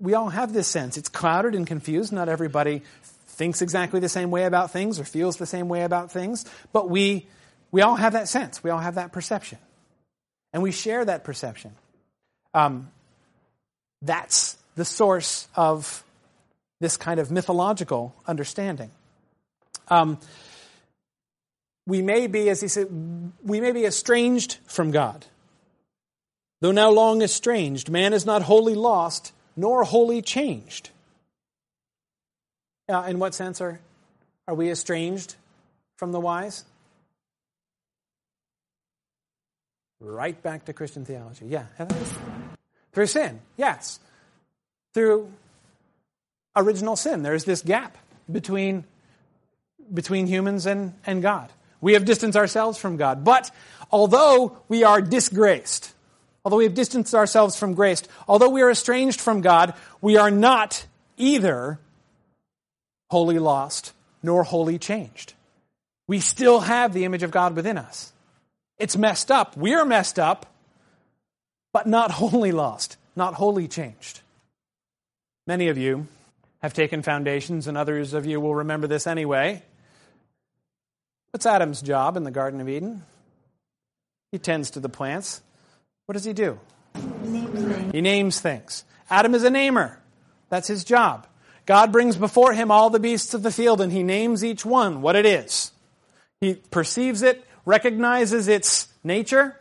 we 0.00 0.14
all 0.14 0.28
have 0.28 0.52
this 0.52 0.66
sense. 0.66 0.96
It's 0.96 1.08
clouded 1.08 1.54
and 1.54 1.66
confused. 1.66 2.12
Not 2.12 2.28
everybody 2.28 2.82
thinks 3.26 3.62
exactly 3.62 4.00
the 4.00 4.08
same 4.08 4.30
way 4.30 4.44
about 4.44 4.70
things 4.70 5.00
or 5.00 5.04
feels 5.04 5.36
the 5.36 5.46
same 5.46 5.68
way 5.68 5.82
about 5.82 6.12
things, 6.12 6.44
but 6.72 6.88
we, 6.88 7.26
we 7.70 7.82
all 7.82 7.96
have 7.96 8.12
that 8.12 8.28
sense. 8.28 8.62
We 8.62 8.70
all 8.70 8.78
have 8.78 8.96
that 8.96 9.12
perception. 9.12 9.58
And 10.52 10.62
we 10.62 10.72
share 10.72 11.04
that 11.04 11.24
perception. 11.24 11.72
Um, 12.54 12.90
that's 14.02 14.56
the 14.74 14.84
source 14.84 15.46
of 15.54 16.04
this 16.80 16.96
kind 16.96 17.20
of 17.20 17.30
mythological 17.30 18.14
understanding. 18.26 18.90
Um, 19.88 20.18
we 21.90 22.02
may 22.02 22.28
be, 22.28 22.48
as 22.48 22.60
he 22.60 22.68
said, 22.68 22.86
we 23.42 23.60
may 23.60 23.72
be 23.72 23.84
estranged 23.84 24.58
from 24.64 24.92
God. 24.92 25.26
Though 26.60 26.70
now 26.70 26.90
long 26.90 27.20
estranged, 27.20 27.90
man 27.90 28.12
is 28.12 28.24
not 28.24 28.42
wholly 28.42 28.76
lost, 28.76 29.32
nor 29.56 29.82
wholly 29.82 30.22
changed. 30.22 30.90
Uh, 32.88 33.02
in 33.08 33.18
what 33.18 33.34
sense 33.34 33.60
are, 33.60 33.80
are 34.46 34.54
we 34.54 34.70
estranged 34.70 35.34
from 35.96 36.12
the 36.12 36.20
wise? 36.20 36.64
Right 39.98 40.40
back 40.40 40.66
to 40.66 40.72
Christian 40.72 41.04
theology. 41.04 41.46
Yeah, 41.46 41.64
Heather? 41.76 41.96
Through 42.92 43.06
sin, 43.06 43.40
yes. 43.56 43.98
Through 44.94 45.32
original 46.54 46.94
sin. 46.94 47.24
There's 47.24 47.44
this 47.44 47.62
gap 47.62 47.98
between, 48.30 48.84
between 49.92 50.28
humans 50.28 50.66
and, 50.66 50.94
and 51.04 51.20
God. 51.20 51.50
We 51.80 51.94
have 51.94 52.04
distanced 52.04 52.36
ourselves 52.36 52.78
from 52.78 52.96
God. 52.96 53.24
But 53.24 53.50
although 53.90 54.58
we 54.68 54.84
are 54.84 55.00
disgraced, 55.00 55.92
although 56.44 56.58
we 56.58 56.64
have 56.64 56.74
distanced 56.74 57.14
ourselves 57.14 57.56
from 57.56 57.74
grace, 57.74 58.02
although 58.28 58.50
we 58.50 58.62
are 58.62 58.70
estranged 58.70 59.20
from 59.20 59.40
God, 59.40 59.74
we 60.00 60.16
are 60.16 60.30
not 60.30 60.86
either 61.16 61.78
wholly 63.10 63.38
lost 63.38 63.92
nor 64.22 64.44
wholly 64.44 64.78
changed. 64.78 65.34
We 66.06 66.20
still 66.20 66.60
have 66.60 66.92
the 66.92 67.04
image 67.04 67.22
of 67.22 67.30
God 67.30 67.54
within 67.56 67.78
us. 67.78 68.12
It's 68.78 68.96
messed 68.96 69.30
up. 69.30 69.56
We're 69.56 69.84
messed 69.84 70.18
up, 70.18 70.46
but 71.72 71.86
not 71.86 72.10
wholly 72.10 72.52
lost, 72.52 72.96
not 73.14 73.34
wholly 73.34 73.68
changed. 73.68 74.20
Many 75.46 75.68
of 75.68 75.78
you 75.78 76.06
have 76.62 76.74
taken 76.74 77.02
foundations, 77.02 77.66
and 77.66 77.76
others 77.76 78.12
of 78.12 78.26
you 78.26 78.40
will 78.40 78.54
remember 78.54 78.86
this 78.86 79.06
anyway. 79.06 79.62
What's 81.32 81.46
Adam's 81.46 81.80
job 81.80 82.16
in 82.16 82.24
the 82.24 82.30
Garden 82.30 82.60
of 82.60 82.68
Eden? 82.68 83.04
He 84.32 84.38
tends 84.38 84.70
to 84.72 84.80
the 84.80 84.88
plants. 84.88 85.42
What 86.06 86.14
does 86.14 86.24
he 86.24 86.32
do? 86.32 86.58
He 86.94 87.00
names 87.30 87.50
things. 87.50 87.92
He 87.92 88.00
names 88.00 88.40
things. 88.40 88.84
Adam 89.08 89.34
is 89.34 89.44
a 89.44 89.50
namer. 89.50 89.98
That's 90.48 90.68
his 90.68 90.82
job. 90.84 91.26
God 91.66 91.92
brings 91.92 92.16
before 92.16 92.52
him 92.52 92.70
all 92.70 92.90
the 92.90 92.98
beasts 92.98 93.34
of 93.34 93.42
the 93.42 93.52
field 93.52 93.80
and 93.80 93.92
he 93.92 94.02
names 94.02 94.44
each 94.44 94.64
one 94.64 95.02
what 95.02 95.14
it 95.14 95.24
is. 95.24 95.70
He 96.40 96.54
perceives 96.54 97.22
it, 97.22 97.44
recognizes 97.64 98.48
its 98.48 98.88
nature, 99.04 99.56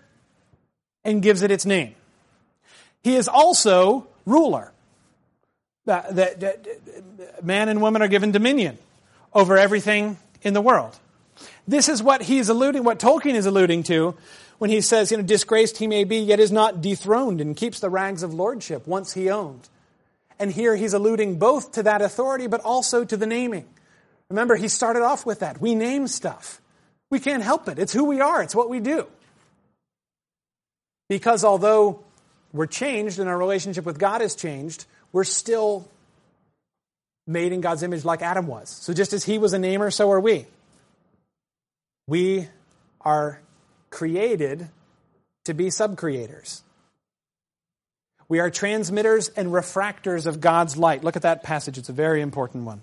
and 1.04 1.22
gives 1.22 1.44
it 1.44 1.52
its 1.52 1.66
name. 1.66 1.94
He 3.04 3.16
is 3.16 3.28
also 3.28 4.08
ruler. 4.26 4.72
That, 5.86 6.16
that, 6.16 6.40
that 6.40 7.44
man 7.44 7.70
and 7.70 7.82
woman 7.82 8.02
are 8.02 8.08
given 8.08 8.32
dominion 8.32 8.78
over 9.34 9.58
everything 9.58 10.18
in 10.42 10.54
the 10.54 10.62
world. 10.62 10.98
This 11.68 11.90
is 11.90 12.02
what 12.02 12.24
he's 12.24 12.50
alluding, 12.50 12.84
what 12.84 13.00
Tolkien 13.00 13.36
is 13.36 13.46
alluding 13.46 13.84
to 13.84 14.16
when 14.58 14.70
he 14.70 14.82
says, 14.82 15.12
you 15.12 15.18
know, 15.18 15.24
disgraced 15.24 15.78
he 15.78 15.88
may 15.88 16.04
be, 16.04 16.18
yet 16.18 16.40
is 16.40 16.52
not 16.52 16.82
dethroned 16.82 17.42
and 17.42 17.56
keeps 17.56 17.80
the 17.80 17.90
rags 17.90 18.24
of 18.24 18.34
lordship 18.34 18.86
once 18.88 19.14
he 19.14 19.30
owned. 19.30 19.70
And 20.38 20.52
here 20.52 20.76
he's 20.76 20.94
alluding 20.94 21.40
both 21.40 21.74
to 21.74 21.84
that 21.84 22.02
authority, 22.02 22.48
but 22.48 22.62
also 22.62 23.04
to 23.04 23.18
the 23.18 23.26
naming. 23.26 23.66
Remember, 24.30 24.56
he 24.56 24.68
started 24.68 25.02
off 25.02 25.26
with 25.26 25.40
that. 25.40 25.60
We 25.60 25.76
name 25.76 26.08
stuff. 26.08 26.62
We 27.10 27.20
can't 27.20 27.44
help 27.44 27.68
it. 27.68 27.80
It's 27.80 27.94
who 27.94 28.06
we 28.06 28.22
are. 28.22 28.42
It's 28.42 28.56
what 28.56 28.70
we 28.70 28.80
do. 28.80 29.08
Because 31.08 31.44
although 31.44 32.04
we're 32.54 32.68
changed 32.68 33.20
and 33.20 33.28
our 33.28 33.38
relationship 33.38 33.86
with 33.86 33.98
God 33.98 34.22
has 34.22 34.36
changed, 34.36 34.86
we're 35.12 35.24
still 35.24 35.88
made 37.26 37.52
in 37.52 37.62
God's 37.62 37.84
image 37.84 38.06
like 38.06 38.22
Adam 38.22 38.48
was. 38.48 38.70
So 38.70 38.94
just 38.94 39.14
as 39.14 39.24
he 39.24 39.38
was 39.38 39.54
a 39.54 39.60
namer, 39.60 39.92
so 39.92 40.12
are 40.12 40.20
we. 40.20 40.46
We 42.10 42.48
are 43.02 43.40
created 43.92 44.68
to 45.44 45.54
be 45.54 45.68
subcreators. 45.68 46.64
We 48.28 48.40
are 48.40 48.50
transmitters 48.50 49.30
and 49.30 49.50
refractors 49.50 50.26
of 50.26 50.42
God's 50.42 50.76
light. 50.76 51.04
Look 51.04 51.18
at 51.18 51.22
that 51.22 51.44
passage, 51.44 51.78
it's 51.78 51.90
a 51.90 51.94
very 51.94 52.22
important 52.22 52.64
one. 52.64 52.82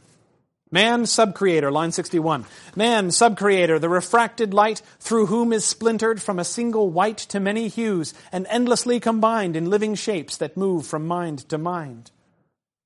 Man, 0.71 1.03
subcreator, 1.03 1.73
line 1.73 1.91
61. 1.91 2.45
Man, 2.77 3.09
subcreator, 3.09 3.81
the 3.81 3.89
refracted 3.89 4.55
light 4.55 4.81
through 5.01 5.27
whom 5.27 5.53
is 5.53 5.65
splintered 5.65 6.23
from 6.23 6.39
a 6.39 6.45
single 6.45 6.89
white 6.91 7.19
to 7.19 7.41
many 7.41 7.67
hues 7.67 8.15
and 8.31 8.47
endlessly 8.49 9.01
combined 9.01 9.57
in 9.57 9.71
living 9.71 9.97
shapes 9.97 10.37
that 10.37 10.57
move 10.57 10.87
from 10.87 11.05
mind 11.05 11.41
to 11.49 11.59
mind. 11.59 12.13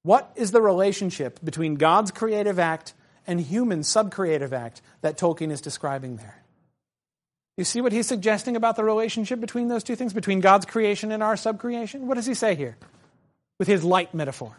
What 0.04 0.32
is 0.36 0.52
the 0.52 0.62
relationship 0.62 1.38
between 1.44 1.74
God's 1.74 2.10
creative 2.10 2.58
act 2.58 2.94
and 3.26 3.40
human 3.40 3.80
subcreative 3.80 4.52
act 4.52 4.82
that 5.02 5.18
Tolkien 5.18 5.50
is 5.50 5.60
describing 5.60 6.16
there? 6.16 6.42
You 7.56 7.64
see 7.64 7.80
what 7.80 7.92
he's 7.92 8.06
suggesting 8.06 8.56
about 8.56 8.76
the 8.76 8.84
relationship 8.84 9.40
between 9.40 9.68
those 9.68 9.84
two 9.84 9.96
things, 9.96 10.12
between 10.12 10.40
God's 10.40 10.64
creation 10.64 11.12
and 11.12 11.22
our 11.22 11.34
subcreation? 11.34 12.00
What 12.02 12.14
does 12.14 12.26
he 12.26 12.34
say 12.34 12.54
here 12.54 12.76
with 13.58 13.68
his 13.68 13.84
light 13.84 14.14
metaphor? 14.14 14.56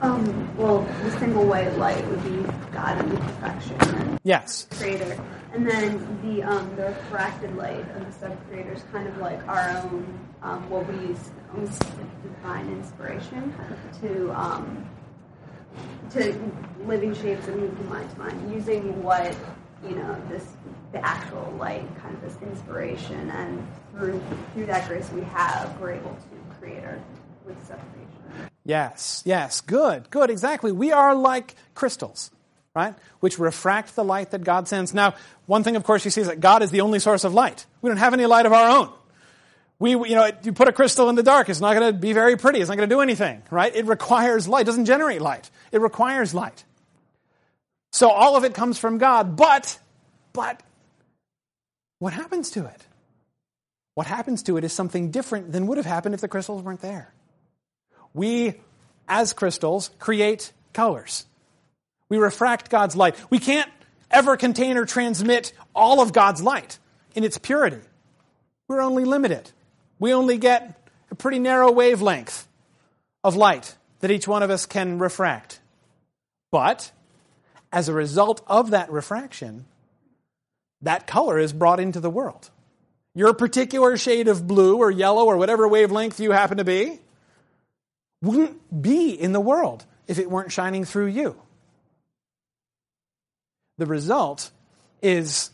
Um, 0.00 0.56
well, 0.56 0.86
the 1.02 1.10
single 1.18 1.44
white 1.44 1.76
light 1.76 2.06
would 2.08 2.22
be 2.24 2.42
God 2.72 2.98
and 2.98 3.10
the 3.10 3.16
perfection 3.16 3.76
and 3.96 4.20
yes. 4.22 4.66
creator. 4.70 5.22
And 5.52 5.68
then 5.68 5.98
the 6.22 6.44
um, 6.44 6.74
the 6.76 6.84
refracted 6.84 7.56
light 7.56 7.84
of 7.96 8.06
the 8.06 8.12
sub-creator 8.12 8.72
is 8.72 8.84
kind 8.92 9.08
of 9.08 9.18
like 9.18 9.46
our 9.48 9.68
own, 9.78 10.20
um, 10.42 10.70
what 10.70 10.86
we 10.86 11.08
use 11.08 11.30
almost 11.52 11.82
divine 12.22 12.68
inspiration 12.68 13.52
to 14.00 14.30
um, 14.30 14.88
to 16.10 16.52
living 16.86 17.14
shapes 17.14 17.46
and 17.48 17.60
move 17.60 17.76
from 17.76 17.88
mind 17.88 18.10
to 18.10 18.18
mind, 18.18 18.52
using 18.52 19.02
what 19.02 19.34
you 19.88 19.96
know 19.96 20.20
this 20.28 20.46
the 20.92 21.04
actual 21.06 21.54
light, 21.58 21.86
kind 22.00 22.14
of 22.14 22.20
this 22.22 22.36
inspiration, 22.42 23.30
and 23.30 23.66
through 23.92 24.20
through 24.54 24.66
that 24.66 24.88
grace 24.88 25.08
we 25.12 25.22
have, 25.22 25.78
we're 25.80 25.92
able 25.92 26.10
to 26.10 26.58
create 26.58 26.84
our 26.84 26.98
with 27.46 27.56
sub-creation. 27.66 28.50
Yes, 28.64 29.22
yes, 29.24 29.60
good, 29.60 30.10
good, 30.10 30.30
exactly. 30.30 30.72
We 30.72 30.92
are 30.92 31.14
like 31.14 31.54
crystals, 31.74 32.30
right? 32.74 32.94
Which 33.20 33.38
refract 33.38 33.96
the 33.96 34.04
light 34.04 34.32
that 34.32 34.44
God 34.44 34.68
sends. 34.68 34.92
Now, 34.92 35.14
one 35.46 35.64
thing, 35.64 35.76
of 35.76 35.84
course, 35.84 36.04
you 36.04 36.10
see 36.10 36.20
is 36.20 36.26
that 36.26 36.40
God 36.40 36.62
is 36.62 36.70
the 36.70 36.82
only 36.82 36.98
source 36.98 37.24
of 37.24 37.34
light. 37.34 37.66
We 37.82 37.88
don't 37.88 37.96
have 37.96 38.14
any 38.14 38.26
light 38.26 38.46
of 38.46 38.52
our 38.52 38.70
own. 38.70 38.92
We, 39.80 39.92
you 39.92 40.14
know, 40.14 40.30
you 40.44 40.52
put 40.52 40.68
a 40.68 40.72
crystal 40.72 41.08
in 41.08 41.16
the 41.16 41.24
dark, 41.24 41.48
it's 41.48 41.60
not 41.60 41.74
going 41.74 41.92
to 41.92 41.98
be 41.98 42.12
very 42.12 42.36
pretty. 42.36 42.60
It's 42.60 42.68
not 42.68 42.76
going 42.76 42.88
to 42.88 42.94
do 42.94 43.00
anything, 43.00 43.42
right? 43.50 43.74
It 43.74 43.86
requires 43.86 44.46
light. 44.46 44.62
It 44.62 44.66
doesn't 44.66 44.84
generate 44.84 45.20
light. 45.20 45.50
It 45.72 45.80
requires 45.80 46.34
light. 46.34 46.64
So 47.90 48.08
all 48.08 48.36
of 48.36 48.44
it 48.44 48.54
comes 48.54 48.78
from 48.78 48.98
God, 48.98 49.36
but, 49.36 49.76
but, 50.32 50.62
what 51.98 52.12
happens 52.12 52.50
to 52.52 52.66
it? 52.66 52.86
What 53.94 54.06
happens 54.06 54.44
to 54.44 54.56
it 54.58 54.64
is 54.64 54.72
something 54.72 55.10
different 55.10 55.50
than 55.50 55.66
would 55.66 55.78
have 55.78 55.86
happened 55.86 56.14
if 56.14 56.20
the 56.20 56.28
crystals 56.28 56.62
weren't 56.62 56.80
there 56.80 57.12
we, 58.14 58.54
as 59.08 59.32
crystals, 59.32 59.90
create 59.98 60.52
colors. 60.72 61.26
We 62.08 62.18
refract 62.18 62.70
God's 62.70 62.96
light. 62.96 63.14
We 63.30 63.38
can't 63.38 63.70
ever 64.10 64.36
contain 64.36 64.76
or 64.76 64.84
transmit 64.84 65.52
all 65.74 66.00
of 66.00 66.12
God's 66.12 66.42
light 66.42 66.78
in 67.14 67.24
its 67.24 67.38
purity. 67.38 67.80
We're 68.68 68.80
only 68.80 69.04
limited. 69.04 69.50
We 70.00 70.12
only 70.12 70.38
get 70.38 70.76
a 71.10 71.14
pretty 71.14 71.38
narrow 71.38 71.70
wavelength 71.70 72.48
of 73.22 73.36
light 73.36 73.76
that 74.00 74.10
each 74.10 74.26
one 74.26 74.42
of 74.42 74.50
us 74.50 74.66
can 74.66 74.98
refract. 74.98 75.60
But 76.50 76.90
as 77.72 77.88
a 77.88 77.92
result 77.92 78.42
of 78.48 78.70
that 78.70 78.90
refraction, 78.90 79.66
that 80.82 81.06
color 81.06 81.38
is 81.38 81.52
brought 81.52 81.78
into 81.78 82.00
the 82.00 82.10
world. 82.10 82.50
Your 83.14 83.34
particular 83.34 83.96
shade 83.96 84.26
of 84.26 84.46
blue 84.46 84.78
or 84.78 84.90
yellow 84.90 85.26
or 85.26 85.36
whatever 85.36 85.68
wavelength 85.68 86.18
you 86.18 86.32
happen 86.32 86.56
to 86.56 86.64
be 86.64 86.98
wouldn't 88.22 88.82
be 88.82 89.10
in 89.10 89.32
the 89.32 89.40
world 89.40 89.84
if 90.06 90.18
it 90.18 90.30
weren't 90.30 90.52
shining 90.52 90.84
through 90.84 91.06
you. 91.06 91.36
The 93.78 93.86
result 93.86 94.50
is 95.02 95.50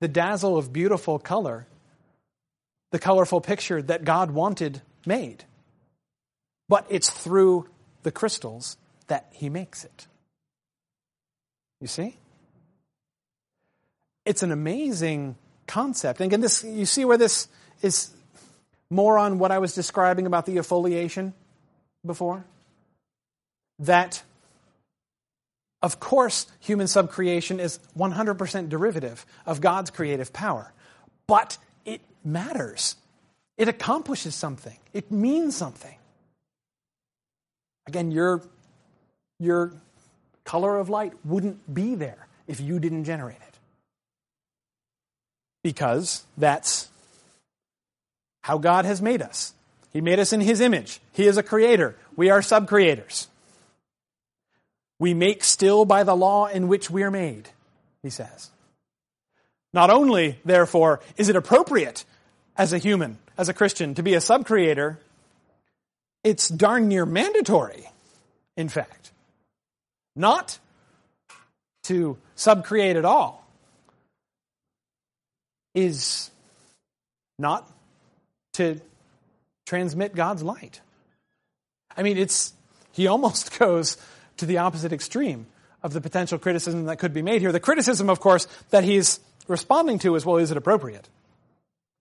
the 0.00 0.08
dazzle 0.08 0.56
of 0.56 0.72
beautiful 0.72 1.18
color, 1.18 1.66
the 2.92 2.98
colorful 2.98 3.40
picture 3.40 3.82
that 3.82 4.04
God 4.04 4.30
wanted 4.30 4.82
made. 5.06 5.44
But 6.68 6.86
it's 6.88 7.10
through 7.10 7.68
the 8.02 8.10
crystals 8.10 8.76
that 9.06 9.28
He 9.32 9.48
makes 9.48 9.84
it. 9.84 10.06
You 11.80 11.86
see? 11.86 12.16
It's 14.24 14.42
an 14.42 14.50
amazing 14.50 15.36
concept. 15.66 16.20
And 16.20 16.30
again, 16.30 16.40
this, 16.40 16.64
you 16.64 16.86
see 16.86 17.04
where 17.04 17.18
this 17.18 17.48
is 17.82 18.10
more 18.90 19.18
on 19.18 19.38
what 19.38 19.50
I 19.50 19.58
was 19.58 19.74
describing 19.74 20.26
about 20.26 20.46
the 20.46 20.58
affiliation 20.58 21.34
before? 22.04 22.44
That, 23.80 24.22
of 25.82 26.00
course, 26.00 26.46
human 26.60 26.86
subcreation 26.86 27.58
is 27.58 27.78
100% 27.98 28.68
derivative 28.68 29.26
of 29.44 29.60
God's 29.60 29.90
creative 29.90 30.32
power, 30.32 30.72
but 31.26 31.58
matters. 32.26 32.96
It 33.56 33.68
accomplishes 33.68 34.34
something, 34.34 34.76
it 34.92 35.10
means 35.10 35.56
something. 35.56 35.96
Again, 37.86 38.10
your, 38.10 38.42
your 39.38 39.72
color 40.44 40.78
of 40.78 40.88
light 40.88 41.12
wouldn't 41.24 41.72
be 41.72 41.94
there 41.94 42.26
if 42.48 42.60
you 42.60 42.80
didn't 42.80 43.04
generate 43.04 43.36
it. 43.36 43.58
Because 45.62 46.24
that's 46.36 46.88
how 48.42 48.58
God 48.58 48.84
has 48.84 49.00
made 49.00 49.22
us. 49.22 49.54
He 49.92 50.00
made 50.00 50.18
us 50.18 50.32
in 50.32 50.40
His 50.40 50.60
image. 50.60 51.00
He 51.12 51.26
is 51.26 51.36
a 51.36 51.42
creator. 51.42 51.96
We 52.16 52.30
are 52.30 52.42
sub-creators. 52.42 53.28
We 54.98 55.14
make 55.14 55.44
still 55.44 55.84
by 55.84 56.04
the 56.04 56.16
law 56.16 56.46
in 56.46 56.68
which 56.68 56.90
we 56.90 57.02
are 57.02 57.10
made, 57.10 57.50
he 58.02 58.10
says. 58.10 58.50
Not 59.72 59.90
only, 59.90 60.38
therefore, 60.44 61.00
is 61.16 61.28
it 61.28 61.36
appropriate 61.36 62.04
as 62.56 62.72
a 62.72 62.78
human, 62.78 63.18
as 63.36 63.48
a 63.48 63.54
Christian, 63.54 63.94
to 63.94 64.02
be 64.02 64.14
a 64.14 64.20
sub-creator, 64.20 64.98
it's 66.24 66.48
darn 66.48 66.88
near 66.88 67.06
mandatory, 67.06 67.88
in 68.56 68.68
fact. 68.68 69.12
Not 70.14 70.58
to 71.84 72.16
sub-create 72.34 72.96
at 72.96 73.04
all 73.04 73.46
is 75.74 76.30
not 77.38 77.70
to 78.54 78.80
transmit 79.66 80.14
God's 80.14 80.42
light. 80.42 80.80
I 81.96 82.02
mean, 82.02 82.16
it's, 82.16 82.54
he 82.92 83.06
almost 83.06 83.58
goes 83.58 83.98
to 84.38 84.46
the 84.46 84.58
opposite 84.58 84.92
extreme 84.92 85.46
of 85.82 85.92
the 85.92 86.00
potential 86.00 86.38
criticism 86.38 86.86
that 86.86 86.98
could 86.98 87.12
be 87.12 87.22
made 87.22 87.42
here. 87.42 87.52
The 87.52 87.60
criticism, 87.60 88.08
of 88.08 88.20
course, 88.20 88.48
that 88.70 88.84
he's 88.84 89.20
responding 89.46 89.98
to 90.00 90.16
is, 90.16 90.24
well, 90.24 90.38
is 90.38 90.50
it 90.50 90.56
appropriate 90.56 91.06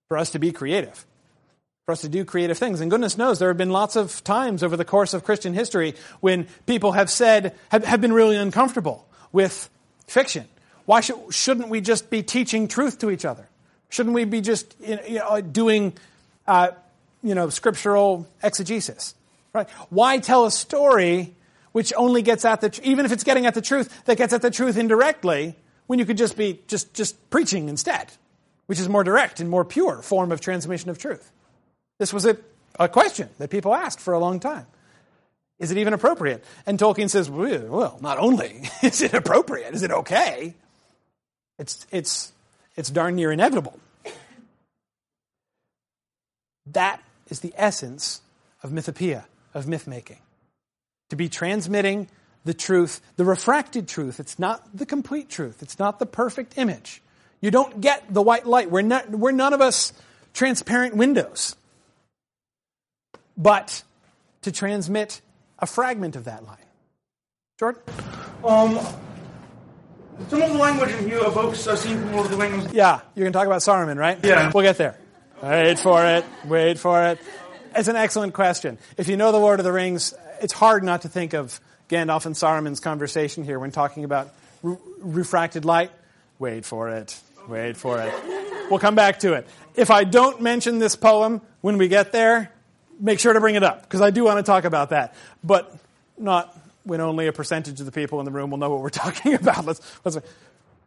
for 0.08 0.18
us 0.18 0.32
to 0.32 0.40
be 0.40 0.52
creative? 0.52 1.06
For 1.86 1.92
us 1.92 2.02
to 2.02 2.10
do 2.10 2.26
creative 2.26 2.58
things. 2.58 2.82
And 2.82 2.90
goodness 2.90 3.18
knows 3.18 3.40
there 3.40 3.50
have 3.50 3.58
been 3.58 3.70
lots 3.70 3.96
of 3.96 4.24
times 4.24 4.64
over 4.64 4.76
the 4.76 4.86
course 4.86 5.14
of 5.14 5.24
Christian 5.24 5.54
history 5.54 5.96
when 6.20 6.48
people 6.66 6.94
have 6.94 7.10
said, 7.10 7.56
have, 7.70 7.84
have 7.84 8.02
been 8.02 8.14
really 8.14 8.36
uncomfortable 8.36 9.08
with 9.32 9.70
fiction. 10.08 10.48
Why 10.86 11.02
should, 11.02 11.18
shouldn't 11.34 11.70
we 11.70 11.82
just 11.82 12.10
be 12.10 12.24
teaching 12.24 12.68
truth 12.68 13.00
to 13.00 13.12
each 13.12 13.26
other? 13.26 13.48
Shouldn't 13.90 14.16
we 14.16 14.26
be 14.26 14.42
just 14.42 14.76
you 14.80 15.20
know, 15.20 15.42
doing 15.42 15.94
uh, 16.48 16.72
you 17.24 17.36
know, 17.36 17.50
scriptural 17.50 18.28
exegesis? 18.42 19.16
Right? 19.54 19.70
Why 19.90 20.18
tell 20.18 20.46
a 20.46 20.52
story 20.52 21.34
which 21.72 21.94
only 21.96 22.22
gets 22.22 22.46
at 22.46 22.62
the, 22.62 22.80
even 22.84 23.06
if 23.06 23.12
it's 23.12 23.24
getting 23.24 23.46
at 23.46 23.54
the 23.54 23.62
truth, 23.62 24.06
that 24.06 24.18
gets 24.18 24.34
at 24.34 24.42
the 24.42 24.52
truth 24.52 24.78
indirectly, 24.78 25.56
when 25.88 26.00
you 26.00 26.06
could 26.06 26.18
just 26.18 26.36
be 26.36 26.62
just, 26.68 26.94
just 26.94 27.30
preaching 27.30 27.70
instead? 27.70 28.12
Which 28.68 28.80
is 28.80 28.90
more 28.90 29.04
direct 29.04 29.40
and 29.40 29.50
more 29.50 29.66
pure 29.66 30.02
form 30.02 30.32
of 30.32 30.42
transmission 30.42 30.90
of 30.90 30.98
truth? 30.98 31.32
This 32.00 32.14
was 32.14 32.26
a, 32.26 32.38
a 32.80 32.90
question 32.90 33.30
that 33.38 33.50
people 33.50 33.74
asked 33.74 34.00
for 34.00 34.14
a 34.14 34.20
long 34.20 34.40
time. 34.40 34.66
Is 35.58 35.72
it 35.72 35.78
even 35.78 35.94
appropriate? 35.94 36.44
And 36.66 36.78
Tolkien 36.78 37.10
says, 37.10 37.30
well, 37.30 37.98
not 38.02 38.18
only 38.18 38.70
is 38.84 39.02
it 39.02 39.14
appropriate, 39.14 39.74
is 39.74 39.84
it 39.84 39.92
okay? 39.92 40.54
It's, 41.58 41.88
it's, 41.92 42.34
it's 42.76 42.90
darn 42.90 43.16
near 43.16 43.32
inevitable. 43.32 43.80
That 46.68 47.02
is 47.30 47.40
the 47.40 47.54
essence 47.56 48.22
of 48.64 48.72
mythopoeia, 48.72 49.26
of 49.54 49.68
myth 49.68 49.88
making. 49.88 50.20
To 51.10 51.16
be 51.16 51.30
transmitting 51.30 52.10
the 52.44 52.54
truth, 52.54 53.02
the 53.16 53.26
refracted 53.26 53.88
truth. 53.88 54.20
It's 54.20 54.40
not 54.40 54.76
the 54.76 54.86
complete 54.86 55.30
truth. 55.30 55.62
It's 55.62 55.80
not 55.80 56.00
the 56.00 56.06
perfect 56.06 56.58
image. 56.58 57.02
You 57.42 57.52
don't 57.52 57.82
get 57.82 58.14
the 58.14 58.22
white 58.22 58.46
light. 58.46 58.72
We're, 58.72 58.82
not, 58.82 59.10
we're 59.10 59.32
none 59.32 59.54
of 59.54 59.62
us 59.62 59.94
transparent 60.34 60.96
windows. 60.96 61.56
But 63.38 63.84
to 64.44 64.52
transmit 64.52 65.22
a 65.60 65.66
fragment 65.66 66.16
of 66.16 66.26
that 66.26 66.46
line. 66.46 66.58
Jordan? 67.60 67.82
Um, 68.44 68.80
some 70.30 70.42
of 70.42 70.52
the 70.52 70.58
language 70.58 70.92
in 70.92 71.08
here 71.08 71.20
evokes 71.20 71.68
a 71.68 71.76
scene 71.76 72.00
from 72.00 72.14
Lord 72.14 72.26
of 72.26 72.32
the 72.32 72.38
Rings. 72.38 72.74
Yeah, 72.74 73.02
you're 73.16 73.24
going 73.24 73.34
to 73.34 73.38
talk 73.38 73.48
about 73.48 73.62
Saruman, 73.62 73.98
right? 73.98 74.20
Yeah. 74.24 74.52
We'll 74.54 74.64
get 74.64 74.78
there. 74.78 74.98
Wait 75.42 75.80
for 75.80 76.06
it. 76.06 76.26
Wait 76.46 76.80
for 76.80 77.04
it. 77.04 77.20
It's 77.76 77.88
an 77.90 77.96
excellent 77.96 78.34
question. 78.34 78.78
If 78.98 79.10
you 79.10 79.18
know 79.18 79.32
the 79.32 79.40
Lord 79.40 79.60
of 79.60 79.66
the 79.66 79.72
Rings, 79.72 80.14
it's 80.42 80.54
hard 80.54 80.84
not 80.84 81.02
to 81.02 81.10
think 81.10 81.34
of 81.34 81.60
Gandalf 81.90 82.26
and 82.26 82.36
Saruman's 82.36 82.80
conversation 82.80 83.44
here 83.44 83.60
when 83.60 83.72
talking 83.72 84.06
about 84.06 84.34
re- 84.64 84.78
refracted 85.00 85.66
light. 85.66 85.92
Wait 86.40 86.66
for 86.66 86.90
it. 86.90 87.20
Wait 87.48 87.78
for 87.78 88.02
it. 88.02 88.14
We'll 88.70 88.80
come 88.80 88.96
back 88.96 89.20
to 89.20 89.34
it. 89.34 89.48
If 89.76 89.92
I 89.92 90.04
don't 90.04 90.42
mention 90.42 90.80
this 90.80 90.96
poem 90.96 91.42
when 91.62 91.78
we 91.78 91.88
get 91.88 92.12
there, 92.12 92.52
make 93.00 93.20
sure 93.20 93.34
to 93.34 93.40
bring 93.40 93.56
it 93.56 93.64
up 93.64 93.84
because 93.84 94.02
I 94.02 94.10
do 94.10 94.24
want 94.24 94.38
to 94.38 94.44
talk 94.44 94.64
about 94.66 94.90
that, 94.90 95.16
but 95.44 95.76
not 96.18 96.58
when 96.84 97.02
only 97.02 97.28
a 97.28 97.34
percentage 97.34 97.80
of 97.80 97.86
the 97.86 97.92
people 97.92 98.20
in 98.20 98.26
the 98.26 98.32
room 98.32 98.52
will 98.52 98.58
know 98.58 98.70
what 98.70 98.82
we're 98.82 98.90
talking 99.06 99.34
about. 99.34 99.66
Let's, 99.66 99.82
let's, 100.04 100.18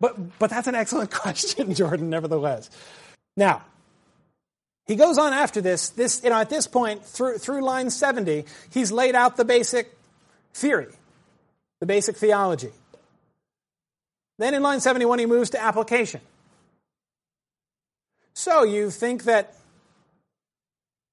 but, 0.00 0.38
but 0.38 0.50
that's 0.50 0.66
an 0.66 0.74
excellent 0.74 1.10
question, 1.12 1.74
Jordan, 1.74 2.10
nevertheless. 2.10 2.70
Now, 3.36 3.62
he 4.86 4.96
goes 4.96 5.18
on 5.18 5.32
after 5.32 5.60
this. 5.60 5.90
This, 5.90 6.22
you 6.24 6.30
know, 6.30 6.40
at 6.40 6.48
this 6.48 6.66
point, 6.66 7.04
through, 7.04 7.38
through 7.38 7.62
line 7.62 7.90
70, 7.90 8.44
he's 8.70 8.90
laid 8.90 9.14
out 9.14 9.36
the 9.36 9.44
basic 9.44 9.94
theory, 10.54 10.88
the 11.80 11.86
basic 11.86 12.16
theology. 12.16 12.70
Then 14.38 14.54
in 14.54 14.62
line 14.62 14.80
71, 14.80 15.18
he 15.18 15.26
moves 15.26 15.50
to 15.50 15.62
application. 15.62 16.20
So 18.34 18.62
you 18.62 18.90
think 18.90 19.24
that 19.24 19.54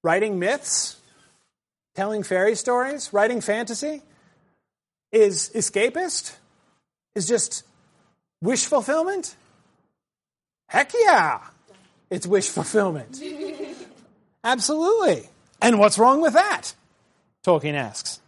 writing 0.03 0.38
myths, 0.38 0.97
telling 1.95 2.21
fairy 2.21 2.55
stories, 2.55 3.11
writing 3.11 3.41
fantasy 3.41 4.01
is 5.11 5.49
escapist? 5.55 6.36
Is 7.15 7.28
just 7.28 7.63
wish 8.41 8.65
fulfillment? 8.65 9.36
Heck 10.67 10.91
yeah, 10.93 11.41
it's 12.09 12.28
wish 12.28 12.49
fulfillment. 12.49 13.21
Absolutely. 14.43 15.28
And 15.61 15.80
what's 15.80 15.97
wrong 15.97 16.21
with 16.21 16.34
that? 16.34 16.73
Tolkien 17.43 17.73
asks. 17.73 18.19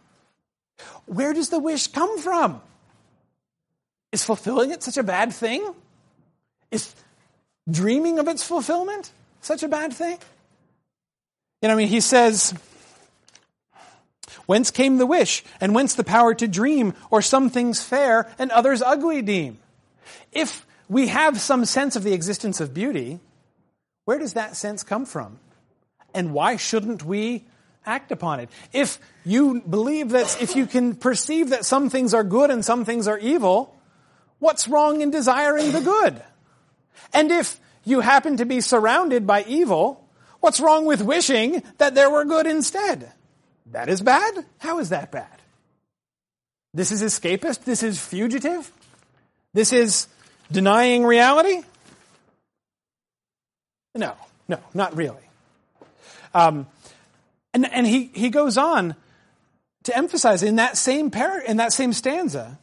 Where 1.06 1.32
does 1.32 1.50
the 1.50 1.58
wish 1.58 1.88
come 1.88 2.18
from? 2.18 2.60
Is 4.12 4.24
fulfilling 4.24 4.70
it 4.70 4.82
such 4.82 4.96
a 4.96 5.02
bad 5.02 5.32
thing? 5.32 5.74
Is 6.70 6.94
dreaming 7.70 8.18
of 8.18 8.28
its 8.28 8.42
fulfillment 8.42 9.10
such 9.40 9.62
a 9.62 9.68
bad 9.68 9.92
thing? 9.92 10.18
You 11.62 11.68
know, 11.68 11.74
I 11.74 11.76
mean, 11.76 11.88
he 11.88 12.00
says, 12.00 12.54
Whence 14.46 14.70
came 14.70 14.96
the 14.96 15.06
wish, 15.06 15.44
and 15.60 15.74
whence 15.74 15.94
the 15.94 16.04
power 16.04 16.32
to 16.34 16.48
dream, 16.48 16.94
or 17.10 17.20
some 17.20 17.50
things 17.50 17.82
fair 17.82 18.30
and 18.38 18.50
others 18.50 18.80
ugly 18.80 19.20
deem? 19.20 19.58
If 20.32 20.64
we 20.88 21.08
have 21.08 21.38
some 21.40 21.66
sense 21.66 21.96
of 21.96 22.02
the 22.02 22.14
existence 22.14 22.60
of 22.60 22.72
beauty, 22.72 23.20
where 24.06 24.18
does 24.18 24.32
that 24.32 24.56
sense 24.56 24.82
come 24.82 25.04
from? 25.04 25.38
And 26.14 26.32
why 26.32 26.56
shouldn't 26.56 27.04
we 27.04 27.44
act 27.84 28.10
upon 28.10 28.40
it? 28.40 28.48
If 28.72 28.98
you 29.24 29.60
believe 29.60 30.10
that, 30.10 30.40
if 30.40 30.56
you 30.56 30.64
can 30.64 30.94
perceive 30.94 31.50
that 31.50 31.66
some 31.66 31.90
things 31.90 32.14
are 32.14 32.24
good 32.24 32.50
and 32.50 32.64
some 32.64 32.86
things 32.86 33.06
are 33.06 33.18
evil, 33.18 33.74
what's 34.38 34.68
wrong 34.68 35.00
in 35.00 35.10
desiring 35.10 35.72
the 35.72 35.80
good? 35.80 36.22
And 37.12 37.30
if 37.30 37.58
you 37.84 38.00
happen 38.00 38.36
to 38.36 38.44
be 38.44 38.60
surrounded 38.60 39.26
by 39.26 39.44
evil, 39.44 40.08
what's 40.40 40.60
wrong 40.60 40.84
with 40.86 41.02
wishing 41.02 41.62
that 41.78 41.94
there 41.94 42.10
were 42.10 42.24
good 42.24 42.46
instead? 42.46 43.12
That 43.72 43.88
is 43.88 44.00
bad? 44.00 44.44
How 44.58 44.78
is 44.78 44.90
that 44.90 45.10
bad? 45.10 45.26
This 46.74 46.92
is 46.92 47.02
escapist? 47.02 47.64
This 47.64 47.82
is 47.82 47.98
fugitive? 47.98 48.70
This 49.54 49.72
is 49.72 50.06
denying 50.52 51.04
reality? 51.04 51.62
No, 53.94 54.14
no, 54.46 54.58
not 54.74 54.96
really. 54.96 55.16
Um, 56.34 56.66
and 57.54 57.66
and 57.72 57.86
he, 57.86 58.10
he 58.14 58.30
goes 58.30 58.58
on 58.58 58.94
to 59.84 59.96
emphasize 59.96 60.42
in 60.42 60.56
that 60.56 60.76
same 60.76 61.10
par- 61.10 61.40
in 61.40 61.56
that 61.56 61.72
same 61.72 61.92
stanza, 61.92 62.58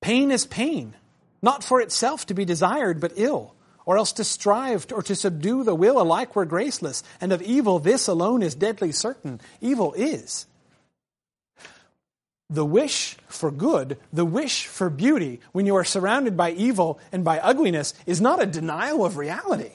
pain 0.00 0.30
is 0.30 0.46
pain, 0.46 0.94
not 1.42 1.64
for 1.64 1.80
itself 1.80 2.26
to 2.26 2.34
be 2.34 2.44
desired, 2.44 3.00
but 3.00 3.12
ill, 3.16 3.54
or 3.86 3.96
else 3.96 4.12
to 4.12 4.24
strive 4.24 4.86
or 4.92 5.02
to 5.02 5.14
subdue 5.14 5.64
the 5.64 5.74
will 5.74 6.00
alike 6.00 6.36
were 6.36 6.44
graceless, 6.44 7.02
and 7.20 7.32
of 7.32 7.42
evil 7.42 7.78
this 7.78 8.08
alone 8.08 8.42
is 8.42 8.54
deadly 8.54 8.92
certain. 8.92 9.40
Evil 9.60 9.92
is. 9.94 10.46
The 12.48 12.66
wish 12.66 13.16
for 13.28 13.52
good, 13.52 13.96
the 14.12 14.24
wish 14.24 14.66
for 14.66 14.90
beauty, 14.90 15.40
when 15.52 15.66
you 15.66 15.76
are 15.76 15.84
surrounded 15.84 16.36
by 16.36 16.50
evil 16.50 16.98
and 17.12 17.24
by 17.24 17.38
ugliness, 17.38 17.94
is 18.06 18.20
not 18.20 18.42
a 18.42 18.46
denial 18.46 19.04
of 19.04 19.16
reality. 19.16 19.70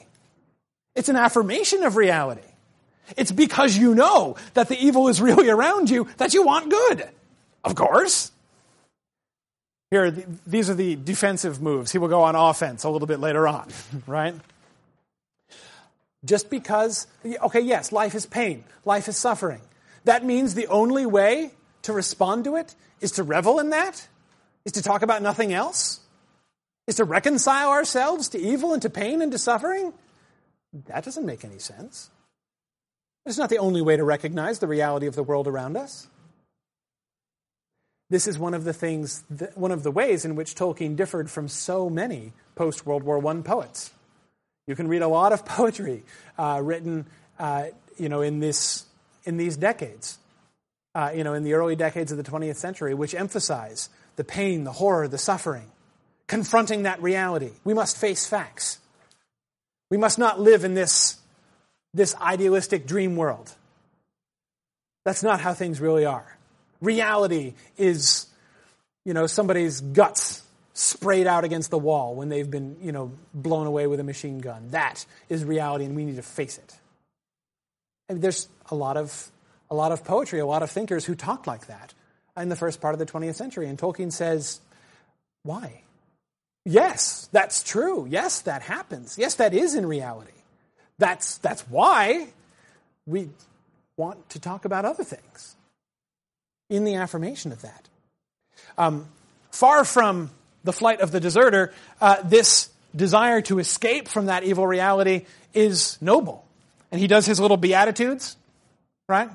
It's 0.94 1.08
an 1.08 1.16
affirmation 1.16 1.84
of 1.84 1.96
reality. 1.96 2.40
It's 3.16 3.32
because 3.32 3.76
you 3.76 3.94
know 3.94 4.36
that 4.54 4.68
the 4.68 4.78
evil 4.78 5.08
is 5.08 5.20
really 5.20 5.48
around 5.48 5.88
you 5.88 6.08
that 6.16 6.34
you 6.34 6.42
want 6.42 6.70
good. 6.70 7.08
Of 7.64 7.74
course. 7.74 8.30
Here, 9.90 10.10
these 10.10 10.68
are 10.68 10.74
the 10.74 10.96
defensive 10.96 11.62
moves. 11.62 11.92
He 11.92 11.98
will 11.98 12.08
go 12.08 12.22
on 12.24 12.34
offense 12.34 12.84
a 12.84 12.90
little 12.90 13.06
bit 13.06 13.20
later 13.20 13.46
on, 13.46 13.68
right? 14.06 14.34
Just 16.24 16.50
because, 16.50 17.06
okay, 17.24 17.60
yes, 17.60 17.92
life 17.92 18.14
is 18.14 18.26
pain, 18.26 18.64
life 18.84 19.08
is 19.08 19.16
suffering. 19.16 19.60
That 20.04 20.24
means 20.24 20.54
the 20.54 20.66
only 20.66 21.06
way 21.06 21.52
to 21.82 21.92
respond 21.92 22.44
to 22.44 22.56
it 22.56 22.74
is 23.00 23.12
to 23.12 23.22
revel 23.22 23.60
in 23.60 23.70
that, 23.70 24.08
is 24.64 24.72
to 24.72 24.82
talk 24.82 25.02
about 25.02 25.22
nothing 25.22 25.52
else, 25.52 26.00
is 26.88 26.96
to 26.96 27.04
reconcile 27.04 27.70
ourselves 27.70 28.30
to 28.30 28.38
evil 28.40 28.72
and 28.72 28.82
to 28.82 28.90
pain 28.90 29.22
and 29.22 29.30
to 29.32 29.38
suffering. 29.38 29.92
That 30.86 31.04
doesn't 31.04 31.24
make 31.24 31.44
any 31.44 31.58
sense. 31.58 32.10
It's 33.24 33.38
not 33.38 33.50
the 33.50 33.58
only 33.58 33.82
way 33.82 33.96
to 33.96 34.04
recognize 34.04 34.58
the 34.58 34.68
reality 34.68 35.06
of 35.06 35.14
the 35.14 35.22
world 35.22 35.46
around 35.48 35.76
us. 35.76 36.08
This 38.08 38.26
is 38.28 38.38
one 38.38 38.54
of 38.54 38.64
the 38.64 38.72
things, 38.72 39.24
one 39.54 39.72
of 39.72 39.82
the 39.82 39.90
ways 39.90 40.24
in 40.24 40.36
which 40.36 40.54
Tolkien 40.54 40.94
differed 40.94 41.30
from 41.30 41.48
so 41.48 41.90
many 41.90 42.32
post 42.54 42.86
World 42.86 43.02
War 43.02 43.24
I 43.26 43.40
poets. 43.42 43.90
You 44.66 44.76
can 44.76 44.88
read 44.88 45.02
a 45.02 45.08
lot 45.08 45.32
of 45.32 45.44
poetry 45.46 46.04
uh, 46.38 46.60
written, 46.62 47.06
uh, 47.38 47.66
you 47.98 48.08
know, 48.08 48.22
in 48.22 48.40
this 48.40 48.84
in 49.24 49.36
these 49.36 49.56
decades, 49.56 50.18
uh, 50.94 51.10
you 51.14 51.24
know, 51.24 51.34
in 51.34 51.42
the 51.42 51.54
early 51.54 51.74
decades 51.74 52.12
of 52.12 52.16
the 52.16 52.22
20th 52.22 52.56
century, 52.56 52.94
which 52.94 53.14
emphasize 53.14 53.88
the 54.14 54.24
pain, 54.24 54.62
the 54.62 54.72
horror, 54.72 55.08
the 55.08 55.18
suffering, 55.18 55.70
confronting 56.28 56.84
that 56.84 57.02
reality. 57.02 57.50
We 57.64 57.74
must 57.74 57.96
face 57.96 58.26
facts. 58.26 58.78
We 59.90 59.96
must 59.96 60.18
not 60.18 60.40
live 60.40 60.64
in 60.64 60.74
this, 60.74 61.18
this 61.92 62.14
idealistic 62.16 62.86
dream 62.86 63.16
world. 63.16 63.52
That's 65.04 65.22
not 65.22 65.40
how 65.40 65.54
things 65.54 65.80
really 65.80 66.04
are. 66.04 66.35
Reality 66.80 67.54
is, 67.76 68.26
you 69.04 69.14
know, 69.14 69.26
somebody's 69.26 69.80
guts 69.80 70.42
sprayed 70.74 71.26
out 71.26 71.44
against 71.44 71.70
the 71.70 71.78
wall 71.78 72.14
when 72.14 72.28
they've 72.28 72.50
been, 72.50 72.76
you 72.82 72.92
know, 72.92 73.12
blown 73.32 73.66
away 73.66 73.86
with 73.86 73.98
a 74.00 74.04
machine 74.04 74.38
gun. 74.40 74.68
That 74.70 75.04
is 75.28 75.44
reality, 75.44 75.84
and 75.84 75.96
we 75.96 76.04
need 76.04 76.16
to 76.16 76.22
face 76.22 76.58
it. 76.58 76.76
And 78.08 78.20
there's 78.20 78.48
a 78.70 78.74
lot 78.74 78.96
of 78.96 79.30
a 79.70 79.74
lot 79.74 79.92
of 79.92 80.04
poetry, 80.04 80.38
a 80.38 80.46
lot 80.46 80.62
of 80.62 80.70
thinkers 80.70 81.04
who 81.04 81.14
talked 81.14 81.46
like 81.46 81.66
that 81.66 81.94
in 82.36 82.48
the 82.48 82.56
first 82.56 82.80
part 82.80 82.94
of 82.94 82.98
the 82.98 83.06
20th 83.06 83.34
century. 83.34 83.68
And 83.68 83.78
Tolkien 83.78 84.12
says, 84.12 84.60
why? 85.42 85.82
Yes, 86.64 87.28
that's 87.32 87.62
true. 87.62 88.06
Yes, 88.08 88.42
that 88.42 88.62
happens. 88.62 89.16
Yes, 89.18 89.36
that 89.36 89.54
is 89.54 89.74
in 89.74 89.86
reality. 89.86 90.32
That's, 90.98 91.38
that's 91.38 91.62
why 91.62 92.28
we 93.06 93.30
want 93.96 94.28
to 94.30 94.40
talk 94.40 94.64
about 94.64 94.84
other 94.84 95.04
things 95.04 95.55
in 96.68 96.84
the 96.84 96.96
affirmation 96.96 97.52
of 97.52 97.62
that. 97.62 97.88
Um, 98.78 99.06
far 99.50 99.84
from 99.84 100.30
the 100.64 100.72
flight 100.72 101.00
of 101.00 101.10
the 101.12 101.20
deserter, 101.20 101.72
uh, 102.00 102.22
this 102.22 102.70
desire 102.94 103.40
to 103.42 103.58
escape 103.58 104.08
from 104.08 104.26
that 104.26 104.42
evil 104.42 104.66
reality 104.66 105.26
is 105.54 105.98
noble. 106.00 106.46
And 106.90 107.00
he 107.00 107.06
does 107.06 107.26
his 107.26 107.40
little 107.40 107.56
beatitudes, 107.56 108.36
right? 109.08 109.30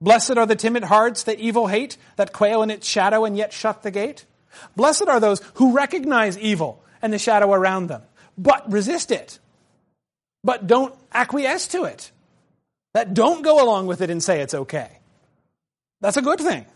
Blessed 0.00 0.36
are 0.36 0.46
the 0.46 0.56
timid 0.56 0.84
hearts 0.84 1.24
that 1.24 1.38
evil 1.38 1.66
hate, 1.66 1.96
that 2.16 2.32
quail 2.32 2.62
in 2.62 2.70
its 2.70 2.86
shadow 2.86 3.24
and 3.24 3.36
yet 3.36 3.52
shut 3.52 3.82
the 3.82 3.90
gate. 3.90 4.24
Blessed 4.76 5.08
are 5.08 5.20
those 5.20 5.40
who 5.54 5.72
recognize 5.72 6.38
evil 6.38 6.82
and 7.02 7.12
the 7.12 7.18
shadow 7.18 7.52
around 7.52 7.88
them, 7.88 8.02
but 8.36 8.70
resist 8.70 9.10
it. 9.10 9.38
But 10.42 10.66
don't 10.66 10.94
acquiesce 11.12 11.68
to 11.68 11.84
it. 11.84 12.10
That 12.92 13.14
don't 13.14 13.42
go 13.42 13.64
along 13.64 13.86
with 13.86 14.02
it 14.02 14.10
and 14.10 14.22
say 14.22 14.40
it's 14.40 14.54
okay. 14.54 14.98
That's 16.04 16.18
a 16.18 16.22
good 16.22 16.38
thing. 16.38 16.66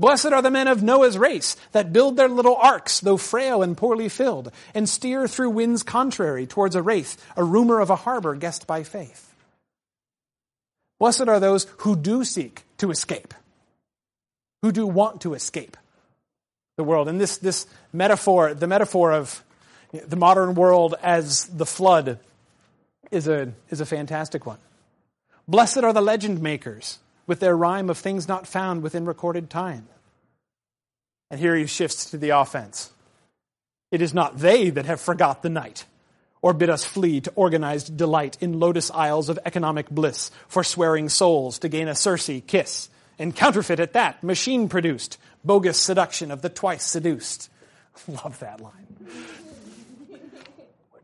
Blessed 0.00 0.32
are 0.32 0.42
the 0.42 0.50
men 0.50 0.66
of 0.66 0.82
Noah's 0.82 1.16
race 1.16 1.54
that 1.70 1.92
build 1.92 2.16
their 2.16 2.26
little 2.28 2.56
arks, 2.56 2.98
though 2.98 3.16
frail 3.16 3.62
and 3.62 3.76
poorly 3.76 4.08
filled, 4.08 4.50
and 4.74 4.88
steer 4.88 5.28
through 5.28 5.50
winds 5.50 5.84
contrary 5.84 6.44
towards 6.44 6.74
a 6.74 6.82
wraith, 6.82 7.24
a 7.36 7.44
rumor 7.44 7.78
of 7.78 7.88
a 7.88 7.94
harbor 7.94 8.34
guessed 8.34 8.66
by 8.66 8.82
faith. 8.82 9.32
Blessed 10.98 11.28
are 11.28 11.38
those 11.38 11.68
who 11.78 11.94
do 11.94 12.24
seek 12.24 12.64
to 12.78 12.90
escape, 12.90 13.32
who 14.62 14.72
do 14.72 14.88
want 14.88 15.20
to 15.20 15.34
escape 15.34 15.76
the 16.76 16.82
world. 16.82 17.06
And 17.06 17.20
this, 17.20 17.38
this 17.38 17.64
metaphor, 17.92 18.54
the 18.54 18.66
metaphor 18.66 19.12
of 19.12 19.44
the 19.92 20.16
modern 20.16 20.56
world 20.56 20.96
as 21.00 21.44
the 21.44 21.66
flood, 21.66 22.18
is 23.12 23.28
a, 23.28 23.52
is 23.70 23.80
a 23.80 23.86
fantastic 23.86 24.46
one. 24.46 24.58
Blessed 25.46 25.78
are 25.78 25.92
the 25.92 26.02
legend 26.02 26.42
makers 26.42 26.98
with 27.28 27.38
their 27.38 27.56
rhyme 27.56 27.90
of 27.90 27.98
things 27.98 28.26
not 28.26 28.48
found 28.48 28.82
within 28.82 29.04
recorded 29.04 29.48
time. 29.48 29.86
And 31.30 31.38
here 31.38 31.54
he 31.54 31.66
shifts 31.66 32.10
to 32.10 32.18
the 32.18 32.30
offense. 32.30 32.90
It 33.92 34.02
is 34.02 34.12
not 34.12 34.38
they 34.38 34.70
that 34.70 34.86
have 34.86 35.00
forgot 35.00 35.42
the 35.42 35.50
night, 35.50 35.84
or 36.42 36.52
bid 36.52 36.70
us 36.70 36.84
flee 36.84 37.20
to 37.20 37.32
organized 37.36 37.96
delight 37.96 38.38
in 38.40 38.58
lotus 38.58 38.90
isles 38.90 39.28
of 39.28 39.38
economic 39.44 39.88
bliss, 39.90 40.30
forswearing 40.48 41.08
souls 41.08 41.58
to 41.60 41.68
gain 41.68 41.86
a 41.86 41.94
Circe 41.94 42.30
kiss, 42.46 42.88
and 43.18 43.36
counterfeit 43.36 43.80
at 43.80 43.92
that, 43.92 44.22
machine 44.24 44.68
produced, 44.68 45.18
bogus 45.44 45.78
seduction 45.78 46.30
of 46.30 46.40
the 46.42 46.48
twice 46.48 46.84
seduced. 46.84 47.50
Love 48.08 48.38
that 48.40 48.60
line. 48.60 48.86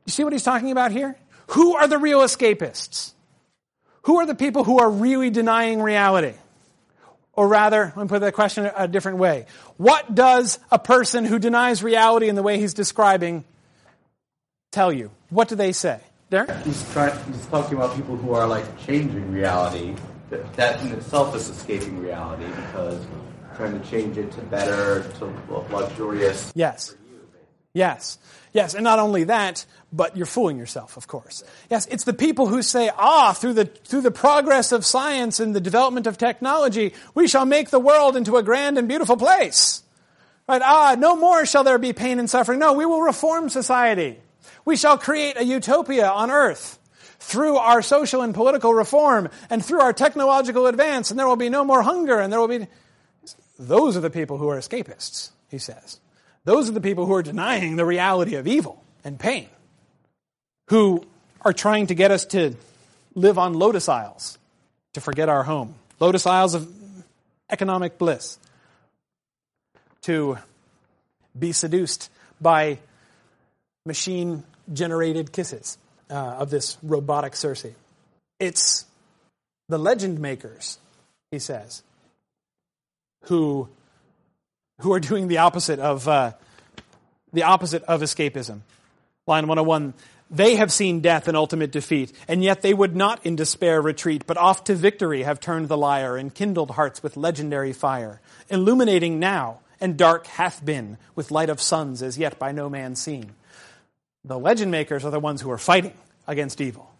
You 0.07 0.11
see 0.11 0.25
what 0.25 0.33
he's 0.33 0.43
talking 0.43 0.70
about 0.70 0.93
here? 0.93 1.16
Who 1.49 1.77
are 1.77 1.89
the 1.89 1.99
real 1.99 2.20
escapists? 2.20 3.14
Who 4.05 4.21
are 4.21 4.27
the 4.27 4.35
people 4.35 4.65
who 4.65 4.79
are 4.79 4.91
really 4.91 5.31
denying 5.31 5.83
reality? 5.83 6.35
Or 7.33 7.49
rather, 7.49 7.93
let 7.97 8.03
me 8.03 8.09
put 8.09 8.21
that 8.21 8.35
question 8.35 8.71
a 8.77 8.87
different 8.87 9.19
way. 9.19 9.47
What 9.77 10.15
does 10.15 10.59
a 10.71 10.79
person 10.79 11.25
who 11.25 11.39
denies 11.39 11.83
reality 11.83 12.29
in 12.29 12.37
the 12.37 12.43
way 12.43 12.59
he's 12.59 12.75
describing 12.75 13.45
tell 14.71 14.93
you? 14.93 15.11
What 15.31 15.49
do 15.49 15.57
they 15.57 15.73
say? 15.73 16.01
Derek? 16.31 16.51
He's, 16.65 16.93
trying, 16.93 17.13
he's 17.33 17.47
talking 17.47 17.77
about 17.77 17.97
people 17.97 18.17
who 18.17 18.35
are 18.35 18.47
like 18.47 18.65
changing 18.87 19.33
reality. 19.33 19.95
That, 20.31 20.55
that 20.55 20.81
in 20.83 20.93
itself 20.93 21.35
is 21.35 21.49
escaping 21.49 21.99
reality 21.99 22.47
because 22.47 23.05
trying 23.57 23.81
to 23.81 23.89
change 23.89 24.17
it 24.17 24.33
to 24.33 24.41
better, 24.43 25.09
to 25.19 25.25
luxurious. 25.71 26.53
Yes. 26.55 26.95
Yes. 27.73 28.19
Yes. 28.55 28.75
And 28.75 28.85
not 28.85 29.01
only 29.01 29.25
that, 29.25 29.67
but 29.93 30.17
you're 30.17 30.27
fooling 30.27 30.59
yourself, 30.59 30.97
of 30.97 31.09
course. 31.09 31.43
Yes, 31.69 31.87
it's 31.87 32.05
the 32.05 32.15
people 32.15 32.47
who 32.47 32.63
say, 32.63 32.89
ah, 32.97 33.33
through 33.33 33.55
the, 33.55 33.65
through 33.65 34.03
the 34.03 34.13
progress 34.13 34.71
of 34.71 34.87
science 34.87 35.41
and 35.41 35.55
the 35.55 35.61
development 35.61 36.07
of 36.07 36.17
technology, 36.17 36.95
we 37.15 37.27
shall 37.27 37.45
make 37.45 37.71
the 37.71 37.81
world 37.81 38.17
into 38.17 38.37
a 38.37 38.45
grand 38.45 38.79
and 38.79 38.87
beautiful 38.89 39.17
place. 39.17 39.83
Right? 40.49 40.63
Ah, 40.65 40.95
no 40.97 41.17
more 41.17 41.45
shall 41.47 41.65
there 41.65 41.79
be 41.79 41.93
pain 41.93 42.21
and 42.21 42.31
suffering. 42.31 42.61
No, 42.61 42.75
we 42.75 42.87
will 42.87 43.03
reform 43.03 43.49
society. 43.49 44.19
We 44.65 44.77
shall 44.77 44.99
create 44.99 45.37
a 45.37 45.45
utopia 45.45 46.09
on 46.09 46.31
earth 46.31 46.79
through 47.19 47.57
our 47.57 47.83
social 47.83 48.23
and 48.23 48.35
political 48.35 48.73
reform 48.73 49.31
and 49.51 49.65
through 49.65 49.81
our 49.81 49.93
technological 49.93 50.67
advance, 50.67 51.11
and 51.11 51.19
there 51.19 51.27
will 51.27 51.37
be 51.37 51.49
no 51.49 51.65
more 51.65 51.83
hunger, 51.83 52.21
and 52.21 52.33
there 52.33 52.41
will 52.41 52.49
be. 52.49 52.69
Those 53.59 53.97
are 53.97 54.01
the 54.01 54.11
people 54.11 54.39
who 54.39 54.49
are 54.49 54.59
escapists, 54.59 55.31
he 55.51 55.59
says. 55.59 55.99
Those 56.45 56.69
are 56.69 56.73
the 56.73 56.81
people 56.81 57.07
who 57.07 57.15
are 57.15 57.23
denying 57.23 57.77
the 57.77 57.85
reality 57.85 58.37
of 58.37 58.47
evil 58.47 58.83
and 59.03 59.19
pain 59.19 59.49
who 60.69 61.05
are 61.43 61.53
trying 61.53 61.89
to 61.89 61.95
get 61.95 62.11
us 62.11 62.25
to 62.27 62.55
live 63.15 63.39
on 63.39 63.55
lotus 63.55 63.89
isles, 63.89 64.39
to 64.95 65.01
forget 65.01 65.29
our 65.29 65.43
home. 65.43 65.75
Lotus 66.01 66.27
isles 66.27 66.55
of 66.55 66.71
economic 67.51 67.99
bliss. 67.99 68.39
To 70.03 70.39
be 71.39 71.53
seduced 71.53 72.11
by 72.41 72.79
machine 73.87 74.43
generated 74.73 75.33
kisses 75.33 75.79
uh, 76.11 76.15
of 76.15 76.51
this 76.51 76.77
robotic 76.83 77.37
Circe. 77.37 77.67
It's 78.39 78.85
the 79.69 79.79
legend 79.79 80.19
makers, 80.19 80.79
he 81.31 81.39
says, 81.39 81.83
who, 83.25 83.69
who 84.81 84.93
are 84.93 85.01
doing 85.01 85.29
the 85.29 85.39
opposite 85.39 85.79
of, 85.79 86.07
uh, 86.09 86.33
the 87.33 87.43
opposite 87.43 87.83
of 87.85 88.01
escapism. 88.01 88.61
Line 89.27 89.47
101 89.47 89.95
they 90.31 90.57
have 90.57 90.72
seen 90.72 91.01
death 91.01 91.29
and 91.29 91.37
ultimate 91.37 91.70
defeat, 91.70 92.12
and 92.27 92.43
yet 92.43 92.62
they 92.62 92.75
would 92.75 92.97
not 92.97 93.25
in 93.25 93.37
despair 93.37 93.81
retreat, 93.81 94.27
but 94.27 94.37
off 94.37 94.64
to 94.64 94.75
victory 94.75 95.22
have 95.22 95.39
turned 95.39 95.68
the 95.68 95.77
lyre 95.77 96.16
and 96.16 96.35
kindled 96.35 96.72
hearts 96.72 97.03
with 97.03 97.16
legendary 97.16 97.72
fire, 97.72 98.20
illuminating 98.49 99.20
now, 99.20 99.61
and 99.81 99.97
dark 99.97 100.27
hath 100.27 100.64
been, 100.64 100.97
with 101.14 101.31
light 101.31 101.51
of 101.51 101.61
suns 101.61 102.03
as 102.03 102.18
yet 102.18 102.39
by 102.39 102.53
no 102.53 102.68
man 102.68 102.97
seen. 102.97 103.33
The 104.25 104.39
legend 104.39 104.70
makers 104.70 105.05
are 105.05 105.11
the 105.11 105.20
ones 105.20 105.41
who 105.41 105.51
are 105.51 105.59
fighting 105.59 105.95
against 106.27 106.61
evil, 106.61 106.91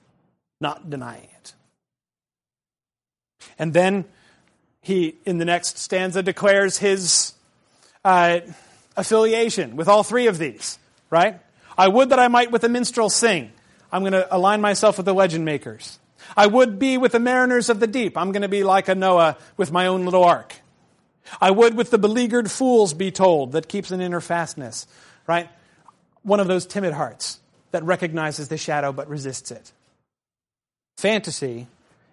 not 0.61 0.91
denying 0.91 1.29
it. 1.41 1.55
And 3.59 3.73
then 3.73 4.05
he, 4.81 5.17
in 5.25 5.39
the 5.39 5.45
next 5.45 5.79
stanza, 5.79 6.23
declares 6.23 6.79
his 6.79 7.34
uh, 8.05 8.41
affiliation 8.97 9.77
with 9.77 9.89
all 9.89 10.03
three 10.03 10.27
of 10.27 10.39
these, 10.39 10.79
right? 11.11 11.41
I 11.77 11.89
would 11.89 12.11
that 12.11 12.19
I 12.19 12.29
might 12.29 12.51
with 12.51 12.63
the 12.63 12.69
minstrel 12.69 13.11
sing. 13.11 13.51
I'm 13.91 14.03
going 14.03 14.13
to 14.13 14.35
align 14.35 14.61
myself 14.61 14.97
with 14.97 15.07
the 15.07 15.15
legend 15.15 15.45
makers. 15.45 15.99
I 16.37 16.47
would 16.47 16.79
be 16.79 16.99
with 16.99 17.13
the 17.13 17.21
mariners 17.21 17.69
of 17.69 17.81
the 17.81 17.87
deep. 17.87 18.17
I'm 18.17 18.33
going 18.33 18.43
to 18.43 18.49
be 18.49 18.65
like 18.65 18.89
a 18.89 18.95
Noah 18.95 19.37
with 19.57 19.71
my 19.73 19.87
own 19.87 20.05
little 20.05 20.25
ark. 20.25 20.55
I 21.41 21.51
would 21.51 21.75
with 21.75 21.91
the 21.91 21.99
beleaguered 21.99 22.51
fools 22.51 22.95
be 22.95 23.11
told 23.11 23.53
that 23.53 23.69
keeps 23.69 23.91
an 23.91 24.01
inner 24.01 24.21
fastness, 24.21 24.87
right? 25.27 25.49
One 26.23 26.41
of 26.41 26.49
those 26.49 26.67
timid 26.67 26.93
hearts 26.93 27.41
that 27.71 27.83
recognizes 27.85 28.49
the 28.49 28.59
shadow 28.59 28.93
but 28.93 29.09
resists 29.09 29.51
it. 29.51 29.73
Fantasy 30.97 31.67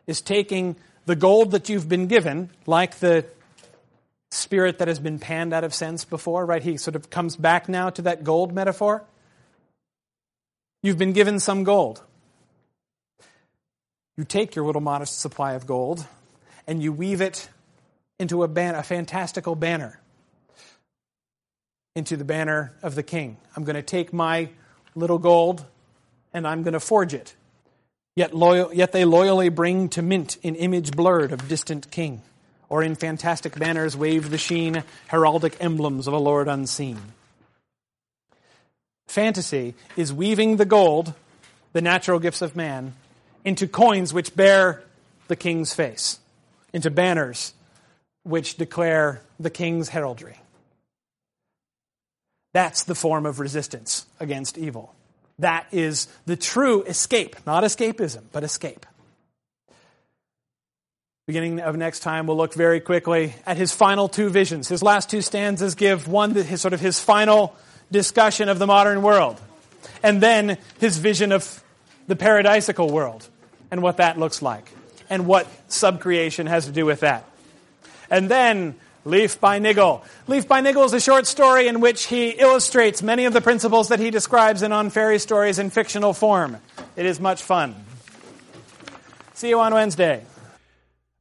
is 0.08 0.22
taking 0.22 0.76
the 1.06 1.16
gold 1.16 1.52
that 1.52 1.70
you've 1.70 1.90
been 1.90 2.08
given, 2.08 2.50
like 2.66 3.00
the 3.00 3.26
spirit 4.32 4.80
that 4.80 4.88
has 4.88 5.00
been 5.00 5.20
panned 5.20 5.54
out 5.54 5.64
of 5.64 5.74
sense 5.74 6.06
before, 6.06 6.46
right? 6.46 6.64
He 6.64 6.78
sort 6.78 6.96
of 6.96 7.10
comes 7.10 7.36
back 7.36 7.70
now 7.70 7.90
to 7.92 8.02
that 8.04 8.24
gold 8.24 8.54
metaphor. 8.54 9.04
You've 10.82 10.98
been 10.98 11.14
given 11.14 11.40
some 11.40 11.64
gold. 11.64 12.02
You 14.18 14.24
take 14.24 14.56
your 14.56 14.66
little 14.66 14.82
modest 14.82 15.20
supply 15.20 15.54
of 15.54 15.68
gold 15.68 16.06
and 16.66 16.82
you 16.82 16.92
weave 16.94 17.22
it 17.22 17.50
into 18.20 18.44
a, 18.44 18.48
ban- 18.48 18.76
a 18.76 18.84
fantastical 18.84 19.56
banner, 19.56 20.00
into 21.96 22.16
the 22.16 22.24
banner 22.24 22.74
of 22.82 22.96
the 22.96 23.04
king. 23.04 23.38
I'm 23.56 23.64
going 23.64 23.76
to 23.76 23.82
take 23.82 24.14
my 24.14 24.50
little 24.96 25.18
gold 25.18 25.66
and 26.34 26.48
I'm 26.48 26.64
going 26.64 26.74
to 26.74 26.80
forge 26.80 27.14
it. 27.14 27.36
Yet, 28.16 28.34
loyal, 28.34 28.74
yet 28.74 28.92
they 28.92 29.06
loyally 29.06 29.50
bring 29.50 29.90
to 29.90 30.02
mint 30.02 30.38
an 30.44 30.56
image 30.56 30.92
blurred 30.92 31.32
of 31.32 31.48
distant 31.48 31.90
king, 31.92 32.22
or 32.72 32.82
in 32.82 32.96
fantastic 32.96 33.60
banners 33.60 33.98
wave 33.98 34.30
the 34.30 34.38
sheen, 34.38 34.84
heraldic 35.10 35.58
emblems 35.60 36.08
of 36.08 36.14
a 36.14 36.18
lord 36.18 36.48
unseen 36.48 36.98
fantasy 39.12 39.76
is 39.98 40.14
weaving 40.14 40.56
the 40.58 40.66
gold, 40.66 41.14
the 41.74 41.82
natural 41.82 42.20
gifts 42.20 42.42
of 42.42 42.56
man, 42.56 42.94
into 43.44 43.68
coins 43.68 44.14
which 44.14 44.36
bear 44.36 44.84
the 45.28 45.36
king's 45.36 45.74
face, 45.74 46.20
into 46.74 46.90
banners 46.90 47.54
which 48.24 48.56
declare 48.56 49.22
the 49.40 49.50
king's 49.50 49.90
heraldry. 49.90 50.38
That's 52.54 52.84
the 52.84 52.96
form 52.96 53.26
of 53.26 53.40
resistance 53.40 54.06
against 54.20 54.58
evil. 54.58 54.94
That 55.40 55.66
is 55.72 56.08
the 56.26 56.36
true 56.36 56.84
escape, 56.84 57.36
not 57.46 57.64
escapism, 57.64 58.24
but 58.32 58.44
escape. 58.44 58.86
Beginning 61.32 61.62
of 61.62 61.78
next 61.78 62.02
time, 62.02 62.28
we'll 62.28 62.36
look 62.36 62.54
very 62.54 62.82
quickly 62.82 63.34
at 63.46 63.56
his 63.56 63.72
final 63.72 64.10
two 64.10 64.28
visions. 64.28 64.68
His 64.68 64.84
last 64.84 65.10
two 65.10 65.22
stanzas 65.22 65.76
give 65.76 66.10
one, 66.10 66.36
his, 66.36 66.60
sort 66.60 66.74
of 66.74 66.82
his 66.82 67.00
final 67.00 67.56
discussion 67.90 68.50
of 68.50 68.60
the 68.60 68.68
modern 68.68 69.02
world. 69.02 69.40
And 70.04 70.22
then 70.22 70.58
his 70.82 70.98
vision 70.98 71.32
of 71.32 71.64
the 72.08 72.18
paradisical 72.18 72.92
world 72.92 73.26
and 73.72 73.82
what 73.82 73.96
that 73.96 74.20
looks 74.20 74.42
like 74.42 74.70
and 75.10 75.26
what 75.26 75.48
subcreation 75.70 76.50
has 76.50 76.66
to 76.66 76.74
do 76.74 76.86
with 76.86 77.00
that. 77.00 77.24
And 78.10 78.28
then 78.28 78.76
Leaf 79.06 79.40
by 79.40 79.60
Niggle. 79.60 80.04
Leaf 80.28 80.50
by 80.50 80.60
Niggle 80.60 80.84
is 80.84 80.92
a 80.92 81.00
short 81.00 81.28
story 81.28 81.70
in 81.70 81.80
which 81.80 82.08
he 82.08 82.32
illustrates 82.32 83.02
many 83.02 83.24
of 83.24 83.32
the 83.32 83.40
principles 83.40 83.88
that 83.88 84.02
he 84.02 84.12
describes 84.12 84.64
in 84.64 84.74
On 84.74 84.90
Fairy 84.90 85.18
Stories 85.18 85.60
in 85.60 85.70
fictional 85.70 86.12
form. 86.12 86.58
It 86.98 87.06
is 87.06 87.22
much 87.22 87.42
fun. 87.42 87.86
See 89.34 89.48
you 89.48 89.62
on 89.62 89.74
Wednesday. 89.74 90.26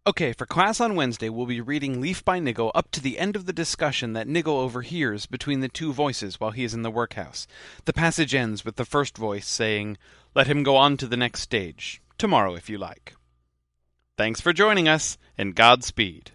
Okay, 0.06 0.32
for 0.32 0.46
class 0.46 0.80
on 0.80 0.94
Wednesday, 0.94 1.28
we'll 1.28 1.44
be 1.44 1.60
reading 1.60 2.00
Leaf 2.00 2.24
by 2.24 2.38
Niggle 2.38 2.70
up 2.74 2.90
to 2.92 3.02
the 3.02 3.18
end 3.18 3.36
of 3.36 3.44
the 3.44 3.52
discussion 3.52 4.14
that 4.14 4.26
Niggle 4.26 4.56
overhears 4.56 5.26
between 5.26 5.60
the 5.60 5.68
two 5.68 5.92
voices 5.92 6.40
while 6.40 6.52
he 6.52 6.64
is 6.64 6.72
in 6.72 6.80
the 6.80 6.90
workhouse. 6.90 7.46
The 7.84 7.92
passage 7.92 8.34
ends 8.34 8.64
with 8.64 8.76
the 8.76 8.86
first 8.86 9.18
voice 9.18 9.46
saying, 9.46 9.98
Let 10.34 10.46
him 10.46 10.62
go 10.62 10.74
on 10.76 10.96
to 10.96 11.06
the 11.06 11.18
next 11.18 11.40
stage. 11.40 12.00
Tomorrow, 12.16 12.54
if 12.54 12.70
you 12.70 12.78
like. 12.78 13.14
Thanks 14.16 14.40
for 14.40 14.54
joining 14.54 14.88
us, 14.88 15.18
and 15.36 15.54
Godspeed. 15.54 16.30